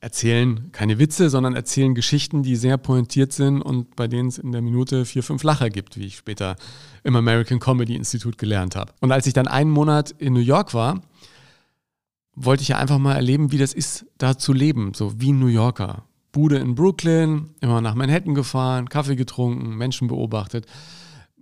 erzählen 0.00 0.70
keine 0.72 0.98
Witze, 0.98 1.30
sondern 1.30 1.54
erzählen 1.56 1.94
Geschichten, 1.94 2.42
die 2.42 2.56
sehr 2.56 2.76
pointiert 2.76 3.32
sind 3.32 3.62
und 3.62 3.96
bei 3.96 4.08
denen 4.08 4.28
es 4.28 4.36
in 4.36 4.52
der 4.52 4.60
Minute 4.60 5.06
vier, 5.06 5.22
fünf 5.22 5.42
Lacher 5.42 5.70
gibt, 5.70 5.96
wie 5.96 6.06
ich 6.06 6.16
später 6.16 6.56
im 7.02 7.16
American 7.16 7.60
Comedy 7.60 7.96
Institute 7.96 8.36
gelernt 8.36 8.76
habe. 8.76 8.92
Und 9.00 9.10
als 9.10 9.26
ich 9.26 9.32
dann 9.32 9.48
einen 9.48 9.70
Monat 9.70 10.10
in 10.18 10.34
New 10.34 10.40
York 10.40 10.74
war, 10.74 11.00
wollte 12.34 12.62
ich 12.62 12.68
ja 12.68 12.78
einfach 12.78 12.98
mal 12.98 13.14
erleben, 13.14 13.52
wie 13.52 13.58
das 13.58 13.72
ist, 13.72 14.06
da 14.18 14.38
zu 14.38 14.52
leben, 14.52 14.94
so 14.94 15.20
wie 15.20 15.32
ein 15.32 15.38
New 15.38 15.46
Yorker. 15.46 16.04
Bude 16.32 16.58
in 16.58 16.74
Brooklyn, 16.74 17.50
immer 17.60 17.80
nach 17.80 17.94
Manhattan 17.94 18.34
gefahren, 18.34 18.88
Kaffee 18.88 19.16
getrunken, 19.16 19.76
Menschen 19.76 20.08
beobachtet. 20.08 20.66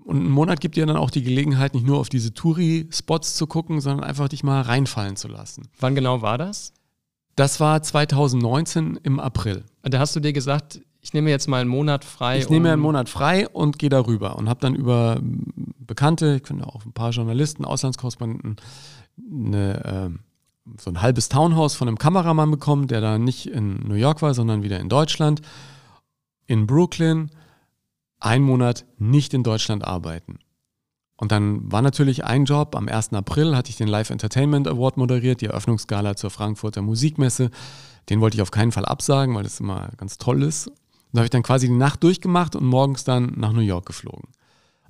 und 0.05 0.24
ein 0.24 0.31
Monat 0.31 0.61
gibt 0.61 0.77
dir 0.77 0.87
dann 0.87 0.96
auch 0.96 1.11
die 1.11 1.22
Gelegenheit, 1.22 1.74
nicht 1.74 1.87
nur 1.87 1.98
auf 1.98 2.09
diese 2.09 2.33
Touri-Spots 2.33 3.35
zu 3.35 3.46
gucken, 3.46 3.81
sondern 3.83 4.05
einfach 4.05 4.29
dich 4.29 4.42
mal 4.42 4.62
reinfallen 4.62 5.16
zu 5.16 5.29
lassen. 5.29 5.68
Wann 5.79 5.94
genau 5.94 6.22
war 6.22 6.38
das? 6.38 6.72
Das 7.37 7.61
war 7.61 7.83
2019 7.83 8.98
im 9.03 9.20
April. 9.20 9.64
Da 9.83 9.98
hast 9.98 10.16
du 10.16 10.20
dir 10.20 10.33
gesagt, 10.33 10.81
ich 11.01 11.12
nehme 11.12 11.31
jetzt 11.31 11.48
mal 11.48 11.61
einen 11.61 11.70
Monat 11.70 12.05
frei. 12.05 12.38
Ich 12.38 12.51
nehme 12.51 12.72
einen 12.72 12.83
Monat 12.83 13.09
frei 13.09 13.48
und 13.48 13.79
gehe 13.79 13.88
darüber 13.88 14.37
und 14.37 14.48
habe 14.48 14.61
dann 14.61 14.74
über 14.74 15.20
Bekannte, 15.79 16.38
ich 16.40 16.46
finde 16.46 16.66
auch 16.66 16.85
ein 16.85 16.92
paar 16.92 17.11
Journalisten, 17.11 17.64
Auslandskorrespondenten, 17.64 18.57
eine, 19.31 19.85
äh, 19.85 20.18
so 20.78 20.90
ein 20.90 21.02
halbes 21.02 21.28
Townhouse 21.28 21.74
von 21.74 21.88
einem 21.88 21.98
Kameramann 21.98 22.50
bekommen, 22.50 22.87
der 22.88 23.00
da 23.00 23.18
nicht 23.18 23.46
in 23.46 23.76
New 23.87 23.94
York 23.94 24.22
war, 24.22 24.35
sondern 24.35 24.62
wieder 24.62 24.78
in 24.81 24.88
Deutschland, 24.88 25.40
in 26.46 26.66
Brooklyn, 26.66 27.31
einen 28.20 28.44
Monat 28.44 28.85
nicht 28.98 29.35
in 29.35 29.42
Deutschland 29.42 29.85
arbeiten. 29.85 30.38
Und 31.16 31.33
dann 31.33 31.70
war 31.70 31.83
natürlich 31.83 32.24
ein 32.24 32.44
Job. 32.44 32.76
Am 32.76 32.88
1. 32.88 33.12
April 33.12 33.57
hatte 33.57 33.70
ich 33.70 33.76
den 33.76 33.88
Live 33.88 34.11
Entertainment 34.11 34.68
Award 34.68 34.96
moderiert, 34.96 35.40
die 35.40 35.46
Eröffnungsgala 35.46 36.14
zur 36.14 36.31
Frankfurter 36.31 36.81
Musikmesse. 36.81 37.50
Den 38.09 38.20
wollte 38.20 38.37
ich 38.37 38.42
auf 38.42 38.52
keinen 38.52 38.70
Fall 38.70 38.85
absagen, 38.85 39.35
weil 39.35 39.42
das 39.42 39.59
immer 39.59 39.90
ganz 39.96 40.18
toll 40.18 40.44
ist. 40.44 40.70
Da 41.12 41.20
habe 41.20 41.26
ich 41.26 41.31
dann 41.31 41.42
quasi 41.42 41.66
die 41.66 41.74
Nacht 41.74 42.02
durchgemacht 42.04 42.54
und 42.54 42.64
morgens 42.64 43.02
dann 43.02 43.33
nach 43.37 43.52
New 43.52 43.61
York 43.61 43.87
geflogen. 43.87 44.28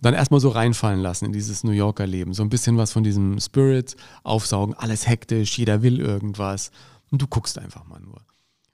Dann 0.01 0.15
erstmal 0.15 0.41
so 0.41 0.49
reinfallen 0.51 1.01
lassen 1.01 1.27
in 1.27 1.33
dieses 1.33 1.65
New 1.65 1.73
Yorker 1.73 2.07
Leben. 2.07 2.33
So 2.35 2.43
ein 2.43 2.49
bisschen 2.49 2.77
was 2.77 2.93
von 2.93 3.03
diesem 3.03 3.41
Spirit 3.41 3.97
aufsaugen. 4.23 4.75
Alles 4.75 5.09
hektisch, 5.09 5.59
jeder 5.59 5.83
will 5.83 6.01
irgendwas. 6.01 6.71
Und 7.11 7.23
du 7.23 7.27
guckst 7.27 7.59
einfach 7.59 7.87
mal 7.87 8.01
nur. 8.01 8.21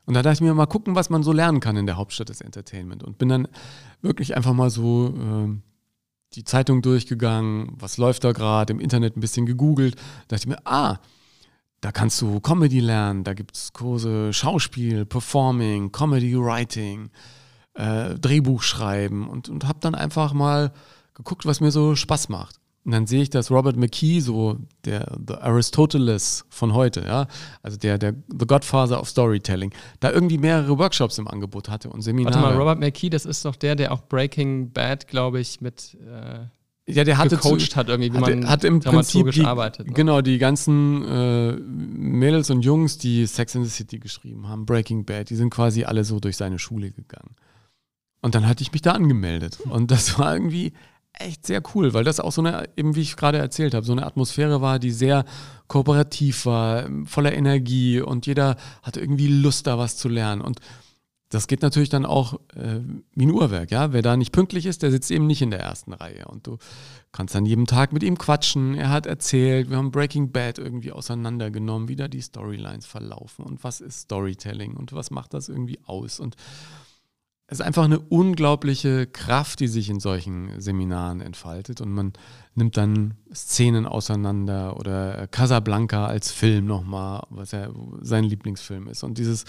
Und 0.06 0.14
da 0.14 0.22
dachte 0.22 0.34
ich 0.34 0.40
mir, 0.42 0.52
mal 0.54 0.66
gucken, 0.66 0.94
was 0.94 1.08
man 1.08 1.22
so 1.22 1.32
lernen 1.32 1.60
kann 1.60 1.76
in 1.76 1.86
der 1.86 1.96
Hauptstadt 1.96 2.28
des 2.28 2.40
Entertainment. 2.40 3.02
Und 3.02 3.16
bin 3.16 3.28
dann 3.28 3.48
wirklich 4.02 4.36
einfach 4.36 4.52
mal 4.52 4.68
so 4.68 5.08
äh, 5.08 5.56
die 6.34 6.44
Zeitung 6.44 6.82
durchgegangen, 6.82 7.72
was 7.78 7.96
läuft 7.96 8.24
da 8.24 8.32
gerade, 8.32 8.72
im 8.72 8.80
Internet 8.80 9.16
ein 9.16 9.20
bisschen 9.20 9.46
gegoogelt. 9.46 9.96
Da 10.28 10.36
dachte 10.36 10.42
ich 10.42 10.46
mir, 10.48 10.66
ah, 10.66 10.98
da 11.80 11.92
kannst 11.92 12.20
du 12.20 12.40
Comedy 12.40 12.80
lernen, 12.80 13.24
da 13.24 13.34
gibt 13.34 13.56
es 13.56 13.72
Kurse 13.72 14.32
Schauspiel, 14.32 15.04
Performing, 15.04 15.92
Comedy 15.92 16.36
Writing, 16.36 17.10
äh, 17.74 18.14
Drehbuch 18.14 18.62
schreiben 18.62 19.28
und, 19.28 19.48
und 19.48 19.66
habe 19.66 19.80
dann 19.80 19.94
einfach 19.94 20.32
mal 20.32 20.72
geguckt, 21.14 21.46
was 21.46 21.60
mir 21.60 21.70
so 21.70 21.94
Spaß 21.94 22.28
macht. 22.28 22.60
Und 22.84 22.92
dann 22.92 23.06
sehe 23.06 23.22
ich, 23.22 23.30
dass 23.30 23.50
Robert 23.50 23.76
McKee, 23.76 24.20
so 24.20 24.58
der 24.84 25.16
The 25.26 25.36
Aristoteles 25.36 26.44
von 26.50 26.74
heute, 26.74 27.02
ja, 27.06 27.28
also 27.62 27.78
der, 27.78 27.96
der 27.96 28.14
The 28.28 28.46
Godfather 28.46 29.00
of 29.00 29.08
Storytelling, 29.08 29.72
da 30.00 30.10
irgendwie 30.10 30.36
mehrere 30.36 30.78
Workshops 30.78 31.16
im 31.16 31.26
Angebot 31.26 31.70
hatte 31.70 31.88
und 31.88 32.02
Seminare. 32.02 32.34
Warte 32.34 32.46
mal, 32.46 32.58
Robert 32.58 32.80
McKee, 32.80 33.08
das 33.08 33.24
ist 33.24 33.44
doch 33.46 33.56
der, 33.56 33.74
der 33.74 33.90
auch 33.90 34.02
Breaking 34.02 34.70
Bad, 34.72 35.08
glaube 35.08 35.40
ich, 35.40 35.62
mit 35.62 35.96
äh, 36.06 36.46
ja, 36.86 37.04
der 37.04 37.16
hatte 37.16 37.36
gecoacht 37.36 37.70
zu, 37.70 37.76
hat 37.76 37.88
irgendwie, 37.88 38.12
wie 38.12 38.18
hatte, 38.18 38.36
man 38.36 38.48
hat 38.50 38.64
im 38.64 38.80
Prinzip 38.80 39.30
die, 39.30 39.44
arbeitet. 39.44 39.86
Ne? 39.86 39.94
Genau, 39.94 40.20
die 40.20 40.36
ganzen 40.36 41.02
äh, 41.06 41.52
Mädels 41.52 42.50
und 42.50 42.60
Jungs, 42.60 42.98
die 42.98 43.24
Sex 43.24 43.54
in 43.54 43.64
the 43.64 43.70
City 43.70 43.98
geschrieben 43.98 44.48
haben, 44.48 44.66
Breaking 44.66 45.06
Bad, 45.06 45.30
die 45.30 45.36
sind 45.36 45.48
quasi 45.48 45.84
alle 45.84 46.04
so 46.04 46.20
durch 46.20 46.36
seine 46.36 46.58
Schule 46.58 46.90
gegangen. 46.90 47.36
Und 48.20 48.34
dann 48.34 48.46
hatte 48.46 48.62
ich 48.62 48.72
mich 48.72 48.82
da 48.82 48.92
angemeldet. 48.92 49.58
Und 49.70 49.90
das 49.90 50.18
war 50.18 50.34
irgendwie 50.34 50.74
echt 51.18 51.46
sehr 51.46 51.62
cool, 51.74 51.94
weil 51.94 52.04
das 52.04 52.20
auch 52.20 52.32
so 52.32 52.42
eine, 52.42 52.68
eben 52.76 52.94
wie 52.94 53.02
ich 53.02 53.16
gerade 53.16 53.38
erzählt 53.38 53.74
habe, 53.74 53.86
so 53.86 53.92
eine 53.92 54.06
Atmosphäre 54.06 54.60
war, 54.60 54.78
die 54.78 54.90
sehr 54.90 55.24
kooperativ 55.68 56.46
war, 56.46 56.88
voller 57.06 57.32
Energie 57.32 58.00
und 58.00 58.26
jeder 58.26 58.56
hatte 58.82 59.00
irgendwie 59.00 59.28
Lust, 59.28 59.66
da 59.66 59.78
was 59.78 59.96
zu 59.96 60.08
lernen. 60.08 60.40
Und 60.40 60.60
das 61.30 61.48
geht 61.48 61.62
natürlich 61.62 61.88
dann 61.88 62.06
auch 62.06 62.34
äh, 62.54 62.80
wie 63.14 63.26
ein 63.26 63.32
Uhrwerk, 63.32 63.70
ja. 63.70 63.92
Wer 63.92 64.02
da 64.02 64.16
nicht 64.16 64.32
pünktlich 64.32 64.66
ist, 64.66 64.82
der 64.82 64.90
sitzt 64.90 65.10
eben 65.10 65.26
nicht 65.26 65.42
in 65.42 65.50
der 65.50 65.60
ersten 65.60 65.92
Reihe. 65.92 66.26
Und 66.26 66.46
du 66.46 66.58
kannst 67.10 67.34
dann 67.34 67.46
jeden 67.46 67.66
Tag 67.66 67.92
mit 67.92 68.02
ihm 68.02 68.18
quatschen. 68.18 68.74
Er 68.74 68.90
hat 68.90 69.06
erzählt, 69.06 69.68
wir 69.70 69.76
haben 69.76 69.90
Breaking 69.90 70.30
Bad 70.30 70.58
irgendwie 70.58 70.92
auseinandergenommen, 70.92 71.88
wie 71.88 71.96
da 71.96 72.06
die 72.06 72.22
Storylines 72.22 72.86
verlaufen 72.86 73.44
und 73.44 73.64
was 73.64 73.80
ist 73.80 74.02
Storytelling 74.02 74.76
und 74.76 74.92
was 74.92 75.10
macht 75.10 75.34
das 75.34 75.48
irgendwie 75.48 75.80
aus. 75.84 76.20
Und 76.20 76.36
es 77.46 77.60
ist 77.60 77.66
einfach 77.66 77.84
eine 77.84 78.00
unglaubliche 78.00 79.06
Kraft, 79.06 79.60
die 79.60 79.68
sich 79.68 79.90
in 79.90 80.00
solchen 80.00 80.60
Seminaren 80.60 81.20
entfaltet 81.20 81.80
und 81.82 81.92
man 81.92 82.14
nimmt 82.54 82.76
dann 82.76 83.14
Szenen 83.34 83.84
auseinander 83.84 84.78
oder 84.78 85.26
Casablanca 85.26 86.06
als 86.06 86.32
Film 86.32 86.64
nochmal, 86.64 87.26
was 87.28 87.52
ja 87.52 87.68
sein 88.00 88.24
Lieblingsfilm 88.24 88.88
ist. 88.88 89.02
Und 89.02 89.18
dieses 89.18 89.44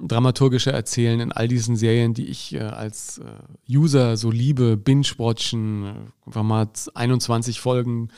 dramaturgische 0.00 0.72
Erzählen 0.72 1.20
in 1.20 1.32
all 1.32 1.48
diesen 1.48 1.76
Serien, 1.76 2.14
die 2.14 2.26
ich 2.26 2.54
äh, 2.54 2.60
als 2.60 3.18
äh, 3.18 3.76
User 3.76 4.16
so 4.16 4.30
liebe, 4.30 4.76
binge-watchen, 4.76 5.84
äh, 5.84 5.94
einfach 6.26 6.42
mal 6.42 6.68
21 6.94 7.60
Folgen 7.60 8.08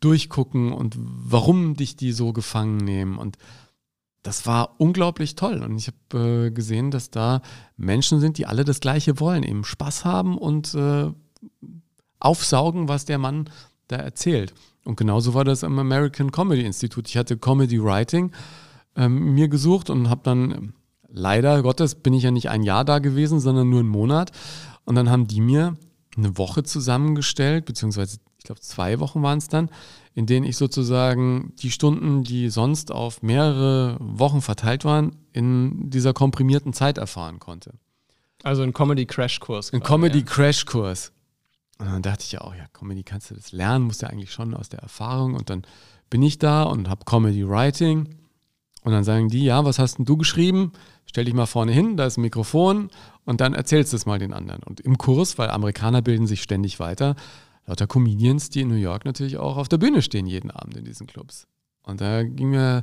durchgucken 0.00 0.72
und 0.72 0.96
warum 0.98 1.74
dich 1.74 1.96
die 1.96 2.12
so 2.12 2.32
gefangen 2.32 2.78
nehmen 2.78 3.18
und 3.18 3.36
das 4.22 4.46
war 4.46 4.74
unglaublich 4.78 5.36
toll. 5.36 5.62
Und 5.62 5.76
ich 5.78 5.88
habe 5.88 6.46
äh, 6.46 6.50
gesehen, 6.50 6.90
dass 6.90 7.10
da 7.10 7.40
Menschen 7.76 8.20
sind, 8.20 8.38
die 8.38 8.46
alle 8.46 8.64
das 8.64 8.80
Gleiche 8.80 9.20
wollen, 9.20 9.42
eben 9.42 9.64
Spaß 9.64 10.04
haben 10.04 10.36
und 10.36 10.74
äh, 10.74 11.10
aufsaugen, 12.18 12.88
was 12.88 13.04
der 13.04 13.18
Mann 13.18 13.48
da 13.86 13.96
erzählt. 13.96 14.54
Und 14.84 14.96
genauso 14.96 15.34
war 15.34 15.44
das 15.44 15.64
am 15.64 15.78
American 15.78 16.32
Comedy 16.32 16.64
Institute. 16.64 17.08
Ich 17.08 17.16
hatte 17.16 17.36
Comedy 17.36 17.82
Writing 17.82 18.32
ähm, 18.96 19.34
mir 19.34 19.48
gesucht 19.48 19.90
und 19.90 20.10
habe 20.10 20.22
dann, 20.24 20.74
leider 21.08 21.62
Gottes, 21.62 21.94
bin 21.94 22.14
ich 22.14 22.24
ja 22.24 22.30
nicht 22.30 22.50
ein 22.50 22.62
Jahr 22.62 22.84
da 22.84 22.98
gewesen, 22.98 23.40
sondern 23.40 23.70
nur 23.70 23.80
einen 23.80 23.88
Monat. 23.88 24.32
Und 24.84 24.94
dann 24.94 25.10
haben 25.10 25.26
die 25.26 25.40
mir 25.40 25.76
eine 26.16 26.36
Woche 26.36 26.62
zusammengestellt, 26.64 27.64
beziehungsweise 27.64 28.18
ich 28.38 28.44
glaube 28.44 28.60
zwei 28.60 28.98
Wochen 29.00 29.22
waren 29.22 29.38
es 29.38 29.48
dann, 29.48 29.70
in 30.18 30.26
denen 30.26 30.44
ich 30.44 30.56
sozusagen 30.56 31.52
die 31.60 31.70
Stunden, 31.70 32.24
die 32.24 32.48
sonst 32.48 32.90
auf 32.90 33.22
mehrere 33.22 33.96
Wochen 34.00 34.42
verteilt 34.42 34.84
waren, 34.84 35.14
in 35.32 35.90
dieser 35.90 36.12
komprimierten 36.12 36.72
Zeit 36.72 36.98
erfahren 36.98 37.38
konnte. 37.38 37.74
Also 38.42 38.64
ein 38.64 38.72
Comedy-Crash-Kurs. 38.72 39.72
Ein 39.72 39.80
Comedy-Crash-Kurs. 39.80 41.12
Und 41.78 41.86
dann 41.86 42.02
dachte 42.02 42.24
ich 42.24 42.32
ja 42.32 42.40
auch, 42.40 42.52
ja, 42.52 42.66
Comedy 42.72 43.04
kannst 43.04 43.30
du 43.30 43.36
das 43.36 43.52
lernen, 43.52 43.84
musst 43.84 44.02
ja 44.02 44.08
eigentlich 44.08 44.32
schon 44.32 44.54
aus 44.54 44.68
der 44.68 44.80
Erfahrung. 44.80 45.34
Und 45.34 45.50
dann 45.50 45.62
bin 46.10 46.24
ich 46.24 46.40
da 46.40 46.64
und 46.64 46.88
habe 46.88 47.04
Comedy-Writing. 47.04 48.08
Und 48.82 48.92
dann 48.92 49.04
sagen 49.04 49.28
die, 49.28 49.44
ja, 49.44 49.64
was 49.64 49.78
hast 49.78 49.98
denn 49.98 50.04
du 50.04 50.16
geschrieben? 50.16 50.72
Stell 51.06 51.26
dich 51.26 51.34
mal 51.34 51.46
vorne 51.46 51.70
hin, 51.70 51.96
da 51.96 52.06
ist 52.06 52.18
ein 52.18 52.22
Mikrofon 52.22 52.90
und 53.24 53.40
dann 53.40 53.54
erzählst 53.54 53.92
du 53.92 53.96
es 53.96 54.04
mal 54.04 54.18
den 54.18 54.32
anderen. 54.32 54.64
Und 54.64 54.80
im 54.80 54.98
Kurs, 54.98 55.38
weil 55.38 55.50
Amerikaner 55.50 56.02
bilden 56.02 56.26
sich 56.26 56.42
ständig 56.42 56.80
weiter, 56.80 57.14
lauter 57.68 57.86
Comedians, 57.86 58.48
die 58.48 58.62
in 58.62 58.68
New 58.68 58.74
York 58.74 59.04
natürlich 59.04 59.36
auch 59.36 59.56
auf 59.56 59.68
der 59.68 59.78
Bühne 59.78 60.02
stehen 60.02 60.26
jeden 60.26 60.50
Abend 60.50 60.76
in 60.76 60.84
diesen 60.84 61.06
Clubs. 61.06 61.46
Und 61.82 62.00
da 62.00 62.22
ging 62.22 62.50
mir 62.50 62.82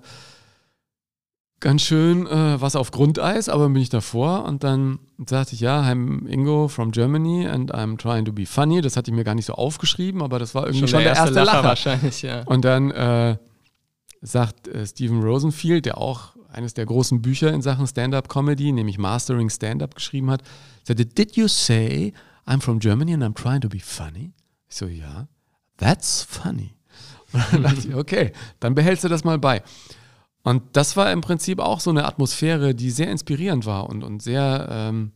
ganz 1.59 1.81
schön 1.81 2.27
äh, 2.27 2.61
was 2.61 2.75
auf 2.75 2.91
Grundeis, 2.91 3.49
aber 3.49 3.67
bin 3.67 3.81
ich 3.81 3.89
davor 3.89 4.45
und 4.45 4.63
dann 4.63 4.99
sagte 5.25 5.55
ich, 5.55 5.61
ja, 5.61 5.81
I'm 5.81 6.27
Ingo 6.27 6.67
from 6.67 6.91
Germany 6.91 7.47
and 7.47 7.73
I'm 7.73 7.97
trying 7.97 8.25
to 8.25 8.31
be 8.31 8.45
funny. 8.45 8.81
Das 8.81 8.95
hatte 8.95 9.09
ich 9.09 9.15
mir 9.15 9.23
gar 9.23 9.33
nicht 9.33 9.47
so 9.47 9.53
aufgeschrieben, 9.53 10.21
aber 10.21 10.37
das 10.37 10.53
war 10.53 10.63
irgendwie 10.65 10.81
schon, 10.81 10.89
schon 10.89 11.03
der, 11.03 11.15
erste, 11.15 11.31
Lacher. 11.31 11.45
Lacher. 11.45 11.63
wahrscheinlich, 11.63 12.21
ja. 12.21 12.43
Und 12.43 12.63
dann 12.63 12.91
äh, 12.91 13.37
sagt 14.21 14.67
äh, 14.67 14.85
Stephen 14.85 15.23
Rosenfield, 15.23 15.85
der 15.87 15.97
auch 15.97 16.35
eines 16.49 16.75
der 16.75 16.85
großen 16.85 17.21
Bücher 17.23 17.51
in 17.51 17.63
Sachen 17.63 17.87
Stand-Up-Comedy, 17.87 18.71
nämlich 18.71 18.99
Mastering 18.99 19.49
Stand-Up 19.49 19.95
geschrieben 19.95 20.29
hat, 20.29 20.43
sagte, 20.83 21.05
did 21.05 21.35
you 21.35 21.47
say 21.47 22.13
I'm 22.45 22.61
from 22.61 22.79
Germany 22.79 23.15
and 23.15 23.23
I'm 23.23 23.33
trying 23.33 23.61
to 23.61 23.69
be 23.69 23.79
funny? 23.79 24.33
Ich 24.75 24.79
so, 24.79 24.87
ja, 24.87 25.29
that's 25.77 26.23
funny. 26.23 26.75
Und 27.31 27.45
dann 27.49 27.63
dachte 27.63 27.87
ich, 27.87 27.95
okay, 27.95 28.33
dann 28.59 28.75
behältst 28.75 29.05
du 29.05 29.07
das 29.07 29.23
mal 29.23 29.39
bei. 29.39 29.63
Und 30.43 30.63
das 30.73 30.97
war 30.97 31.13
im 31.13 31.21
Prinzip 31.21 31.59
auch 31.59 31.79
so 31.79 31.91
eine 31.91 32.03
Atmosphäre, 32.03 32.75
die 32.75 32.91
sehr 32.91 33.09
inspirierend 33.09 33.65
war 33.65 33.89
und, 33.89 34.03
und 34.03 34.21
sehr 34.21 34.67
ähm, 34.69 35.13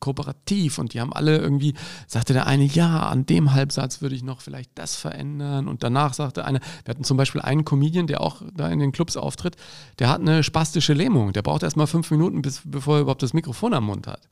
kooperativ. 0.00 0.76
Und 0.76 0.92
die 0.92 1.00
haben 1.00 1.14
alle 1.14 1.38
irgendwie, 1.38 1.72
sagte 2.06 2.34
der 2.34 2.46
eine, 2.46 2.64
ja, 2.64 3.08
an 3.08 3.24
dem 3.24 3.54
Halbsatz 3.54 4.02
würde 4.02 4.16
ich 4.16 4.22
noch 4.22 4.42
vielleicht 4.42 4.72
das 4.74 4.96
verändern. 4.96 5.66
Und 5.66 5.82
danach 5.82 6.12
sagte 6.12 6.44
einer, 6.44 6.60
wir 6.84 6.90
hatten 6.92 7.04
zum 7.04 7.16
Beispiel 7.16 7.40
einen 7.40 7.64
Comedian, 7.64 8.06
der 8.06 8.20
auch 8.20 8.42
da 8.52 8.68
in 8.68 8.80
den 8.80 8.92
Clubs 8.92 9.16
auftritt, 9.16 9.56
der 9.98 10.10
hat 10.10 10.20
eine 10.20 10.42
spastische 10.42 10.92
Lähmung. 10.92 11.32
Der 11.32 11.40
braucht 11.40 11.62
erst 11.62 11.78
mal 11.78 11.86
fünf 11.86 12.10
Minuten, 12.10 12.42
bis, 12.42 12.60
bevor 12.66 12.96
er 12.96 13.00
überhaupt 13.00 13.22
das 13.22 13.32
Mikrofon 13.32 13.72
am 13.72 13.84
Mund 13.84 14.06
hat. 14.06 14.28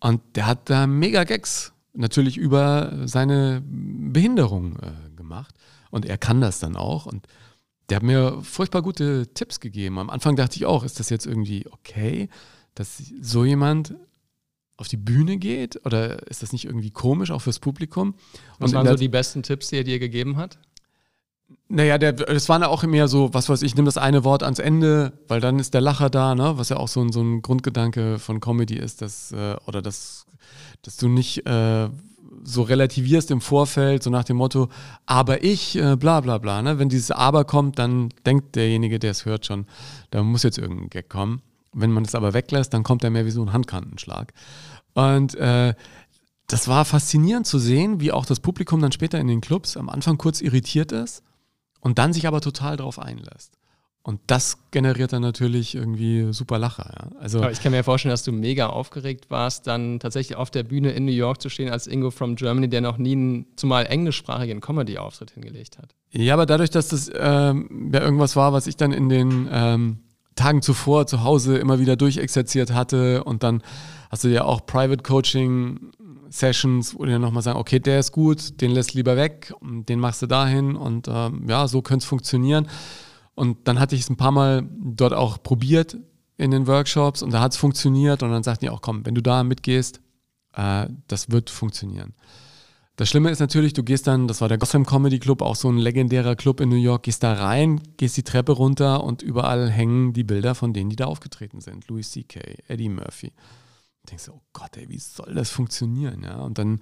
Und 0.00 0.20
der 0.36 0.44
hat 0.44 0.68
da 0.68 0.86
mega 0.86 1.24
Gags 1.24 1.73
natürlich 1.94 2.36
über 2.36 2.92
seine 3.06 3.62
Behinderung 3.64 4.76
äh, 4.76 5.16
gemacht. 5.16 5.54
Und 5.90 6.04
er 6.04 6.18
kann 6.18 6.40
das 6.40 6.58
dann 6.58 6.76
auch. 6.76 7.06
Und 7.06 7.26
der 7.88 7.96
hat 7.96 8.02
mir 8.02 8.42
furchtbar 8.42 8.82
gute 8.82 9.32
Tipps 9.34 9.60
gegeben. 9.60 9.98
Am 9.98 10.10
Anfang 10.10 10.36
dachte 10.36 10.56
ich 10.56 10.66
auch, 10.66 10.84
ist 10.84 11.00
das 11.00 11.10
jetzt 11.10 11.26
irgendwie 11.26 11.66
okay, 11.70 12.28
dass 12.74 13.02
so 13.20 13.44
jemand 13.44 13.94
auf 14.76 14.88
die 14.88 14.96
Bühne 14.96 15.36
geht? 15.36 15.84
Oder 15.86 16.26
ist 16.28 16.42
das 16.42 16.52
nicht 16.52 16.64
irgendwie 16.64 16.90
komisch, 16.90 17.30
auch 17.30 17.42
fürs 17.42 17.60
Publikum? 17.60 18.14
Was 18.58 18.72
waren 18.72 18.86
so 18.86 18.96
die 18.96 19.08
besten 19.08 19.42
Tipps, 19.42 19.68
die 19.68 19.76
er 19.76 19.84
dir 19.84 19.98
gegeben 19.98 20.36
hat? 20.36 20.58
Naja, 21.68 21.98
der, 21.98 22.12
das 22.12 22.48
waren 22.48 22.62
ja 22.62 22.68
auch 22.68 22.82
mehr 22.84 23.06
so, 23.06 23.32
was 23.32 23.48
weiß 23.48 23.62
ich, 23.62 23.74
nimm 23.74 23.84
das 23.84 23.98
eine 23.98 24.24
Wort 24.24 24.42
ans 24.42 24.58
Ende, 24.58 25.12
weil 25.28 25.40
dann 25.40 25.58
ist 25.58 25.74
der 25.74 25.80
Lacher 25.80 26.10
da, 26.10 26.34
ne? 26.34 26.54
was 26.56 26.70
ja 26.70 26.76
auch 26.78 26.88
so 26.88 27.00
ein, 27.00 27.12
so 27.12 27.20
ein 27.20 27.42
Grundgedanke 27.42 28.18
von 28.18 28.40
Comedy 28.40 28.76
ist, 28.76 29.02
dass, 29.02 29.32
äh, 29.32 29.56
oder 29.66 29.82
das 29.82 30.26
dass 30.84 30.96
du 30.96 31.08
nicht 31.08 31.46
äh, 31.46 31.88
so 32.44 32.62
relativierst 32.62 33.30
im 33.30 33.40
Vorfeld, 33.40 34.02
so 34.02 34.10
nach 34.10 34.24
dem 34.24 34.36
Motto, 34.36 34.68
aber 35.06 35.42
ich, 35.42 35.76
äh, 35.76 35.96
bla 35.96 36.20
bla 36.20 36.38
bla. 36.38 36.62
Ne? 36.62 36.78
Wenn 36.78 36.88
dieses 36.88 37.10
Aber 37.10 37.44
kommt, 37.44 37.78
dann 37.78 38.10
denkt 38.26 38.56
derjenige, 38.56 38.98
der 38.98 39.10
es 39.12 39.24
hört, 39.24 39.46
schon, 39.46 39.66
da 40.10 40.22
muss 40.22 40.42
jetzt 40.42 40.58
irgendein 40.58 40.90
Gag 40.90 41.08
kommen. 41.08 41.42
Wenn 41.72 41.90
man 41.90 42.04
es 42.04 42.14
aber 42.14 42.34
weglässt, 42.34 42.72
dann 42.72 42.84
kommt 42.84 43.02
er 43.02 43.10
mehr 43.10 43.26
wie 43.26 43.30
so 43.30 43.42
ein 43.42 43.52
Handkantenschlag. 43.52 44.32
Und 44.92 45.34
äh, 45.36 45.74
das 46.46 46.68
war 46.68 46.84
faszinierend 46.84 47.46
zu 47.46 47.58
sehen, 47.58 48.00
wie 48.00 48.12
auch 48.12 48.26
das 48.26 48.40
Publikum 48.40 48.80
dann 48.80 48.92
später 48.92 49.18
in 49.18 49.26
den 49.26 49.40
Clubs 49.40 49.76
am 49.76 49.88
Anfang 49.88 50.18
kurz 50.18 50.40
irritiert 50.40 50.92
ist 50.92 51.22
und 51.80 51.98
dann 51.98 52.12
sich 52.12 52.28
aber 52.28 52.40
total 52.40 52.76
darauf 52.76 52.98
einlässt. 52.98 53.58
Und 54.06 54.20
das 54.26 54.58
generiert 54.70 55.14
dann 55.14 55.22
natürlich 55.22 55.74
irgendwie 55.74 56.30
super 56.30 56.58
Lacher. 56.58 56.92
Ja. 56.94 57.20
Also 57.20 57.38
aber 57.38 57.52
ich 57.52 57.62
kann 57.62 57.72
mir 57.72 57.82
vorstellen, 57.82 58.10
dass 58.10 58.22
du 58.22 58.32
mega 58.32 58.66
aufgeregt 58.66 59.30
warst, 59.30 59.66
dann 59.66 59.98
tatsächlich 59.98 60.36
auf 60.36 60.50
der 60.50 60.62
Bühne 60.62 60.92
in 60.92 61.06
New 61.06 61.12
York 61.12 61.40
zu 61.40 61.48
stehen 61.48 61.70
als 61.70 61.86
Ingo 61.86 62.10
from 62.10 62.36
Germany, 62.36 62.68
der 62.68 62.82
noch 62.82 62.98
nie 62.98 63.12
einen 63.12 63.46
zumal 63.56 63.86
englischsprachigen 63.86 64.60
Comedy-Auftritt 64.60 65.30
hingelegt 65.30 65.78
hat. 65.78 65.94
Ja, 66.12 66.34
aber 66.34 66.44
dadurch, 66.44 66.68
dass 66.68 66.88
das 66.88 67.10
ähm, 67.14 67.90
ja 67.94 68.02
irgendwas 68.02 68.36
war, 68.36 68.52
was 68.52 68.66
ich 68.66 68.76
dann 68.76 68.92
in 68.92 69.08
den 69.08 69.48
ähm, 69.50 70.00
Tagen 70.36 70.60
zuvor 70.60 71.06
zu 71.06 71.24
Hause 71.24 71.56
immer 71.56 71.78
wieder 71.78 71.96
durchexerziert 71.96 72.74
hatte 72.74 73.24
und 73.24 73.42
dann 73.42 73.62
hast 74.10 74.24
du 74.24 74.28
ja 74.28 74.44
auch 74.44 74.66
Private 74.66 75.02
Coaching 75.02 75.92
Sessions, 76.28 76.94
wo 76.98 77.06
die 77.06 77.12
dann 77.12 77.22
nochmal 77.22 77.42
sagen, 77.42 77.58
okay, 77.58 77.78
der 77.78 78.00
ist 78.00 78.12
gut, 78.12 78.60
den 78.60 78.72
lässt 78.72 78.92
lieber 78.92 79.16
weg, 79.16 79.54
den 79.62 79.98
machst 79.98 80.20
du 80.20 80.26
dahin 80.26 80.76
und 80.76 81.08
ähm, 81.08 81.44
ja, 81.48 81.66
so 81.68 81.80
könnte 81.80 82.02
es 82.02 82.08
funktionieren. 82.08 82.68
Und 83.34 83.66
dann 83.66 83.80
hatte 83.80 83.94
ich 83.94 84.02
es 84.02 84.10
ein 84.10 84.16
paar 84.16 84.30
Mal 84.30 84.68
dort 84.78 85.12
auch 85.12 85.42
probiert 85.42 85.96
in 86.36 86.50
den 86.50 86.66
Workshops 86.66 87.22
und 87.22 87.32
da 87.32 87.40
hat 87.40 87.52
es 87.52 87.58
funktioniert 87.58 88.22
und 88.22 88.30
dann 88.30 88.42
sagten 88.42 88.64
die 88.64 88.70
auch, 88.70 88.80
komm, 88.80 89.06
wenn 89.06 89.14
du 89.14 89.22
da 89.22 89.44
mitgehst, 89.44 90.00
äh, 90.54 90.88
das 91.08 91.30
wird 91.30 91.50
funktionieren. 91.50 92.14
Das 92.96 93.08
Schlimme 93.08 93.30
ist 93.30 93.40
natürlich, 93.40 93.72
du 93.72 93.82
gehst 93.82 94.06
dann, 94.06 94.28
das 94.28 94.40
war 94.40 94.48
der 94.48 94.58
Gotham 94.58 94.86
Comedy 94.86 95.18
Club, 95.18 95.42
auch 95.42 95.56
so 95.56 95.68
ein 95.68 95.78
legendärer 95.78 96.36
Club 96.36 96.60
in 96.60 96.68
New 96.68 96.76
York, 96.76 97.04
gehst 97.04 97.24
da 97.24 97.32
rein, 97.32 97.80
gehst 97.96 98.16
die 98.16 98.22
Treppe 98.22 98.52
runter 98.52 99.02
und 99.02 99.20
überall 99.20 99.68
hängen 99.68 100.12
die 100.12 100.22
Bilder 100.22 100.54
von 100.54 100.72
denen, 100.72 100.90
die 100.90 100.96
da 100.96 101.06
aufgetreten 101.06 101.60
sind. 101.60 101.88
Louis 101.88 102.08
C.K., 102.12 102.40
Eddie 102.68 102.88
Murphy. 102.88 103.32
Du 104.02 104.10
denkst 104.10 104.26
du, 104.26 104.32
oh 104.32 104.42
Gott, 104.52 104.76
ey, 104.76 104.88
wie 104.88 104.98
soll 104.98 105.34
das 105.34 105.50
funktionieren? 105.50 106.22
Ja, 106.22 106.36
und 106.42 106.58
dann 106.58 106.80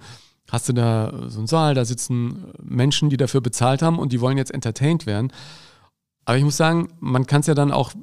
hast 0.51 0.69
du 0.69 0.73
da 0.73 1.29
so 1.29 1.39
einen 1.39 1.47
Saal, 1.47 1.73
da 1.73 1.83
sitzen 1.83 2.53
Menschen, 2.61 3.09
die 3.09 3.17
dafür 3.17 3.41
bezahlt 3.41 3.81
haben 3.81 3.97
und 3.97 4.13
die 4.13 4.21
wollen 4.21 4.37
jetzt 4.37 4.53
entertained 4.53 5.07
werden. 5.07 5.31
Aber 6.25 6.37
ich 6.37 6.43
muss 6.43 6.57
sagen, 6.57 6.89
man 6.99 7.27
kann 7.27 7.41
es 7.41 7.47
ja 7.47 7.53
dann 7.53 7.71
auch 7.71 7.93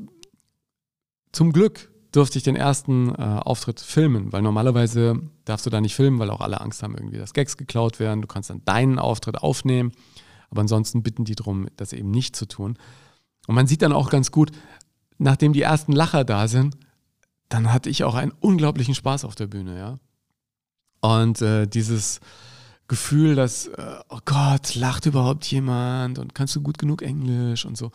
zum 1.33 1.53
Glück 1.53 1.91
durfte 2.13 2.39
ich 2.39 2.45
den 2.45 2.57
ersten 2.57 3.11
äh, 3.15 3.41
Auftritt 3.45 3.81
filmen, 3.81 4.33
weil 4.33 4.43
normalerweise 4.43 5.21
darfst 5.45 5.67
du 5.67 5.71
da 5.71 5.81
nicht 5.81 5.95
filmen, 5.95 6.19
weil 6.19 6.31
auch 6.31 6.41
alle 6.41 6.61
Angst 6.61 6.83
haben, 6.83 6.95
irgendwie, 6.95 7.19
dass 7.19 7.33
Gags 7.33 7.57
geklaut 7.57 8.01
werden. 8.01 8.21
Du 8.21 8.29
kannst 8.29 8.51
dann 8.51 8.65
deinen 8.65 8.99
Auftritt 8.99 9.39
aufnehmen, 9.39 9.93
aber 10.51 10.63
ansonsten 10.63 11.03
bitten 11.03 11.25
die 11.25 11.37
darum, 11.37 11.69
das 11.77 11.93
eben 11.93 12.11
nicht 12.11 12.35
zu 12.35 12.47
tun. 12.47 12.77
Und 13.47 13.55
man 13.55 13.67
sieht 13.67 13.83
dann 13.83 13.93
auch 13.93 14.11
ganz 14.11 14.33
gut, 14.33 14.51
nachdem 15.19 15.53
die 15.53 15.63
ersten 15.63 15.93
Lacher 15.93 16.25
da 16.25 16.49
sind, 16.49 16.77
dann 17.49 17.73
hatte 17.73 17.91
ich 17.91 18.05
auch 18.05 18.15
einen 18.15 18.33
unglaublichen 18.33 18.95
Spaß 18.95 19.25
auf 19.25 19.35
der 19.35 19.47
Bühne, 19.47 19.79
ja. 19.79 19.99
Und 21.01 21.41
äh, 21.43 21.67
dieses, 21.67 22.21
Gefühl, 22.91 23.37
dass, 23.37 23.69
äh, 23.69 24.01
oh 24.09 24.19
Gott, 24.25 24.75
lacht 24.75 25.07
überhaupt 25.07 25.47
jemand 25.47 26.19
und 26.19 26.35
kannst 26.35 26.57
du 26.57 26.61
gut 26.61 26.77
genug 26.77 27.03
Englisch 27.03 27.65
und 27.65 27.77
so. 27.79 27.93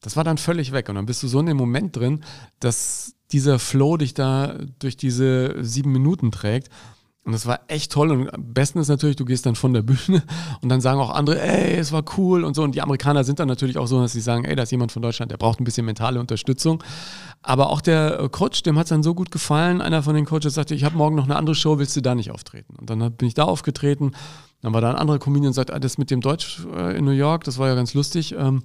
Das 0.00 0.16
war 0.16 0.24
dann 0.24 0.38
völlig 0.38 0.72
weg. 0.72 0.88
Und 0.88 0.94
dann 0.94 1.04
bist 1.04 1.22
du 1.22 1.28
so 1.28 1.38
in 1.40 1.44
dem 1.44 1.58
Moment 1.58 1.94
drin, 1.94 2.24
dass 2.58 3.14
dieser 3.30 3.58
Flow 3.58 3.98
dich 3.98 4.14
da 4.14 4.58
durch 4.78 4.96
diese 4.96 5.62
sieben 5.62 5.92
Minuten 5.92 6.30
trägt. 6.30 6.70
Und 7.28 7.32
das 7.32 7.44
war 7.44 7.60
echt 7.68 7.92
toll. 7.92 8.10
Und 8.10 8.32
am 8.32 8.54
besten 8.54 8.78
ist 8.78 8.88
natürlich, 8.88 9.16
du 9.16 9.26
gehst 9.26 9.44
dann 9.44 9.54
von 9.54 9.74
der 9.74 9.82
Bühne 9.82 10.22
und 10.62 10.70
dann 10.70 10.80
sagen 10.80 10.98
auch 10.98 11.10
andere, 11.10 11.38
ey, 11.42 11.76
es 11.76 11.92
war 11.92 12.02
cool 12.16 12.42
und 12.42 12.54
so. 12.54 12.62
Und 12.62 12.74
die 12.74 12.80
Amerikaner 12.80 13.22
sind 13.22 13.38
dann 13.38 13.48
natürlich 13.48 13.76
auch 13.76 13.84
so, 13.84 14.00
dass 14.00 14.12
sie 14.12 14.22
sagen, 14.22 14.46
ey, 14.46 14.56
da 14.56 14.62
ist 14.62 14.72
jemand 14.72 14.92
von 14.92 15.02
Deutschland, 15.02 15.30
der 15.30 15.36
braucht 15.36 15.60
ein 15.60 15.64
bisschen 15.64 15.84
mentale 15.84 16.20
Unterstützung. 16.20 16.82
Aber 17.42 17.68
auch 17.68 17.82
der 17.82 18.18
äh, 18.18 18.28
Coach, 18.30 18.62
dem 18.62 18.78
hat 18.78 18.86
es 18.86 18.88
dann 18.88 19.02
so 19.02 19.14
gut 19.14 19.30
gefallen. 19.30 19.82
Einer 19.82 20.02
von 20.02 20.14
den 20.14 20.24
Coaches 20.24 20.54
sagte, 20.54 20.74
ich 20.74 20.84
habe 20.84 20.96
morgen 20.96 21.16
noch 21.16 21.24
eine 21.24 21.36
andere 21.36 21.54
Show, 21.54 21.78
willst 21.78 21.94
du 21.96 22.00
da 22.00 22.14
nicht 22.14 22.30
auftreten? 22.30 22.76
Und 22.80 22.88
dann 22.88 23.12
bin 23.12 23.28
ich 23.28 23.34
da 23.34 23.44
aufgetreten. 23.44 24.12
Dann 24.62 24.72
war 24.72 24.80
da 24.80 24.88
ein 24.88 24.96
anderer 24.96 25.18
Comedian 25.18 25.48
und 25.48 25.52
sagt, 25.52 25.70
ah, 25.70 25.78
das 25.78 25.98
mit 25.98 26.10
dem 26.10 26.22
Deutsch 26.22 26.64
äh, 26.74 26.96
in 26.96 27.04
New 27.04 27.10
York, 27.10 27.44
das 27.44 27.58
war 27.58 27.68
ja 27.68 27.74
ganz 27.74 27.92
lustig. 27.92 28.34
Ähm, 28.38 28.62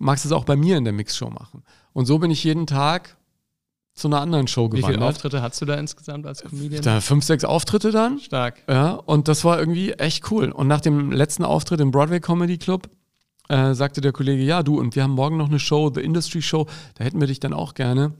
magst 0.00 0.24
du 0.24 0.30
es 0.30 0.32
auch 0.32 0.44
bei 0.44 0.56
mir 0.56 0.76
in 0.78 0.82
der 0.82 0.92
Mixshow 0.92 1.30
machen? 1.30 1.62
Und 1.92 2.06
so 2.06 2.18
bin 2.18 2.32
ich 2.32 2.42
jeden 2.42 2.66
Tag 2.66 3.16
zu 3.94 4.08
einer 4.08 4.20
anderen 4.20 4.46
Show 4.46 4.68
gewandert. 4.68 4.90
Wie 4.90 4.94
viele 4.94 5.06
Auftritte 5.06 5.42
hast 5.42 5.60
du 5.60 5.66
da 5.66 5.74
insgesamt 5.74 6.26
als 6.26 6.42
Comedian? 6.42 6.82
Da 6.82 7.00
fünf, 7.00 7.24
sechs 7.24 7.44
Auftritte 7.44 7.90
dann. 7.90 8.18
Stark. 8.18 8.62
Ja, 8.68 8.92
und 8.92 9.28
das 9.28 9.44
war 9.44 9.58
irgendwie 9.58 9.92
echt 9.92 10.30
cool. 10.30 10.50
Und 10.50 10.68
nach 10.68 10.80
dem 10.80 11.12
letzten 11.12 11.44
Auftritt 11.44 11.80
im 11.80 11.90
Broadway 11.90 12.20
Comedy 12.20 12.56
Club 12.56 12.88
äh, 13.48 13.74
sagte 13.74 14.00
der 14.00 14.12
Kollege, 14.12 14.42
ja, 14.42 14.62
du, 14.62 14.78
und 14.78 14.94
wir 14.94 15.02
haben 15.02 15.12
morgen 15.12 15.36
noch 15.36 15.48
eine 15.48 15.58
Show, 15.58 15.92
The 15.94 16.00
Industry 16.00 16.40
Show, 16.40 16.66
da 16.94 17.04
hätten 17.04 17.20
wir 17.20 17.26
dich 17.26 17.40
dann 17.40 17.52
auch 17.52 17.74
gerne. 17.74 18.14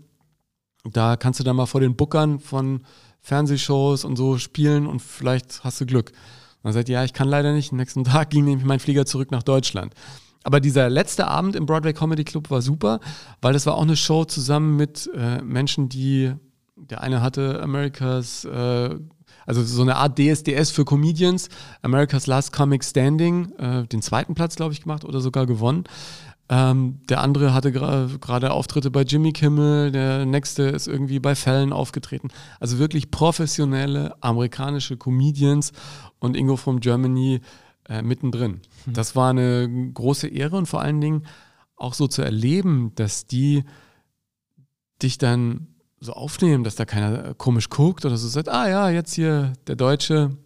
Da 0.84 1.16
kannst 1.16 1.40
du 1.40 1.44
dann 1.44 1.56
mal 1.56 1.66
vor 1.66 1.80
den 1.80 1.94
Bookern 1.94 2.40
von 2.40 2.82
Fernsehshows 3.20 4.04
und 4.04 4.16
so 4.16 4.38
spielen 4.38 4.86
und 4.86 5.00
vielleicht 5.00 5.62
hast 5.62 5.80
du 5.80 5.86
Glück. 5.86 6.10
Und 6.10 6.64
dann 6.64 6.72
sagt, 6.72 6.88
ja, 6.88 7.04
ich 7.04 7.12
kann 7.12 7.28
leider 7.28 7.52
nicht. 7.52 7.70
Am 7.70 7.78
nächsten 7.78 8.04
Tag 8.04 8.30
ging 8.30 8.44
nämlich 8.44 8.66
mein 8.66 8.80
Flieger 8.80 9.06
zurück 9.06 9.30
nach 9.30 9.42
Deutschland. 9.42 9.94
Aber 10.42 10.60
dieser 10.60 10.88
letzte 10.88 11.26
Abend 11.26 11.54
im 11.54 11.66
Broadway 11.66 11.92
Comedy 11.92 12.24
Club 12.24 12.50
war 12.50 12.62
super, 12.62 13.00
weil 13.42 13.52
das 13.52 13.66
war 13.66 13.74
auch 13.74 13.82
eine 13.82 13.96
Show 13.96 14.24
zusammen 14.24 14.76
mit 14.76 15.10
äh, 15.14 15.42
Menschen, 15.42 15.88
die, 15.88 16.32
der 16.76 17.02
eine 17.02 17.20
hatte 17.20 17.60
America's, 17.62 18.44
äh, 18.44 18.96
also 19.46 19.62
so 19.62 19.82
eine 19.82 19.96
Art 19.96 20.18
DSDS 20.18 20.70
für 20.70 20.84
Comedians, 20.84 21.48
America's 21.82 22.26
Last 22.26 22.52
Comic 22.52 22.84
Standing, 22.84 23.52
äh, 23.58 23.86
den 23.86 24.00
zweiten 24.00 24.34
Platz, 24.34 24.56
glaube 24.56 24.72
ich, 24.72 24.82
gemacht 24.82 25.04
oder 25.04 25.20
sogar 25.20 25.46
gewonnen. 25.46 25.84
Ähm, 26.48 26.98
der 27.08 27.20
andere 27.20 27.54
hatte 27.54 27.70
gerade 27.70 28.50
Auftritte 28.50 28.90
bei 28.90 29.02
Jimmy 29.02 29.32
Kimmel, 29.32 29.92
der 29.92 30.26
nächste 30.26 30.64
ist 30.64 30.88
irgendwie 30.88 31.20
bei 31.20 31.36
Fallon 31.36 31.72
aufgetreten. 31.72 32.28
Also 32.58 32.78
wirklich 32.78 33.12
professionelle 33.12 34.20
amerikanische 34.20 34.96
Comedians 34.96 35.72
und 36.18 36.36
Ingo 36.36 36.56
from 36.56 36.80
Germany 36.80 37.40
äh, 37.90 38.02
mittendrin. 38.02 38.60
Mhm. 38.86 38.92
Das 38.92 39.16
war 39.16 39.30
eine 39.30 39.90
große 39.92 40.28
Ehre 40.28 40.56
und 40.56 40.66
vor 40.66 40.80
allen 40.80 41.00
Dingen 41.00 41.26
auch 41.76 41.94
so 41.94 42.06
zu 42.06 42.22
erleben, 42.22 42.92
dass 42.94 43.26
die 43.26 43.64
dich 45.02 45.18
dann 45.18 45.66
so 45.98 46.12
aufnehmen, 46.12 46.64
dass 46.64 46.76
da 46.76 46.84
keiner 46.84 47.34
komisch 47.34 47.68
guckt 47.68 48.04
oder 48.04 48.16
so 48.16 48.28
sagt, 48.28 48.48
ah 48.48 48.68
ja, 48.68 48.88
jetzt 48.90 49.14
hier 49.14 49.52
der 49.66 49.76
Deutsche, 49.76 50.36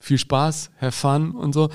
viel 0.00 0.18
Spaß, 0.18 0.70
have 0.80 0.92
fun 0.92 1.32
und 1.32 1.52
so. 1.52 1.68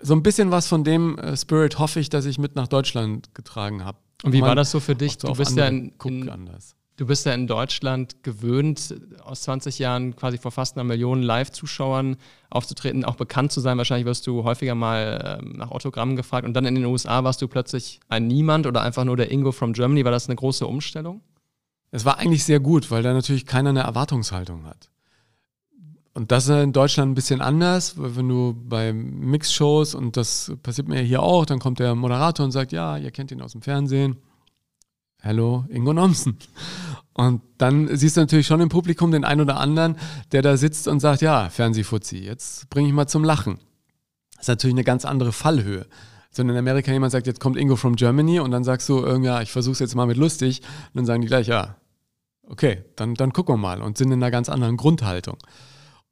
So 0.00 0.14
ein 0.14 0.22
bisschen 0.22 0.50
was 0.50 0.66
von 0.66 0.82
dem 0.82 1.16
äh, 1.18 1.36
Spirit 1.36 1.78
hoffe 1.78 2.00
ich, 2.00 2.10
dass 2.10 2.24
ich 2.24 2.38
mit 2.38 2.56
nach 2.56 2.66
Deutschland 2.66 3.34
getragen 3.34 3.84
habe. 3.84 3.98
Und 4.24 4.32
wie 4.32 4.42
war 4.42 4.54
das 4.54 4.70
so 4.70 4.80
für 4.80 4.96
dich? 4.96 5.18
Du 5.18 5.32
bist 5.32 5.56
ja 5.56 5.66
in, 5.68 5.92
in, 6.04 6.28
anders. 6.28 6.74
Du 6.96 7.06
bist 7.06 7.24
ja 7.24 7.32
in 7.32 7.46
Deutschland 7.46 8.22
gewöhnt, 8.22 8.94
aus 9.24 9.42
20 9.42 9.78
Jahren 9.78 10.14
quasi 10.14 10.36
vor 10.36 10.50
fast 10.50 10.76
einer 10.76 10.84
Million 10.84 11.22
Live-Zuschauern 11.22 12.16
aufzutreten, 12.50 13.04
auch 13.04 13.16
bekannt 13.16 13.50
zu 13.50 13.60
sein. 13.60 13.78
Wahrscheinlich 13.78 14.04
wirst 14.04 14.26
du 14.26 14.44
häufiger 14.44 14.74
mal 14.74 15.40
äh, 15.40 15.56
nach 15.56 15.70
Autogrammen 15.70 16.16
gefragt. 16.16 16.46
Und 16.46 16.52
dann 16.52 16.66
in 16.66 16.74
den 16.74 16.84
USA 16.84 17.24
warst 17.24 17.40
du 17.40 17.48
plötzlich 17.48 18.00
ein 18.08 18.26
Niemand 18.26 18.66
oder 18.66 18.82
einfach 18.82 19.04
nur 19.04 19.16
der 19.16 19.30
Ingo 19.30 19.52
from 19.52 19.72
Germany. 19.72 20.04
War 20.04 20.12
das 20.12 20.28
eine 20.28 20.36
große 20.36 20.66
Umstellung? 20.66 21.22
Es 21.92 22.04
war 22.04 22.18
eigentlich 22.18 22.44
sehr 22.44 22.60
gut, 22.60 22.90
weil 22.90 23.02
da 23.02 23.14
natürlich 23.14 23.46
keiner 23.46 23.70
eine 23.70 23.80
Erwartungshaltung 23.80 24.66
hat. 24.66 24.90
Und 26.14 26.30
das 26.30 26.44
ist 26.44 26.50
in 26.50 26.74
Deutschland 26.74 27.12
ein 27.12 27.14
bisschen 27.14 27.40
anders, 27.40 27.98
weil 27.98 28.16
wenn 28.16 28.28
du 28.28 28.54
bei 28.54 28.92
Mix-Shows, 28.92 29.94
und 29.94 30.18
das 30.18 30.52
passiert 30.62 30.88
mir 30.88 31.00
hier 31.00 31.22
auch, 31.22 31.46
dann 31.46 31.58
kommt 31.58 31.78
der 31.78 31.94
Moderator 31.94 32.44
und 32.44 32.52
sagt, 32.52 32.72
ja, 32.72 32.98
ihr 32.98 33.10
kennt 33.10 33.30
ihn 33.30 33.40
aus 33.40 33.52
dem 33.52 33.62
Fernsehen 33.62 34.18
Hallo, 35.24 35.64
Ingo 35.68 35.92
Nomsen. 35.92 36.36
Und 37.12 37.42
dann 37.56 37.96
siehst 37.96 38.16
du 38.16 38.22
natürlich 38.22 38.48
schon 38.48 38.60
im 38.60 38.68
Publikum 38.68 39.12
den 39.12 39.24
einen 39.24 39.42
oder 39.42 39.60
anderen, 39.60 39.96
der 40.32 40.42
da 40.42 40.56
sitzt 40.56 40.88
und 40.88 40.98
sagt, 40.98 41.22
ja, 41.22 41.48
Fernsehfuzzi, 41.48 42.16
jetzt 42.16 42.68
bringe 42.70 42.88
ich 42.88 42.94
mal 42.94 43.06
zum 43.06 43.22
Lachen. 43.22 43.60
Das 44.34 44.42
ist 44.42 44.48
natürlich 44.48 44.74
eine 44.74 44.82
ganz 44.82 45.04
andere 45.04 45.30
Fallhöhe. 45.30 45.86
So 46.32 46.42
in 46.42 46.50
Amerika 46.50 46.90
jemand 46.90 47.12
sagt, 47.12 47.28
jetzt 47.28 47.38
kommt 47.38 47.56
Ingo 47.56 47.76
from 47.76 47.94
Germany 47.94 48.40
und 48.40 48.50
dann 48.50 48.64
sagst 48.64 48.88
du, 48.88 49.06
ja, 49.22 49.40
ich 49.42 49.52
versuche 49.52 49.74
es 49.74 49.78
jetzt 49.78 49.94
mal 49.94 50.06
mit 50.06 50.16
lustig. 50.16 50.60
Und 50.88 50.96
dann 50.96 51.06
sagen 51.06 51.20
die 51.20 51.28
gleich, 51.28 51.46
ja, 51.46 51.76
okay, 52.48 52.82
dann, 52.96 53.14
dann 53.14 53.32
gucken 53.32 53.54
wir 53.54 53.58
mal 53.58 53.80
und 53.80 53.98
sind 53.98 54.10
in 54.10 54.20
einer 54.20 54.32
ganz 54.32 54.48
anderen 54.48 54.76
Grundhaltung. 54.76 55.36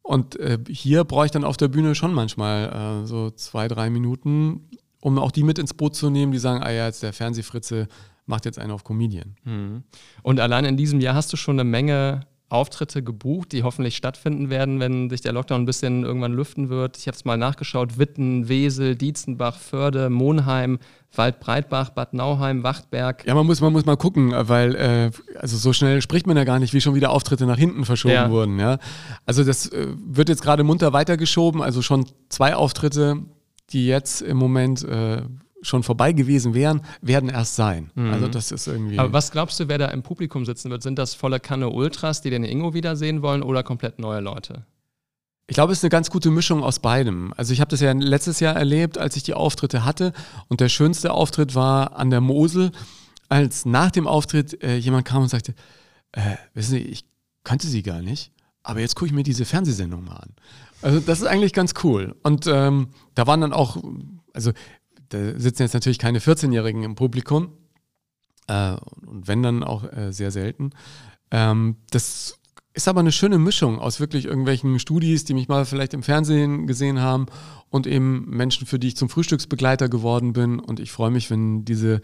Und 0.03 0.39
äh, 0.39 0.59
hier 0.69 1.03
brauche 1.03 1.27
ich 1.27 1.33
dann 1.33 1.43
auf 1.43 1.57
der 1.57 1.69
Bühne 1.69 1.97
schon 1.97 2.15
manchmal 2.15 3.03
äh, 3.03 3.07
so 3.09 3.31
zwei, 3.31 3.67
drei 3.67 3.91
Minuten, 3.91 4.69
um 5.01 5.19
auch 5.19 5.33
die 5.33 5.43
mit 5.43 5.59
ins 5.59 5.75
Boot 5.75 5.97
zu 5.97 6.11
nehmen, 6.11 6.31
die 6.31 6.39
sagen, 6.39 6.63
ah 6.63 6.71
ja, 6.71 6.87
jetzt 6.87 7.03
der 7.03 7.13
Fernsehfritze 7.13 7.89
macht 8.31 8.47
jetzt 8.47 8.59
einen 8.59 8.71
auf 8.71 8.85
Comedian. 8.85 9.37
Mhm. 9.45 9.83
Und 10.23 10.41
allein 10.41 10.65
in 10.65 10.79
diesem 10.79 11.01
Jahr 11.01 11.15
hast 11.15 11.31
du 11.33 11.37
schon 11.37 11.61
eine 11.61 11.69
Menge 11.69 12.23
Auftritte 12.51 13.03
gebucht, 13.05 13.53
die 13.53 13.63
hoffentlich 13.63 13.97
stattfinden 13.97 14.51
werden, 14.51 14.81
wenn 14.81 15.09
sich 15.09 15.21
der 15.21 15.33
Lockdown 15.33 15.63
ein 15.63 15.67
bisschen 15.67 16.03
irgendwann 16.03 16.33
lüften 16.33 16.69
wird. 16.69 16.99
Ich 16.99 17.07
habe 17.07 17.15
es 17.15 17.25
mal 17.25 17.37
nachgeschaut: 17.37 17.97
Witten, 17.97 18.49
Wesel, 18.49 18.97
Dietzenbach, 18.97 19.57
Förde, 19.57 20.11
Monheim, 20.11 20.81
Waldbreitbach, 21.15 21.91
Bad 21.91 22.13
Nauheim, 22.13 22.65
Wachtberg. 22.65 23.25
Ja, 23.25 23.35
man 23.35 23.47
muss, 23.47 23.61
man 23.61 23.73
muss 23.73 23.87
mal 23.87 23.97
gucken, 23.97 24.33
weil 24.37 24.75
äh, 24.75 25.11
also 25.39 25.57
so 25.57 25.73
schnell 25.73 26.03
spricht 26.03 26.27
man 26.27 26.37
ja 26.37 26.43
gar 26.43 26.59
nicht, 26.59 26.75
wie 26.75 26.81
schon 26.81 26.97
wieder 26.97 27.11
Auftritte 27.11 27.47
nach 27.47 27.59
hinten 27.59 27.85
verschoben 27.85 28.15
ja. 28.15 28.31
wurden. 28.31 28.59
Ja? 28.59 28.79
Also 29.27 29.45
das 29.45 29.69
äh, 29.69 29.87
wird 29.97 30.29
jetzt 30.29 30.43
gerade 30.43 30.65
munter 30.65 30.93
weitergeschoben, 30.93 31.63
also 31.63 31.83
schon 31.83 32.07
zwei 32.31 32.57
Auftritte, 32.57 33.23
die 33.71 33.87
jetzt 33.87 34.23
im 34.23 34.37
Moment 34.37 34.83
äh, 34.83 35.23
schon 35.63 35.83
vorbei 35.83 36.13
gewesen 36.13 36.55
wären, 36.55 36.83
werden 37.03 37.29
erst 37.29 37.57
sein. 37.57 37.91
Mhm. 37.95 38.13
Also 38.13 38.29
das 38.29 38.51
ist 38.51 38.67
irgendwie. 38.67 38.99
Aber 38.99 39.13
was 39.13 39.31
glaubst 39.31 39.61
du, 39.61 39.69
wer 39.69 39.79
da 39.79 39.89
im 39.89 40.03
Publikum 40.03 40.45
sitzen 40.45 40.71
wird? 40.71 40.83
Sind 40.83 40.99
das 40.99 41.15
volle 41.15 41.41
Kanne 41.41 41.71
Ultras, 41.71 42.23
die 42.23 42.31
den 42.31 42.45
Ingo 42.45 42.75
wiedersehen 42.75 43.23
wollen 43.23 43.43
oder 43.43 43.63
komplett 43.63 43.99
neue 43.99 44.21
Leute? 44.21 44.65
Ich 45.47 45.55
glaube, 45.55 45.73
es 45.73 45.79
ist 45.79 45.85
eine 45.85 45.91
ganz 45.91 46.11
gute 46.11 46.31
Mischung 46.31 46.63
aus 46.63 46.79
beidem. 46.79 47.35
Also 47.37 47.53
ich 47.53 47.61
habe 47.61 47.71
das 47.71 47.81
ja 47.81 47.91
letztes 47.91 48.39
Jahr 48.39 48.55
erlebt, 48.55 48.99
als 48.99 49.17
ich 49.17 49.25
die 49.25 49.35
Auftritte 49.35 49.85
hatte. 49.85 50.13
Und 50.49 50.61
der 50.61 50.69
schönste 50.69 51.13
Auftritt 51.13 51.57
war 51.57 51.97
an 51.97 52.11
der 52.11 52.21
Mosel, 52.21 52.71
als 53.29 53.67
nach 53.67 53.91
dem 53.91 54.07
Auftritt 54.07 54.63
äh, 54.63 54.77
jemand 54.77 55.07
kam 55.07 55.23
und 55.23 55.29
sagte, 55.29 55.55
äh, 56.13 56.37
wissen 56.55 56.73
Sie, 56.73 56.79
ich 56.83 57.05
kannte 57.43 57.67
Sie 57.67 57.83
gar 57.83 58.01
nicht, 58.01 58.33
aber 58.63 58.79
jetzt 58.81 58.95
gucke 58.95 59.07
ich 59.07 59.13
mir 59.13 59.23
diese 59.23 59.45
Fernsehsendung 59.45 60.05
mal 60.05 60.19
an. 60.19 60.35
Also 60.83 61.01
das 61.01 61.21
ist 61.21 61.27
eigentlich 61.27 61.53
ganz 61.53 61.75
cool. 61.83 62.15
Und 62.23 62.47
ähm, 62.47 62.89
da 63.15 63.27
waren 63.27 63.41
dann 63.41 63.53
auch, 63.53 63.77
also 64.33 64.53
da 65.11 65.39
sitzen 65.39 65.63
jetzt 65.63 65.75
natürlich 65.75 65.99
keine 65.99 66.21
14-Jährigen 66.21 66.83
im 66.83 66.95
Publikum. 66.95 67.53
Äh, 68.47 68.77
und 69.07 69.29
wenn 69.29 69.43
dann 69.43 69.63
auch 69.63 69.85
äh, 69.85 70.13
sehr 70.13 70.31
selten. 70.31 70.71
Ähm, 71.31 71.77
das 71.91 72.39
ist 72.73 72.89
aber 72.89 73.01
eine 73.01 73.13
schöne 73.13 73.39
Mischung 73.39 73.79
aus 73.79 74.01
wirklich 74.01 74.25
irgendwelchen 74.25 74.79
Studis, 74.79 75.25
die 75.25 75.35
mich 75.35 75.49
mal 75.49 75.65
vielleicht 75.65 75.93
im 75.93 76.03
Fernsehen 76.03 76.67
gesehen 76.67 77.01
haben 77.01 77.27
und 77.69 77.87
eben 77.87 78.31
Menschen, 78.31 78.67
für 78.67 78.79
die 78.79 78.89
ich 78.89 78.97
zum 78.97 79.09
Frühstücksbegleiter 79.09 79.89
geworden 79.89 80.33
bin. 80.33 80.61
Und 80.61 80.81
ich 80.81 80.93
freue 80.93 81.11
mich, 81.11 81.31
wenn 81.31 81.65
diese 81.65 82.01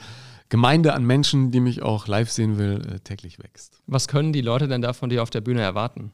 Gemeinde 0.48 0.94
an 0.94 1.04
Menschen, 1.04 1.50
die 1.50 1.60
mich 1.60 1.82
auch 1.82 2.06
live 2.06 2.30
sehen 2.30 2.58
will, 2.58 2.82
äh, 2.86 3.00
täglich 3.00 3.38
wächst. 3.38 3.80
Was 3.86 4.08
können 4.08 4.32
die 4.32 4.42
Leute 4.42 4.68
denn 4.68 4.82
da 4.82 4.92
von 4.92 5.08
dir 5.08 5.22
auf 5.22 5.30
der 5.30 5.40
Bühne 5.40 5.60
erwarten? 5.60 6.12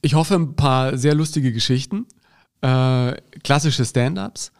Ich 0.00 0.14
hoffe, 0.14 0.34
ein 0.34 0.54
paar 0.54 0.98
sehr 0.98 1.14
lustige 1.14 1.52
Geschichten, 1.52 2.06
äh, 2.60 3.14
klassische 3.42 3.84
Stand-ups 3.84 4.52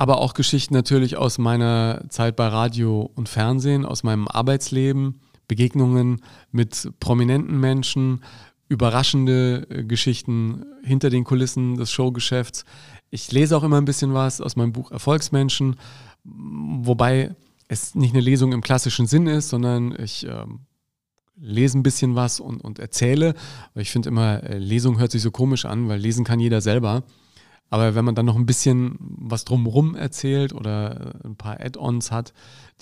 aber 0.00 0.16
auch 0.16 0.32
Geschichten 0.32 0.72
natürlich 0.72 1.18
aus 1.18 1.36
meiner 1.36 2.06
Zeit 2.08 2.34
bei 2.34 2.48
Radio 2.48 3.10
und 3.16 3.28
Fernsehen, 3.28 3.84
aus 3.84 4.02
meinem 4.02 4.28
Arbeitsleben, 4.28 5.20
Begegnungen 5.46 6.22
mit 6.50 6.90
prominenten 7.00 7.60
Menschen, 7.60 8.24
überraschende 8.70 9.66
äh, 9.68 9.84
Geschichten 9.84 10.64
hinter 10.82 11.10
den 11.10 11.24
Kulissen 11.24 11.76
des 11.76 11.92
Showgeschäfts. 11.92 12.64
Ich 13.10 13.30
lese 13.30 13.54
auch 13.54 13.62
immer 13.62 13.76
ein 13.76 13.84
bisschen 13.84 14.14
was 14.14 14.40
aus 14.40 14.56
meinem 14.56 14.72
Buch 14.72 14.90
Erfolgsmenschen, 14.90 15.76
wobei 16.24 17.36
es 17.68 17.94
nicht 17.94 18.14
eine 18.14 18.22
Lesung 18.22 18.52
im 18.52 18.62
klassischen 18.62 19.06
Sinn 19.06 19.26
ist, 19.26 19.50
sondern 19.50 19.94
ich 20.02 20.26
ähm, 20.26 20.60
lese 21.36 21.78
ein 21.78 21.82
bisschen 21.82 22.14
was 22.14 22.40
und, 22.40 22.64
und 22.64 22.78
erzähle. 22.78 23.34
Weil 23.74 23.82
ich 23.82 23.90
finde 23.90 24.08
immer, 24.08 24.42
äh, 24.44 24.56
Lesung 24.56 24.98
hört 24.98 25.10
sich 25.10 25.20
so 25.20 25.30
komisch 25.30 25.66
an, 25.66 25.90
weil 25.90 26.00
lesen 26.00 26.24
kann 26.24 26.40
jeder 26.40 26.62
selber. 26.62 27.02
Aber 27.70 27.94
wenn 27.94 28.04
man 28.04 28.16
dann 28.16 28.26
noch 28.26 28.36
ein 28.36 28.46
bisschen 28.46 28.96
was 28.98 29.44
drumherum 29.44 29.94
erzählt 29.94 30.52
oder 30.52 31.14
ein 31.24 31.36
paar 31.36 31.60
Add-ons 31.60 32.10
hat, 32.10 32.32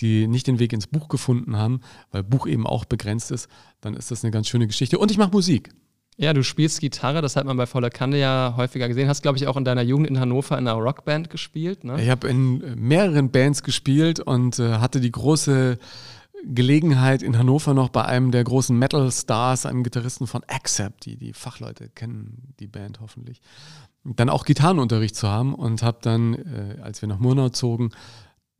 die 0.01 0.27
nicht 0.27 0.47
den 0.47 0.59
Weg 0.59 0.73
ins 0.73 0.87
Buch 0.87 1.09
gefunden 1.09 1.57
haben, 1.57 1.81
weil 2.11 2.23
Buch 2.23 2.47
eben 2.47 2.67
auch 2.67 2.87
begrenzt 2.87 3.31
ist, 3.31 3.49
dann 3.81 3.95
ist 3.95 4.11
das 4.11 4.25
eine 4.25 4.31
ganz 4.31 4.49
schöne 4.49 4.67
Geschichte. 4.67 4.99
Und 4.99 5.11
ich 5.11 5.19
mache 5.19 5.31
Musik. 5.31 5.71
Ja, 6.21 6.33
du 6.33 6.43
spielst 6.43 6.81
Gitarre, 6.81 7.23
das 7.23 7.37
hat 7.37 7.45
man 7.45 7.57
bei 7.57 7.67
Voller 7.67 7.91
Kante 7.91 8.19
ja 8.19 8.55
häufiger 8.57 8.89
gesehen. 8.89 9.09
Hast, 9.09 9.23
glaube 9.23 9.39
ich, 9.39 9.47
auch 9.47 9.57
in 9.57 9.65
deiner 9.65 9.83
Jugend 9.83 10.09
in 10.09 10.19
Hannover 10.19 10.59
in 10.59 10.67
einer 10.67 10.77
Rockband 10.77 11.31
gespielt. 11.31 11.85
Ne? 11.85 12.03
Ich 12.03 12.09
habe 12.09 12.27
in 12.27 12.75
mehreren 12.75 13.31
Bands 13.31 13.63
gespielt 13.63 14.19
und 14.19 14.59
äh, 14.59 14.79
hatte 14.79 15.01
die 15.01 15.13
große 15.13 15.79
Gelegenheit 16.45 17.23
in 17.23 17.39
Hannover 17.39 17.75
noch 17.75 17.89
bei 17.89 18.05
einem 18.05 18.31
der 18.31 18.45
großen 18.45 18.77
Metal-Stars, 18.77 19.67
einem 19.67 19.83
Gitarristen 19.83 20.27
von 20.27 20.43
Accept, 20.49 21.05
die, 21.05 21.17
die 21.17 21.33
Fachleute 21.33 21.89
kennen 21.89 22.55
die 22.59 22.67
Band 22.67 23.01
hoffentlich, 23.01 23.41
dann 24.05 24.29
auch 24.29 24.45
Gitarrenunterricht 24.45 25.17
zu 25.17 25.29
haben 25.29 25.55
und 25.55 25.83
habe 25.83 25.99
dann, 26.01 26.35
äh, 26.35 26.81
als 26.83 27.03
wir 27.03 27.09
nach 27.09 27.19
Murnau 27.19 27.49
zogen, 27.51 27.91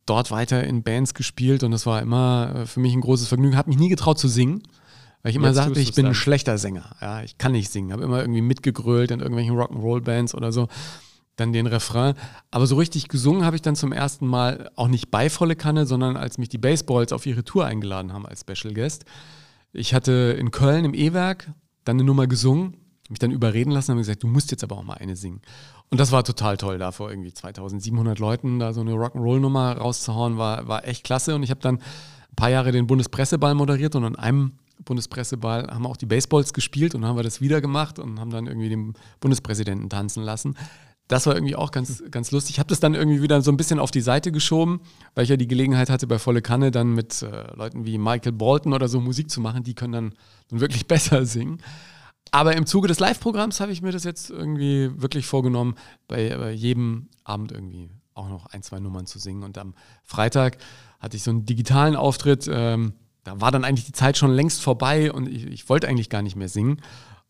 dort 0.05 0.31
weiter 0.31 0.63
in 0.63 0.83
Bands 0.83 1.13
gespielt 1.13 1.63
und 1.63 1.71
das 1.71 1.85
war 1.85 2.01
immer 2.01 2.53
äh, 2.55 2.65
für 2.65 2.79
mich 2.79 2.93
ein 2.93 3.01
großes 3.01 3.27
Vergnügen. 3.27 3.55
Habe 3.55 3.69
mich 3.69 3.79
nie 3.79 3.89
getraut 3.89 4.19
zu 4.19 4.27
singen, 4.27 4.63
weil 5.21 5.31
ich 5.31 5.35
immer 5.35 5.47
Jetzt 5.47 5.57
sagte, 5.57 5.79
ich 5.79 5.93
bin 5.93 6.05
dann. 6.05 6.11
ein 6.11 6.15
schlechter 6.15 6.57
Sänger. 6.57 6.95
Ja, 7.01 7.21
ich 7.23 7.37
kann 7.37 7.51
nicht 7.51 7.71
singen. 7.71 7.91
Habe 7.91 8.03
immer 8.03 8.21
irgendwie 8.21 8.41
mitgegrölt 8.41 9.11
in 9.11 9.19
irgendwelchen 9.19 9.55
Rock'n'Roll-Bands 9.55 10.33
oder 10.35 10.51
so. 10.51 10.67
Dann 11.35 11.53
den 11.53 11.67
Refrain. 11.67 12.15
Aber 12.51 12.67
so 12.67 12.75
richtig 12.75 13.07
gesungen 13.07 13.45
habe 13.45 13.55
ich 13.55 13.61
dann 13.61 13.75
zum 13.75 13.93
ersten 13.93 14.27
Mal 14.27 14.71
auch 14.75 14.87
nicht 14.87 15.09
bei 15.09 15.29
volle 15.29 15.55
Kanne, 15.55 15.85
sondern 15.85 16.17
als 16.17 16.37
mich 16.37 16.49
die 16.49 16.57
Baseballs 16.57 17.13
auf 17.13 17.25
ihre 17.25 17.43
Tour 17.43 17.65
eingeladen 17.65 18.11
haben 18.11 18.25
als 18.25 18.41
Special 18.41 18.73
Guest. 18.73 19.05
Ich 19.71 19.93
hatte 19.93 20.35
in 20.37 20.51
Köln 20.51 20.83
im 20.83 20.93
E-Werk 20.93 21.51
dann 21.85 21.95
eine 21.95 22.03
Nummer 22.03 22.27
gesungen 22.27 22.75
mich 23.09 23.19
dann 23.19 23.31
überreden 23.31 23.71
lassen 23.71 23.91
und 23.91 23.95
haben 23.95 24.01
gesagt, 24.01 24.23
du 24.23 24.27
musst 24.27 24.51
jetzt 24.51 24.63
aber 24.63 24.77
auch 24.77 24.83
mal 24.83 24.95
eine 24.95 25.15
singen. 25.15 25.41
Und 25.89 25.99
das 25.99 26.11
war 26.11 26.23
total 26.23 26.57
toll, 26.57 26.77
da 26.77 26.91
vor 26.91 27.09
irgendwie 27.09 27.33
2700 27.33 28.19
Leuten 28.19 28.59
da 28.59 28.73
so 28.73 28.81
eine 28.81 28.93
Rock'n'Roll-Nummer 28.93 29.77
rauszuhauen, 29.77 30.37
war, 30.37 30.67
war 30.67 30.87
echt 30.87 31.03
klasse. 31.03 31.35
Und 31.35 31.43
ich 31.43 31.49
habe 31.49 31.61
dann 31.61 31.75
ein 31.77 32.35
paar 32.35 32.49
Jahre 32.49 32.71
den 32.71 32.87
Bundespresseball 32.87 33.55
moderiert 33.55 33.95
und 33.95 34.05
an 34.05 34.15
einem 34.15 34.53
Bundespresseball 34.85 35.67
haben 35.67 35.85
auch 35.85 35.97
die 35.97 36.05
Baseballs 36.05 36.53
gespielt 36.53 36.95
und 36.95 37.05
haben 37.05 37.17
wir 37.17 37.23
das 37.23 37.41
wieder 37.41 37.61
gemacht 37.61 37.99
und 37.99 38.19
haben 38.19 38.29
dann 38.29 38.47
irgendwie 38.47 38.69
den 38.69 38.93
Bundespräsidenten 39.19 39.89
tanzen 39.89 40.23
lassen. 40.23 40.55
Das 41.07 41.25
war 41.25 41.33
irgendwie 41.33 41.55
auch 41.55 41.71
ganz, 41.71 42.03
ganz 42.11 42.29
lustig. 42.29 42.55
Ich 42.55 42.59
habe 42.59 42.69
das 42.69 42.79
dann 42.79 42.93
irgendwie 42.93 43.23
wieder 43.23 43.41
so 43.41 43.51
ein 43.51 43.57
bisschen 43.57 43.79
auf 43.79 43.89
die 43.89 43.99
Seite 43.99 44.31
geschoben, 44.31 44.79
weil 45.15 45.23
ich 45.23 45.29
ja 45.31 45.37
die 45.37 45.47
Gelegenheit 45.47 45.89
hatte, 45.89 46.05
bei 46.05 46.19
Volle 46.19 46.43
Kanne 46.43 46.69
dann 46.69 46.93
mit 46.93 47.23
äh, 47.23 47.55
Leuten 47.55 47.83
wie 47.85 47.97
Michael 47.97 48.33
Bolton 48.33 48.73
oder 48.73 48.87
so 48.87 49.01
Musik 49.01 49.31
zu 49.31 49.41
machen. 49.41 49.63
Die 49.63 49.73
können 49.73 49.91
dann, 49.91 50.13
dann 50.49 50.59
wirklich 50.59 50.87
besser 50.87 51.25
singen. 51.25 51.57
Aber 52.31 52.55
im 52.55 52.65
Zuge 52.65 52.87
des 52.87 52.99
Live-Programms 52.99 53.59
habe 53.59 53.71
ich 53.71 53.81
mir 53.81 53.91
das 53.91 54.03
jetzt 54.03 54.29
irgendwie 54.29 54.91
wirklich 55.01 55.25
vorgenommen, 55.25 55.75
bei, 56.07 56.35
bei, 56.37 56.51
jedem 56.51 57.09
Abend 57.23 57.51
irgendwie 57.51 57.89
auch 58.13 58.29
noch 58.29 58.47
ein, 58.47 58.61
zwei 58.61 58.79
Nummern 58.79 59.05
zu 59.05 59.19
singen. 59.19 59.43
Und 59.43 59.57
am 59.57 59.73
Freitag 60.03 60.57
hatte 60.99 61.17
ich 61.17 61.23
so 61.23 61.31
einen 61.31 61.45
digitalen 61.45 61.95
Auftritt. 61.95 62.49
Ähm, 62.51 62.93
da 63.23 63.39
war 63.41 63.51
dann 63.51 63.63
eigentlich 63.63 63.85
die 63.85 63.93
Zeit 63.93 64.17
schon 64.17 64.31
längst 64.31 64.61
vorbei 64.61 65.11
und 65.11 65.27
ich, 65.27 65.45
ich 65.47 65.69
wollte 65.69 65.87
eigentlich 65.87 66.09
gar 66.09 66.21
nicht 66.21 66.35
mehr 66.35 66.49
singen. 66.49 66.81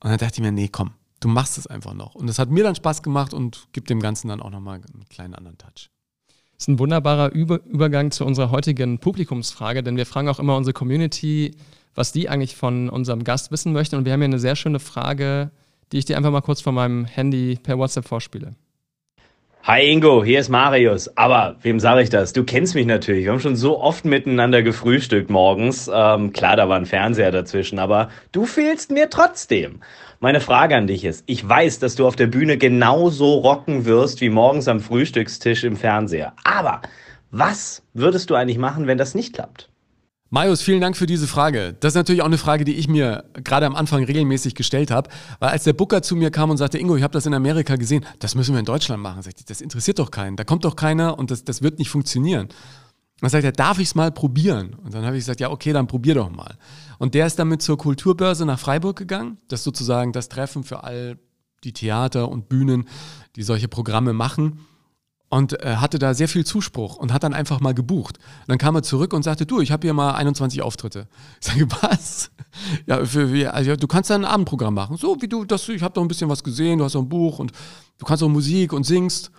Und 0.01 0.09
dann 0.09 0.17
dachte 0.17 0.35
ich 0.35 0.41
mir, 0.41 0.51
nee, 0.51 0.69
komm, 0.69 0.91
du 1.19 1.27
machst 1.27 1.57
es 1.57 1.67
einfach 1.67 1.93
noch. 1.93 2.15
Und 2.15 2.27
das 2.27 2.39
hat 2.39 2.49
mir 2.49 2.63
dann 2.63 2.75
Spaß 2.75 3.03
gemacht 3.03 3.33
und 3.33 3.67
gibt 3.71 3.89
dem 3.89 3.99
Ganzen 3.99 4.27
dann 4.27 4.41
auch 4.41 4.49
nochmal 4.49 4.75
einen 4.75 5.07
kleinen 5.09 5.35
anderen 5.35 5.57
Touch. 5.57 5.89
Das 6.27 6.65
ist 6.65 6.67
ein 6.67 6.79
wunderbarer 6.79 7.31
Über 7.31 7.63
Übergang 7.63 8.11
zu 8.11 8.25
unserer 8.25 8.51
heutigen 8.51 8.99
Publikumsfrage, 8.99 9.81
denn 9.81 9.95
wir 9.95 10.05
fragen 10.05 10.27
auch 10.27 10.39
immer 10.39 10.57
unsere 10.57 10.73
Community, 10.73 11.55
was 11.99 12.13
die 12.13 12.29
eigentlich 12.29 12.55
von 12.55 12.89
unserem 12.89 13.25
Gast 13.25 13.51
wissen 13.51 13.73
möchten. 13.73 13.97
Und 13.97 14.05
wir 14.05 14.13
haben 14.13 14.21
hier 14.21 14.29
eine 14.29 14.39
sehr 14.39 14.55
schöne 14.55 14.79
Frage, 14.79 15.51
die 15.91 15.97
ich 15.97 16.05
dir 16.05 16.15
einfach 16.15 16.31
mal 16.31 16.41
kurz 16.41 16.61
von 16.61 16.73
meinem 16.73 17.03
Handy 17.03 17.59
per 17.61 17.77
WhatsApp 17.77 18.07
vorspiele. 18.07 18.53
Hi 19.63 19.85
Ingo, 19.85 20.23
hier 20.23 20.39
ist 20.39 20.47
Marius. 20.47 21.17
Aber 21.17 21.57
wem 21.61 21.81
sage 21.81 22.01
ich 22.01 22.09
das? 22.09 22.31
Du 22.31 22.45
kennst 22.45 22.73
mich 22.73 22.85
natürlich. 22.85 23.25
Wir 23.25 23.33
haben 23.33 23.41
schon 23.41 23.57
so 23.57 23.81
oft 23.81 24.05
miteinander 24.05 24.63
gefrühstückt 24.63 25.29
morgens. 25.29 25.91
Ähm, 25.93 26.31
klar, 26.31 26.55
da 26.55 26.69
war 26.69 26.77
ein 26.77 26.85
Fernseher 26.85 27.31
dazwischen, 27.31 27.79
aber 27.79 28.07
du 28.31 28.45
fehlst 28.45 28.91
mir 28.91 29.09
trotzdem. 29.09 29.81
Meine 30.21 30.39
Frage 30.39 30.77
an 30.77 30.87
dich 30.87 31.03
ist, 31.03 31.25
ich 31.27 31.47
weiß, 31.47 31.79
dass 31.79 31.95
du 31.95 32.07
auf 32.07 32.15
der 32.15 32.27
Bühne 32.27 32.57
genauso 32.57 33.33
rocken 33.33 33.83
wirst 33.83 34.21
wie 34.21 34.29
morgens 34.29 34.69
am 34.69 34.79
Frühstückstisch 34.79 35.65
im 35.65 35.75
Fernseher. 35.75 36.31
Aber 36.45 36.81
was 37.29 37.83
würdest 37.93 38.29
du 38.29 38.35
eigentlich 38.35 38.57
machen, 38.57 38.87
wenn 38.87 38.97
das 38.97 39.15
nicht 39.15 39.33
klappt? 39.33 39.69
Marius, 40.31 40.61
vielen 40.61 40.79
Dank 40.79 40.95
für 40.95 41.07
diese 41.07 41.25
Frage. 41.25 41.75
Das 41.79 41.93
ist 41.93 41.95
natürlich 41.95 42.21
auch 42.21 42.27
eine 42.27 42.37
Frage, 42.37 42.63
die 42.63 42.75
ich 42.75 42.87
mir 42.87 43.23
gerade 43.43 43.65
am 43.65 43.75
Anfang 43.75 44.03
regelmäßig 44.03 44.53
gestellt 44.53 44.91
habe, 44.91 45.09
weil 45.39 45.49
als 45.49 45.63
der 45.63 45.73
Booker 45.73 46.03
zu 46.03 46.15
mir 46.15 46.29
kam 46.29 46.51
und 46.51 46.57
sagte, 46.57 46.77
Ingo, 46.77 46.95
ich 46.95 47.01
habe 47.01 47.13
das 47.13 47.25
in 47.25 47.33
Amerika 47.33 47.77
gesehen, 47.77 48.05
das 48.19 48.35
müssen 48.35 48.53
wir 48.53 48.59
in 48.59 48.65
Deutschland 48.65 49.01
machen, 49.01 49.23
sagte 49.23 49.39
ich, 49.39 49.45
das 49.45 49.59
interessiert 49.59 49.97
doch 49.97 50.11
keinen, 50.11 50.35
da 50.35 50.43
kommt 50.43 50.65
doch 50.65 50.75
keiner 50.75 51.17
und 51.17 51.31
das, 51.31 51.43
das 51.45 51.63
wird 51.63 51.79
nicht 51.79 51.89
funktionieren. 51.89 52.49
Dann 53.21 53.31
sagt 53.31 53.43
er, 53.43 53.51
darf 53.51 53.79
ich 53.79 53.87
es 53.87 53.95
mal 53.95 54.11
probieren? 54.11 54.75
Und 54.75 54.93
dann 54.93 55.03
habe 55.03 55.17
ich 55.17 55.23
gesagt, 55.23 55.39
ja, 55.39 55.49
okay, 55.49 55.73
dann 55.73 55.87
probier 55.87 56.13
doch 56.13 56.29
mal. 56.29 56.57
Und 56.99 57.15
der 57.15 57.25
ist 57.25 57.39
damit 57.39 57.63
zur 57.63 57.79
Kulturbörse 57.79 58.45
nach 58.45 58.59
Freiburg 58.59 58.97
gegangen. 58.97 59.39
Das 59.47 59.61
ist 59.61 59.63
sozusagen 59.65 60.13
das 60.13 60.29
Treffen 60.29 60.63
für 60.63 60.83
all 60.83 61.17
die 61.63 61.73
Theater 61.73 62.29
und 62.29 62.49
Bühnen, 62.49 62.87
die 63.35 63.43
solche 63.43 63.67
Programme 63.67 64.13
machen 64.13 64.59
und 65.29 65.63
äh, 65.63 65.75
hatte 65.75 65.99
da 65.99 66.13
sehr 66.13 66.27
viel 66.27 66.45
Zuspruch 66.45 66.97
und 66.97 67.13
hat 67.13 67.23
dann 67.23 67.33
einfach 67.33 67.59
mal 67.59 67.73
gebucht. 67.73 68.17
Und 68.17 68.49
dann 68.49 68.57
kam 68.57 68.75
er 68.75 68.83
zurück 68.83 69.13
und 69.13 69.23
sagte, 69.23 69.45
du, 69.45 69.61
ich 69.61 69.71
habe 69.71 69.85
hier 69.85 69.93
mal 69.93 70.13
21 70.13 70.61
Auftritte. 70.61 71.07
Ich 71.39 71.47
sage, 71.47 71.67
was? 71.81 72.31
Ja, 72.87 73.05
für, 73.05 73.29
für, 73.29 73.53
also, 73.53 73.75
du 73.75 73.87
kannst 73.87 74.09
da 74.09 74.15
ein 74.15 74.25
Abendprogramm 74.25 74.73
machen. 74.73 74.97
So 74.97 75.21
wie 75.21 75.27
du, 75.27 75.45
das, 75.45 75.69
ich 75.69 75.83
habe 75.83 75.93
doch 75.93 76.01
ein 76.01 76.07
bisschen 76.07 76.29
was 76.29 76.43
gesehen, 76.43 76.79
du 76.79 76.85
hast 76.85 76.95
doch 76.95 77.01
ein 77.01 77.09
Buch 77.09 77.39
und 77.39 77.51
du 77.99 78.05
kannst 78.05 78.23
auch 78.23 78.29
Musik 78.29 78.73
und 78.73 78.85
singst. 78.85 79.31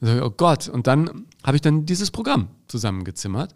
Ich 0.00 0.08
sage, 0.08 0.24
oh 0.24 0.30
Gott. 0.30 0.68
Und 0.68 0.86
dann 0.86 1.26
habe 1.44 1.56
ich 1.56 1.62
dann 1.62 1.86
dieses 1.86 2.10
Programm 2.10 2.48
zusammengezimmert. 2.66 3.54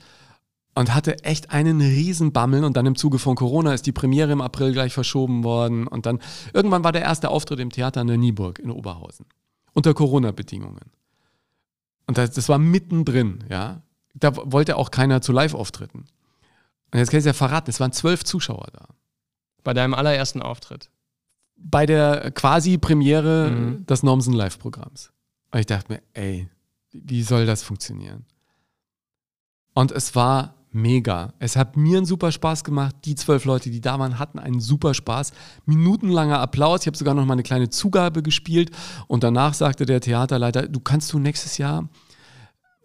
und 0.74 0.94
hatte 0.94 1.22
echt 1.24 1.50
einen 1.50 1.80
riesen 1.80 2.32
Bammel 2.32 2.64
und 2.64 2.76
dann 2.76 2.86
im 2.86 2.96
Zuge 2.96 3.18
von 3.18 3.34
Corona 3.34 3.74
ist 3.74 3.86
die 3.86 3.92
Premiere 3.92 4.32
im 4.32 4.40
April 4.40 4.72
gleich 4.72 4.94
verschoben 4.94 5.44
worden 5.44 5.86
und 5.86 6.06
dann 6.06 6.18
irgendwann 6.54 6.82
war 6.82 6.92
der 6.92 7.02
erste 7.02 7.28
Auftritt 7.28 7.60
im 7.60 7.70
Theater 7.70 8.00
in 8.00 8.06
der 8.06 8.16
Nieburg 8.16 8.58
in 8.58 8.70
Oberhausen 8.70 9.26
unter 9.74 9.94
Corona-Bedingungen. 9.94 10.92
Und 12.06 12.18
das, 12.18 12.32
das 12.32 12.48
war 12.48 12.58
mittendrin, 12.58 13.44
ja. 13.48 13.82
Da 14.14 14.36
wollte 14.36 14.76
auch 14.76 14.90
keiner 14.90 15.22
zu 15.22 15.32
Live-Auftritten. 15.32 16.00
Und 16.00 16.98
jetzt 16.98 17.10
kann 17.10 17.18
ich 17.18 17.22
es 17.22 17.26
ja 17.26 17.32
verraten, 17.32 17.70
es 17.70 17.80
waren 17.80 17.92
zwölf 17.92 18.24
Zuschauer 18.24 18.68
da. 18.72 18.88
Bei 19.64 19.72
deinem 19.72 19.94
allerersten 19.94 20.42
Auftritt? 20.42 20.90
Bei 21.56 21.86
der 21.86 22.30
quasi 22.32 22.76
Premiere 22.76 23.50
mhm. 23.50 23.86
des 23.86 24.02
Normsen 24.02 24.34
Live-Programms. 24.34 25.12
Und 25.50 25.60
ich 25.60 25.66
dachte 25.66 25.92
mir, 25.92 26.02
ey, 26.12 26.48
wie 26.90 27.22
soll 27.22 27.46
das 27.46 27.62
funktionieren? 27.62 28.26
Und 29.74 29.92
es 29.92 30.14
war 30.14 30.54
mega. 30.72 31.32
Es 31.38 31.56
hat 31.56 31.76
mir 31.76 31.98
einen 31.98 32.06
super 32.06 32.32
Spaß 32.32 32.64
gemacht. 32.64 32.96
Die 33.04 33.14
zwölf 33.14 33.44
Leute, 33.44 33.70
die 33.70 33.80
da 33.80 33.98
waren, 33.98 34.18
hatten 34.18 34.38
einen 34.38 34.60
super 34.60 34.94
Spaß. 34.94 35.32
Minutenlanger 35.66 36.40
Applaus. 36.40 36.82
Ich 36.82 36.86
habe 36.86 36.96
sogar 36.96 37.14
noch 37.14 37.24
mal 37.24 37.34
eine 37.34 37.42
kleine 37.42 37.68
Zugabe 37.68 38.22
gespielt. 38.22 38.70
Und 39.06 39.24
danach 39.24 39.54
sagte 39.54 39.86
der 39.86 40.00
Theaterleiter, 40.00 40.68
du 40.68 40.80
kannst 40.80 41.12
du 41.12 41.18
nächstes 41.18 41.58
Jahr 41.58 41.88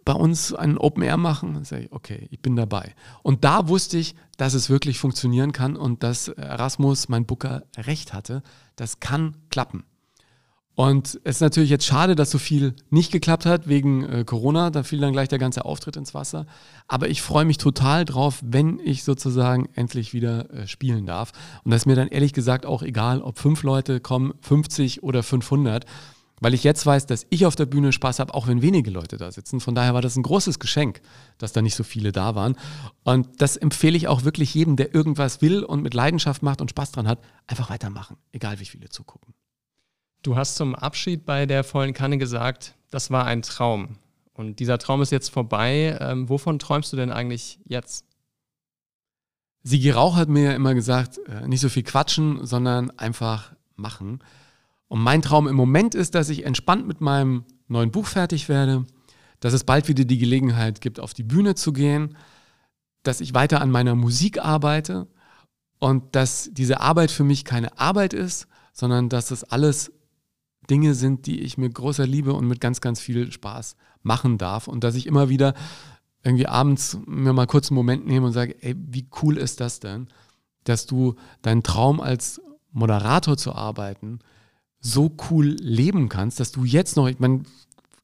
bei 0.08 0.14
uns 0.14 0.54
einen 0.54 0.78
Open 0.78 1.02
Air 1.02 1.18
machen? 1.18 1.52
Dann 1.52 1.64
sage 1.64 1.84
ich, 1.84 1.92
okay, 1.92 2.28
ich 2.30 2.40
bin 2.40 2.56
dabei. 2.56 2.94
Und 3.22 3.44
da 3.44 3.68
wusste 3.68 3.98
ich, 3.98 4.14
dass 4.38 4.54
es 4.54 4.70
wirklich 4.70 4.98
funktionieren 4.98 5.52
kann 5.52 5.76
und 5.76 6.02
dass 6.02 6.28
Erasmus, 6.28 7.10
mein 7.10 7.26
Booker, 7.26 7.64
recht 7.76 8.14
hatte. 8.14 8.42
Das 8.76 9.00
kann 9.00 9.36
klappen. 9.50 9.84
Und 10.78 11.18
es 11.24 11.34
ist 11.34 11.40
natürlich 11.40 11.70
jetzt 11.70 11.86
schade, 11.86 12.14
dass 12.14 12.30
so 12.30 12.38
viel 12.38 12.72
nicht 12.88 13.10
geklappt 13.10 13.46
hat 13.46 13.66
wegen 13.66 14.04
äh, 14.04 14.24
Corona. 14.24 14.70
Da 14.70 14.84
fiel 14.84 15.00
dann 15.00 15.12
gleich 15.12 15.26
der 15.26 15.40
ganze 15.40 15.64
Auftritt 15.64 15.96
ins 15.96 16.14
Wasser. 16.14 16.46
Aber 16.86 17.08
ich 17.08 17.20
freue 17.20 17.44
mich 17.44 17.58
total 17.58 18.04
drauf, 18.04 18.40
wenn 18.44 18.78
ich 18.78 19.02
sozusagen 19.02 19.68
endlich 19.74 20.14
wieder 20.14 20.48
äh, 20.54 20.68
spielen 20.68 21.04
darf. 21.04 21.32
Und 21.64 21.72
das 21.72 21.82
ist 21.82 21.86
mir 21.86 21.96
dann 21.96 22.06
ehrlich 22.06 22.32
gesagt 22.32 22.64
auch 22.64 22.84
egal, 22.84 23.22
ob 23.22 23.40
fünf 23.40 23.64
Leute 23.64 23.98
kommen, 23.98 24.34
50 24.40 25.02
oder 25.02 25.24
500. 25.24 25.84
Weil 26.40 26.54
ich 26.54 26.62
jetzt 26.62 26.86
weiß, 26.86 27.06
dass 27.06 27.26
ich 27.28 27.44
auf 27.44 27.56
der 27.56 27.66
Bühne 27.66 27.90
Spaß 27.90 28.20
habe, 28.20 28.32
auch 28.32 28.46
wenn 28.46 28.62
wenige 28.62 28.92
Leute 28.92 29.16
da 29.16 29.32
sitzen. 29.32 29.58
Von 29.58 29.74
daher 29.74 29.94
war 29.94 30.02
das 30.02 30.14
ein 30.14 30.22
großes 30.22 30.60
Geschenk, 30.60 31.00
dass 31.38 31.52
da 31.52 31.60
nicht 31.60 31.74
so 31.74 31.82
viele 31.82 32.12
da 32.12 32.36
waren. 32.36 32.54
Und 33.02 33.42
das 33.42 33.56
empfehle 33.56 33.96
ich 33.96 34.06
auch 34.06 34.22
wirklich 34.22 34.54
jedem, 34.54 34.76
der 34.76 34.94
irgendwas 34.94 35.42
will 35.42 35.64
und 35.64 35.82
mit 35.82 35.94
Leidenschaft 35.94 36.44
macht 36.44 36.60
und 36.60 36.70
Spaß 36.70 36.92
dran 36.92 37.08
hat, 37.08 37.18
einfach 37.48 37.68
weitermachen, 37.68 38.16
egal 38.30 38.60
wie 38.60 38.64
viele 38.64 38.88
zugucken. 38.90 39.34
Du 40.22 40.36
hast 40.36 40.56
zum 40.56 40.74
Abschied 40.74 41.24
bei 41.24 41.46
der 41.46 41.64
vollen 41.64 41.92
Kanne 41.92 42.18
gesagt, 42.18 42.74
das 42.90 43.10
war 43.10 43.24
ein 43.24 43.42
Traum. 43.42 43.96
Und 44.32 44.60
dieser 44.60 44.78
Traum 44.78 45.02
ist 45.02 45.12
jetzt 45.12 45.30
vorbei. 45.30 45.96
Ähm, 46.00 46.28
wovon 46.28 46.58
träumst 46.58 46.92
du 46.92 46.96
denn 46.96 47.10
eigentlich 47.10 47.58
jetzt? 47.64 48.04
Sigi 49.62 49.90
Rauch 49.90 50.16
hat 50.16 50.28
mir 50.28 50.54
immer 50.54 50.74
gesagt, 50.74 51.18
äh, 51.28 51.46
nicht 51.46 51.60
so 51.60 51.68
viel 51.68 51.82
quatschen, 51.82 52.46
sondern 52.46 52.90
einfach 52.98 53.52
machen. 53.76 54.20
Und 54.88 55.00
mein 55.00 55.22
Traum 55.22 55.46
im 55.46 55.56
Moment 55.56 55.94
ist, 55.94 56.14
dass 56.14 56.30
ich 56.30 56.44
entspannt 56.44 56.86
mit 56.86 57.00
meinem 57.00 57.44
neuen 57.68 57.90
Buch 57.90 58.06
fertig 58.06 58.48
werde, 58.48 58.86
dass 59.40 59.52
es 59.52 59.64
bald 59.64 59.88
wieder 59.88 60.04
die 60.04 60.18
Gelegenheit 60.18 60.80
gibt, 60.80 60.98
auf 61.00 61.14
die 61.14 61.22
Bühne 61.22 61.54
zu 61.54 61.72
gehen, 61.72 62.16
dass 63.02 63.20
ich 63.20 63.34
weiter 63.34 63.60
an 63.60 63.70
meiner 63.70 63.94
Musik 63.94 64.42
arbeite 64.42 65.06
und 65.78 66.16
dass 66.16 66.50
diese 66.52 66.80
Arbeit 66.80 67.10
für 67.10 67.24
mich 67.24 67.44
keine 67.44 67.78
Arbeit 67.78 68.14
ist, 68.14 68.48
sondern 68.72 69.08
dass 69.08 69.30
es 69.30 69.44
alles 69.44 69.92
Dinge 70.70 70.94
sind, 70.94 71.26
die 71.26 71.40
ich 71.40 71.58
mit 71.58 71.74
großer 71.74 72.06
Liebe 72.06 72.32
und 72.34 72.46
mit 72.46 72.60
ganz, 72.60 72.80
ganz 72.80 73.00
viel 73.00 73.32
Spaß 73.32 73.76
machen 74.02 74.38
darf. 74.38 74.68
Und 74.68 74.84
dass 74.84 74.94
ich 74.94 75.06
immer 75.06 75.28
wieder 75.28 75.54
irgendwie 76.22 76.46
abends 76.46 76.98
mir 77.06 77.32
mal 77.32 77.46
kurz 77.46 77.70
einen 77.70 77.76
Moment 77.76 78.06
nehme 78.06 78.26
und 78.26 78.32
sage, 78.32 78.56
ey, 78.62 78.74
wie 78.76 79.08
cool 79.22 79.36
ist 79.36 79.60
das 79.60 79.80
denn, 79.80 80.08
dass 80.64 80.86
du 80.86 81.14
deinen 81.42 81.62
Traum 81.62 82.00
als 82.00 82.40
Moderator 82.72 83.36
zu 83.36 83.54
arbeiten 83.54 84.20
so 84.80 85.16
cool 85.30 85.56
leben 85.60 86.08
kannst, 86.08 86.38
dass 86.40 86.52
du 86.52 86.64
jetzt 86.64 86.96
noch, 86.96 87.08
ich 87.08 87.18
meine, 87.18 87.42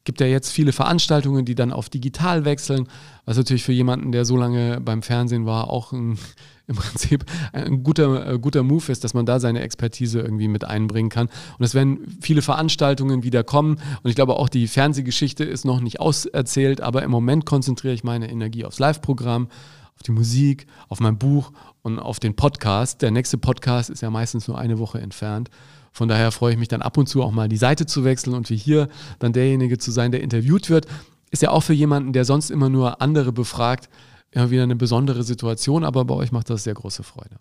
gibt 0.04 0.20
ja 0.20 0.26
jetzt 0.26 0.50
viele 0.50 0.72
Veranstaltungen, 0.72 1.44
die 1.44 1.54
dann 1.54 1.72
auf 1.72 1.88
digital 1.88 2.44
wechseln, 2.44 2.88
was 3.24 3.36
natürlich 3.36 3.64
für 3.64 3.72
jemanden, 3.72 4.12
der 4.12 4.24
so 4.24 4.36
lange 4.36 4.80
beim 4.80 5.02
Fernsehen 5.02 5.46
war, 5.46 5.70
auch 5.70 5.92
ein 5.92 6.18
im 6.66 6.76
Prinzip 6.76 7.26
ein 7.52 7.82
guter, 7.82 8.32
äh, 8.32 8.38
guter 8.38 8.62
Move 8.62 8.90
ist, 8.90 9.04
dass 9.04 9.12
man 9.12 9.26
da 9.26 9.38
seine 9.38 9.60
Expertise 9.60 10.20
irgendwie 10.20 10.48
mit 10.48 10.64
einbringen 10.64 11.10
kann. 11.10 11.28
Und 11.58 11.64
es 11.64 11.74
werden 11.74 12.18
viele 12.22 12.40
Veranstaltungen 12.40 13.22
wieder 13.22 13.44
kommen. 13.44 13.76
Und 14.02 14.08
ich 14.08 14.14
glaube 14.14 14.36
auch 14.36 14.48
die 14.48 14.66
Fernsehgeschichte 14.66 15.44
ist 15.44 15.66
noch 15.66 15.80
nicht 15.80 16.00
auserzählt, 16.00 16.80
aber 16.80 17.02
im 17.02 17.10
Moment 17.10 17.44
konzentriere 17.44 17.92
ich 17.92 18.02
meine 18.02 18.30
Energie 18.30 18.64
aufs 18.64 18.78
Live-Programm, 18.78 19.48
auf 19.94 20.02
die 20.02 20.12
Musik, 20.12 20.66
auf 20.88 21.00
mein 21.00 21.18
Buch 21.18 21.52
und 21.82 21.98
auf 21.98 22.18
den 22.18 22.34
Podcast. 22.34 23.02
Der 23.02 23.10
nächste 23.10 23.36
Podcast 23.36 23.90
ist 23.90 24.00
ja 24.00 24.10
meistens 24.10 24.48
nur 24.48 24.58
eine 24.58 24.78
Woche 24.78 25.00
entfernt. 25.00 25.50
Von 25.94 26.08
daher 26.08 26.32
freue 26.32 26.52
ich 26.52 26.58
mich 26.58 26.66
dann 26.66 26.82
ab 26.82 26.98
und 26.98 27.08
zu 27.08 27.22
auch 27.22 27.30
mal 27.30 27.48
die 27.48 27.56
Seite 27.56 27.86
zu 27.86 28.04
wechseln 28.04 28.34
und 28.34 28.50
wie 28.50 28.56
hier 28.56 28.88
dann 29.20 29.32
derjenige 29.32 29.78
zu 29.78 29.92
sein, 29.92 30.10
der 30.10 30.22
interviewt 30.22 30.68
wird. 30.68 30.86
Ist 31.30 31.42
ja 31.42 31.50
auch 31.50 31.62
für 31.62 31.72
jemanden, 31.72 32.12
der 32.12 32.24
sonst 32.24 32.50
immer 32.50 32.68
nur 32.68 33.00
andere 33.00 33.32
befragt, 33.32 33.88
immer 34.32 34.50
wieder 34.50 34.64
eine 34.64 34.74
besondere 34.74 35.22
Situation, 35.22 35.84
aber 35.84 36.04
bei 36.04 36.14
euch 36.14 36.32
macht 36.32 36.50
das 36.50 36.64
sehr 36.64 36.74
große 36.74 37.04
Freude. 37.04 37.36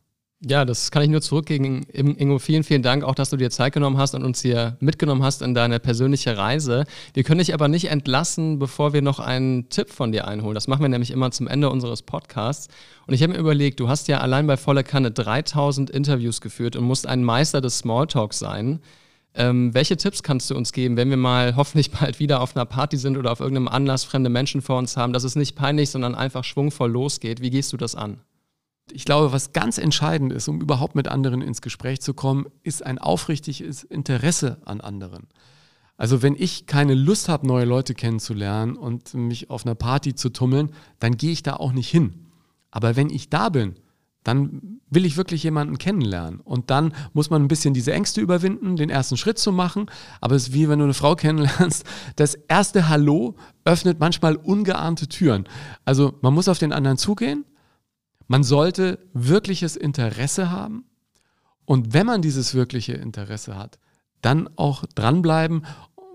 Ja, 0.46 0.66
das 0.66 0.92
kann 0.92 1.04
ich 1.04 1.10
nur 1.10 1.22
zurückgeben. 1.22 1.84
Ingo, 1.94 2.38
vielen, 2.38 2.66
vielen 2.66 2.84
Dank 2.84 3.06
auch, 3.06 3.16
dass 3.16 3.30
du 3.30 3.38
dir 3.38 3.50
Zeit 3.50 3.72
genommen 3.72 3.98
hast 3.98 4.14
und 4.14 4.26
uns 4.26 4.42
hier 4.42 4.76
mitgenommen 4.82 5.24
hast 5.24 5.42
in 5.42 5.54
deine 5.54 5.80
persönliche 5.80 6.38
Reise. 6.38 6.84
Wir 7.14 7.24
können 7.24 7.40
dich 7.40 7.54
aber 7.54 7.70
nicht 7.70 7.90
entlassen, 7.90 8.60
bevor 8.60 8.92
wir 8.92 9.02
noch 9.02 9.20
einen 9.20 9.70
Tipp 9.70 9.90
von 9.90 10.12
dir 10.12 10.28
einholen. 10.28 10.54
Das 10.54 10.68
machen 10.68 10.82
wir 10.82 10.90
nämlich 10.90 11.12
immer 11.12 11.32
zum 11.32 11.48
Ende 11.48 11.70
unseres 11.70 12.02
Podcasts. 12.02 12.68
Und 13.08 13.14
ich 13.14 13.24
habe 13.24 13.32
mir 13.32 13.40
überlegt, 13.40 13.80
du 13.80 13.88
hast 13.88 14.10
ja 14.10 14.20
allein 14.20 14.46
bei 14.46 14.58
Volle 14.58 14.84
Kanne 14.84 15.12
3000 15.12 15.90
Interviews 15.90 16.42
geführt 16.42 16.76
und 16.76 16.84
musst 16.84 17.08
ein 17.08 17.24
Meister 17.24 17.62
des 17.62 17.78
Smalltalks 17.78 18.40
sein. 18.40 18.82
Ähm, 19.36 19.74
welche 19.74 19.96
Tipps 19.96 20.24
kannst 20.24 20.50
du 20.50 20.56
uns 20.56 20.74
geben, 20.74 20.98
wenn 20.98 21.10
wir 21.10 21.18
mal 21.18 21.56
hoffentlich 21.56 21.92
bald 21.92 22.20
wieder 22.20 22.42
auf 22.42 22.54
einer 22.54 22.66
Party 22.66 22.98
sind 22.98 23.18
oder 23.18 23.32
auf 23.32 23.40
irgendeinem 23.40 23.70
Anlass 23.70 24.04
fremde 24.04 24.30
Menschen 24.30 24.62
vor 24.62 24.78
uns 24.78 24.98
haben, 24.98 25.14
dass 25.14 25.24
es 25.24 25.38
nicht 25.38 25.56
peinlich, 25.56 25.90
sondern 25.90 26.16
einfach 26.16 26.44
schwungvoll 26.44 26.92
losgeht? 26.92 27.40
Wie 27.40 27.50
gehst 27.50 27.72
du 27.72 27.78
das 27.78 27.96
an? 27.96 28.20
Ich 28.92 29.06
glaube, 29.06 29.32
was 29.32 29.54
ganz 29.54 29.78
entscheidend 29.78 30.34
ist, 30.34 30.48
um 30.48 30.62
überhaupt 30.62 30.96
mit 30.96 31.08
anderen 31.08 31.42
ins 31.42 31.62
Gespräch 31.62 32.02
zu 32.02 32.14
kommen, 32.14 32.46
ist 32.64 32.86
ein 32.86 33.00
aufrichtiges 33.00 33.84
Interesse 33.84 34.62
an 34.66 34.82
anderen. 34.82 35.28
Also 35.96 36.22
wenn 36.22 36.36
ich 36.36 36.66
keine 36.66 36.96
Lust 36.96 37.30
habe, 37.30 37.48
neue 37.48 37.66
Leute 37.66 37.94
kennenzulernen 37.94 38.76
und 38.76 39.14
mich 39.14 39.50
auf 39.50 39.66
einer 39.66 39.76
Party 39.76 40.16
zu 40.16 40.30
tummeln, 40.30 40.72
dann 41.00 41.18
gehe 41.18 41.32
ich 41.32 41.44
da 41.44 41.56
auch 41.56 41.72
nicht 41.72 41.90
hin. 41.90 42.28
Aber 42.72 42.96
wenn 42.96 43.10
ich 43.10 43.30
da 43.30 43.50
bin 43.50 43.76
dann 44.24 44.80
will 44.90 45.06
ich 45.06 45.18
wirklich 45.18 45.44
jemanden 45.44 45.78
kennenlernen. 45.78 46.40
Und 46.40 46.70
dann 46.70 46.94
muss 47.14 47.30
man 47.30 47.44
ein 47.44 47.48
bisschen 47.48 47.74
diese 47.74 47.94
Ängste 47.94 48.22
überwinden, 48.22 48.76
den 48.76 48.90
ersten 48.90 49.18
Schritt 49.18 49.38
zu 49.38 49.52
machen. 49.52 49.88
Aber 50.22 50.36
es 50.36 50.50
ist 50.50 50.54
wie 50.54 50.70
wenn 50.70 50.80
du 50.80 50.86
eine 50.86 50.94
Frau 50.94 51.16
kennenlernst. 51.18 51.86
Das 52.16 52.36
erste 52.48 52.90
Hallo 52.90 53.36
öffnet 53.66 54.00
manchmal 54.00 54.36
ungeahnte 54.36 55.08
Türen. 55.08 55.46
Also 55.86 56.14
man 56.22 56.34
muss 56.34 56.48
auf 56.48 56.60
den 56.60 56.74
anderen 56.74 56.98
zugehen. 56.98 57.46
Man 58.28 58.44
sollte 58.44 59.00
wirkliches 59.14 59.76
Interesse 59.76 60.50
haben. 60.50 60.86
Und 61.66 61.94
wenn 61.94 62.06
man 62.06 62.22
dieses 62.22 62.54
wirkliche 62.54 62.94
Interesse 62.94 63.58
hat, 63.58 63.80
dann 64.22 64.50
auch 64.56 64.86
dranbleiben. 64.96 65.66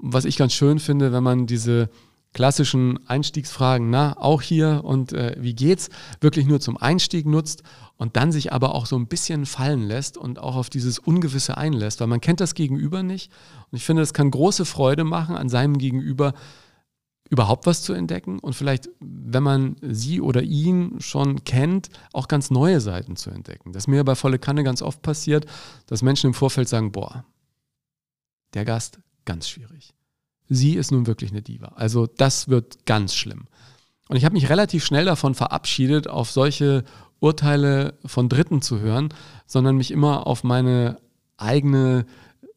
Was 0.01 0.25
ich 0.25 0.37
ganz 0.37 0.53
schön 0.53 0.79
finde, 0.79 1.13
wenn 1.13 1.23
man 1.23 1.47
diese 1.47 1.91
klassischen 2.35 3.07
Einstiegsfragen, 3.09 3.91
na, 3.91 4.17
auch 4.19 4.43
hier 4.43 4.83
und 4.85 5.13
äh, 5.13 5.37
wie 5.39 5.55
geht's, 5.55 5.89
wirklich 6.21 6.47
nur 6.47 6.61
zum 6.61 6.77
Einstieg 6.77 7.27
nutzt 7.27 7.63
und 7.97 8.17
dann 8.17 8.33
sich 8.33 8.53
aber 8.53 8.75
auch 8.75 8.87
so 8.87 8.97
ein 8.97 9.09
bisschen 9.09 9.47
fallen 9.47 9.83
lässt 9.83 10.17
und 10.17 10.39
auch 10.39 10.55
auf 10.55 10.71
dieses 10.71 10.99
Ungewisse 10.99 11.57
einlässt, 11.57 12.01
weil 12.01 12.07
man 12.07 12.21
kennt 12.21 12.41
das 12.41 12.55
Gegenüber 12.55 13.03
nicht. 13.03 13.33
Und 13.71 13.79
ich 13.79 13.85
finde, 13.85 14.03
es 14.03 14.13
kann 14.13 14.31
große 14.31 14.67
Freude 14.67 15.05
machen, 15.05 15.37
an 15.37 15.49
seinem 15.49 15.79
Gegenüber 15.79 16.35
überhaupt 17.29 17.67
was 17.67 17.83
zu 17.83 17.93
entdecken 17.93 18.39
und 18.39 18.55
vielleicht, 18.55 18.89
wenn 19.01 19.43
man 19.43 19.77
sie 19.83 20.21
oder 20.21 20.43
ihn 20.43 21.01
schon 21.01 21.45
kennt, 21.45 21.91
auch 22.13 22.29
ganz 22.29 22.51
neue 22.51 22.81
Seiten 22.81 23.17
zu 23.17 23.31
entdecken. 23.31 23.73
Das 23.73 23.87
mir 23.87 24.05
bei 24.05 24.15
Volle 24.15 24.39
Kanne 24.39 24.65
ganz 24.65 24.83
oft 24.83 25.03
passiert, 25.03 25.47
dass 25.87 26.03
Menschen 26.03 26.29
im 26.29 26.35
Vorfeld 26.35 26.69
sagen, 26.69 26.93
boah, 26.93 27.25
der 28.55 28.65
Gast, 28.65 29.01
ganz 29.25 29.49
schwierig 29.49 29.95
sie 30.49 30.75
ist 30.75 30.91
nun 30.91 31.07
wirklich 31.07 31.31
eine 31.31 31.43
Diva. 31.43 31.73
Also 31.77 32.07
das 32.07 32.49
wird 32.49 32.87
ganz 32.87 33.15
schlimm. 33.15 33.47
Und 34.09 34.17
ich 34.17 34.25
habe 34.25 34.35
mich 34.35 34.49
relativ 34.49 34.85
schnell 34.85 35.05
davon 35.05 35.35
verabschiedet, 35.35 36.09
auf 36.09 36.31
solche 36.31 36.85
Urteile 37.21 37.99
von 38.07 38.29
Dritten 38.29 38.63
zu 38.63 38.81
hören, 38.81 39.11
sondern 39.47 39.77
mich 39.77 39.91
immer 39.91 40.27
auf 40.27 40.45
meine 40.45 40.99
eigene 41.37 42.07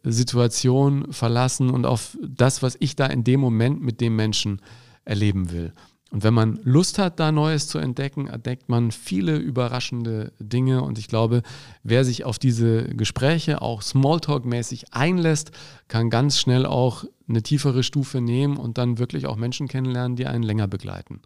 Situation 0.04 1.12
verlassen 1.12 1.70
und 1.70 1.86
auf 1.86 2.18
das, 2.22 2.64
was 2.64 2.76
ich 2.80 2.96
da 2.96 3.06
in 3.06 3.24
dem 3.24 3.40
Moment 3.40 3.82
mit 3.82 4.02
dem 4.02 4.16
Menschen 4.16 4.62
erleben 5.06 5.52
will. 5.52 5.74
Und 6.12 6.24
wenn 6.24 6.34
man 6.34 6.60
Lust 6.64 7.00
hat, 7.00 7.22
da 7.22 7.32
Neues 7.32 7.70
zu 7.70 7.78
entdecken, 7.78 8.28
entdeckt 8.28 8.68
man 8.68 8.92
viele 8.92 9.38
überraschende 9.38 10.34
Dinge. 10.40 10.84
Und 10.84 10.98
ich 10.98 11.08
glaube, 11.08 11.42
wer 11.84 12.04
sich 12.04 12.26
auf 12.26 12.38
diese 12.38 12.84
Gespräche 12.84 13.62
auch 13.62 13.82
Smalltalk-mäßig 13.82 14.88
einlässt, 14.92 15.52
kann 15.88 16.10
ganz 16.10 16.38
schnell 16.38 16.66
auch 16.66 17.06
eine 17.30 17.44
tiefere 17.44 17.82
Stufe 17.82 18.20
nehmen 18.20 18.58
und 18.58 18.78
dann 18.78 18.98
wirklich 18.98 19.26
auch 19.26 19.38
Menschen 19.38 19.70
kennenlernen, 19.70 20.18
die 20.18 20.28
einen 20.28 20.44
länger 20.44 20.68
begleiten. 20.68 21.22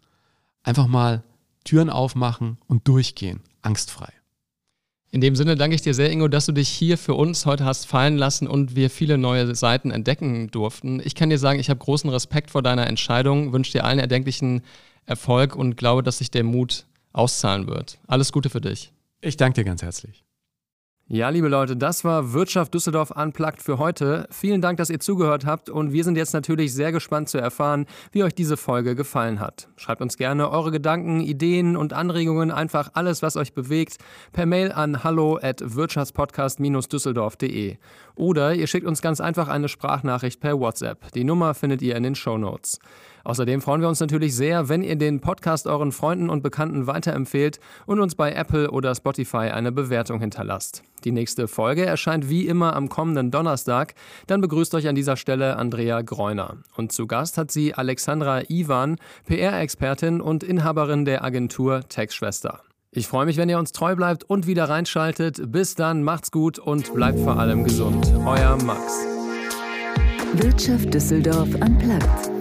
Einfach 0.61 0.87
mal 0.87 1.23
Türen 1.63 1.89
aufmachen 1.89 2.59
und 2.67 2.87
durchgehen, 2.87 3.41
angstfrei. 3.63 4.13
In 5.15 5.21
dem 5.21 5.37
Sinne 5.37 5.55
danke 5.55 5.75
ich 5.75 5.81
dir 5.81 5.93
sehr, 5.93 6.11
Ingo, 6.11 6.27
dass 6.27 6.45
du 6.45 6.51
dich 6.51 6.67
hier 6.67 6.97
für 6.97 7.13
uns 7.13 7.45
heute 7.45 7.63
hast 7.63 7.87
fallen 7.87 8.17
lassen 8.17 8.49
und 8.49 8.75
wir 8.75 8.89
viele 8.89 9.17
neue 9.17 9.55
Seiten 9.55 9.89
entdecken 9.89 10.51
durften. 10.51 11.01
Ich 11.01 11.15
kann 11.15 11.29
dir 11.29 11.39
sagen, 11.39 11.57
ich 11.57 11.69
habe 11.69 11.79
großen 11.79 12.09
Respekt 12.09 12.51
vor 12.51 12.61
deiner 12.61 12.87
Entscheidung, 12.87 13.53
wünsche 13.53 13.71
dir 13.71 13.85
allen 13.85 13.99
erdenklichen 13.99 14.61
Erfolg 15.05 15.55
und 15.55 15.77
glaube, 15.77 16.03
dass 16.03 16.17
sich 16.17 16.31
der 16.31 16.43
Mut 16.43 16.85
auszahlen 17.13 17.67
wird. 17.67 17.97
Alles 18.07 18.33
Gute 18.33 18.49
für 18.49 18.59
dich. 18.59 18.91
Ich 19.21 19.37
danke 19.37 19.61
dir 19.61 19.63
ganz 19.63 19.83
herzlich. 19.83 20.24
Ja, 21.07 21.29
liebe 21.29 21.49
Leute, 21.49 21.77
das 21.77 22.03
war 22.03 22.33
Wirtschaft 22.33 22.73
Düsseldorf 22.73 23.11
Unplugged 23.11 23.61
für 23.61 23.77
heute. 23.77 24.27
Vielen 24.31 24.59
Dank, 24.59 24.77
dass 24.77 24.89
ihr 24.89 24.99
zugehört 24.99 25.45
habt 25.45 25.69
und 25.69 25.93
wir 25.93 26.03
sind 26.03 26.17
jetzt 26.17 26.33
natürlich 26.33 26.73
sehr 26.73 26.91
gespannt 26.91 27.29
zu 27.29 27.37
erfahren, 27.37 27.85
wie 28.11 28.23
euch 28.23 28.33
diese 28.33 28.57
Folge 28.57 28.95
gefallen 28.95 29.39
hat. 29.39 29.69
Schreibt 29.75 30.01
uns 30.01 30.17
gerne 30.17 30.49
eure 30.49 30.71
Gedanken, 30.71 31.21
Ideen 31.21 31.77
und 31.77 31.93
Anregungen, 31.93 32.49
einfach 32.49 32.89
alles, 32.95 33.21
was 33.21 33.37
euch 33.37 33.53
bewegt, 33.53 33.97
per 34.31 34.47
Mail 34.47 34.71
an 34.71 35.03
hallo 35.03 35.37
at 35.39 35.75
wirtschaftspodcast-düsseldorf.de 35.75 37.77
oder 38.15 38.55
ihr 38.55 38.65
schickt 38.65 38.87
uns 38.87 39.03
ganz 39.03 39.21
einfach 39.21 39.47
eine 39.47 39.67
Sprachnachricht 39.67 40.39
per 40.39 40.59
WhatsApp. 40.59 41.11
Die 41.11 41.23
Nummer 41.23 41.53
findet 41.53 41.83
ihr 41.83 41.95
in 41.97 42.01
den 42.01 42.15
Show 42.15 42.39
Notes. 42.39 42.79
Außerdem 43.25 43.59
freuen 43.59 43.81
wir 43.81 43.89
uns 43.89 43.99
natürlich 43.99 44.35
sehr, 44.35 44.69
wenn 44.69 44.83
ihr 44.83 44.95
den 44.95 45.19
Podcast 45.19 45.65
euren 45.65 45.91
Freunden 45.91 46.29
und 46.29 46.43
Bekannten 46.43 46.85
weiterempfehlt 46.85 47.59
und 47.87 47.99
uns 47.99 48.13
bei 48.13 48.31
Apple 48.31 48.69
oder 48.69 48.93
Spotify 48.93 49.49
eine 49.49 49.71
Bewertung 49.71 50.19
hinterlasst. 50.19 50.83
Die 51.03 51.11
nächste 51.11 51.47
Folge 51.47 51.85
erscheint 51.85 52.29
wie 52.29 52.45
immer 52.47 52.75
am 52.75 52.87
kommenden 52.87 53.31
Donnerstag. 53.31 53.95
Dann 54.27 54.41
begrüßt 54.41 54.75
euch 54.75 54.87
an 54.87 54.95
dieser 54.95 55.17
Stelle 55.17 55.57
Andrea 55.57 56.03
Greuner. 56.03 56.57
Und 56.75 56.91
zu 56.91 57.07
Gast 57.07 57.39
hat 57.39 57.49
sie 57.49 57.73
Alexandra 57.73 58.43
Ivan, 58.47 58.97
PR-Expertin 59.25 60.21
und 60.21 60.43
Inhaberin 60.43 61.03
der 61.03 61.23
Agentur 61.23 61.81
Textschwester. 61.89 62.61
Ich 62.91 63.07
freue 63.07 63.25
mich, 63.25 63.37
wenn 63.37 63.49
ihr 63.49 63.57
uns 63.57 63.71
treu 63.71 63.95
bleibt 63.95 64.23
und 64.23 64.45
wieder 64.45 64.69
reinschaltet. 64.69 65.51
Bis 65.51 65.73
dann, 65.73 66.03
macht's 66.03 66.31
gut 66.31 66.59
und 66.59 66.93
bleibt 66.93 67.19
vor 67.19 67.39
allem 67.39 67.63
gesund. 67.63 68.13
Euer 68.25 68.55
Max. 68.63 69.05
Wirtschaft 70.33 70.93
Düsseldorf 70.93 71.49
am 71.59 71.77
Platz. 71.77 72.34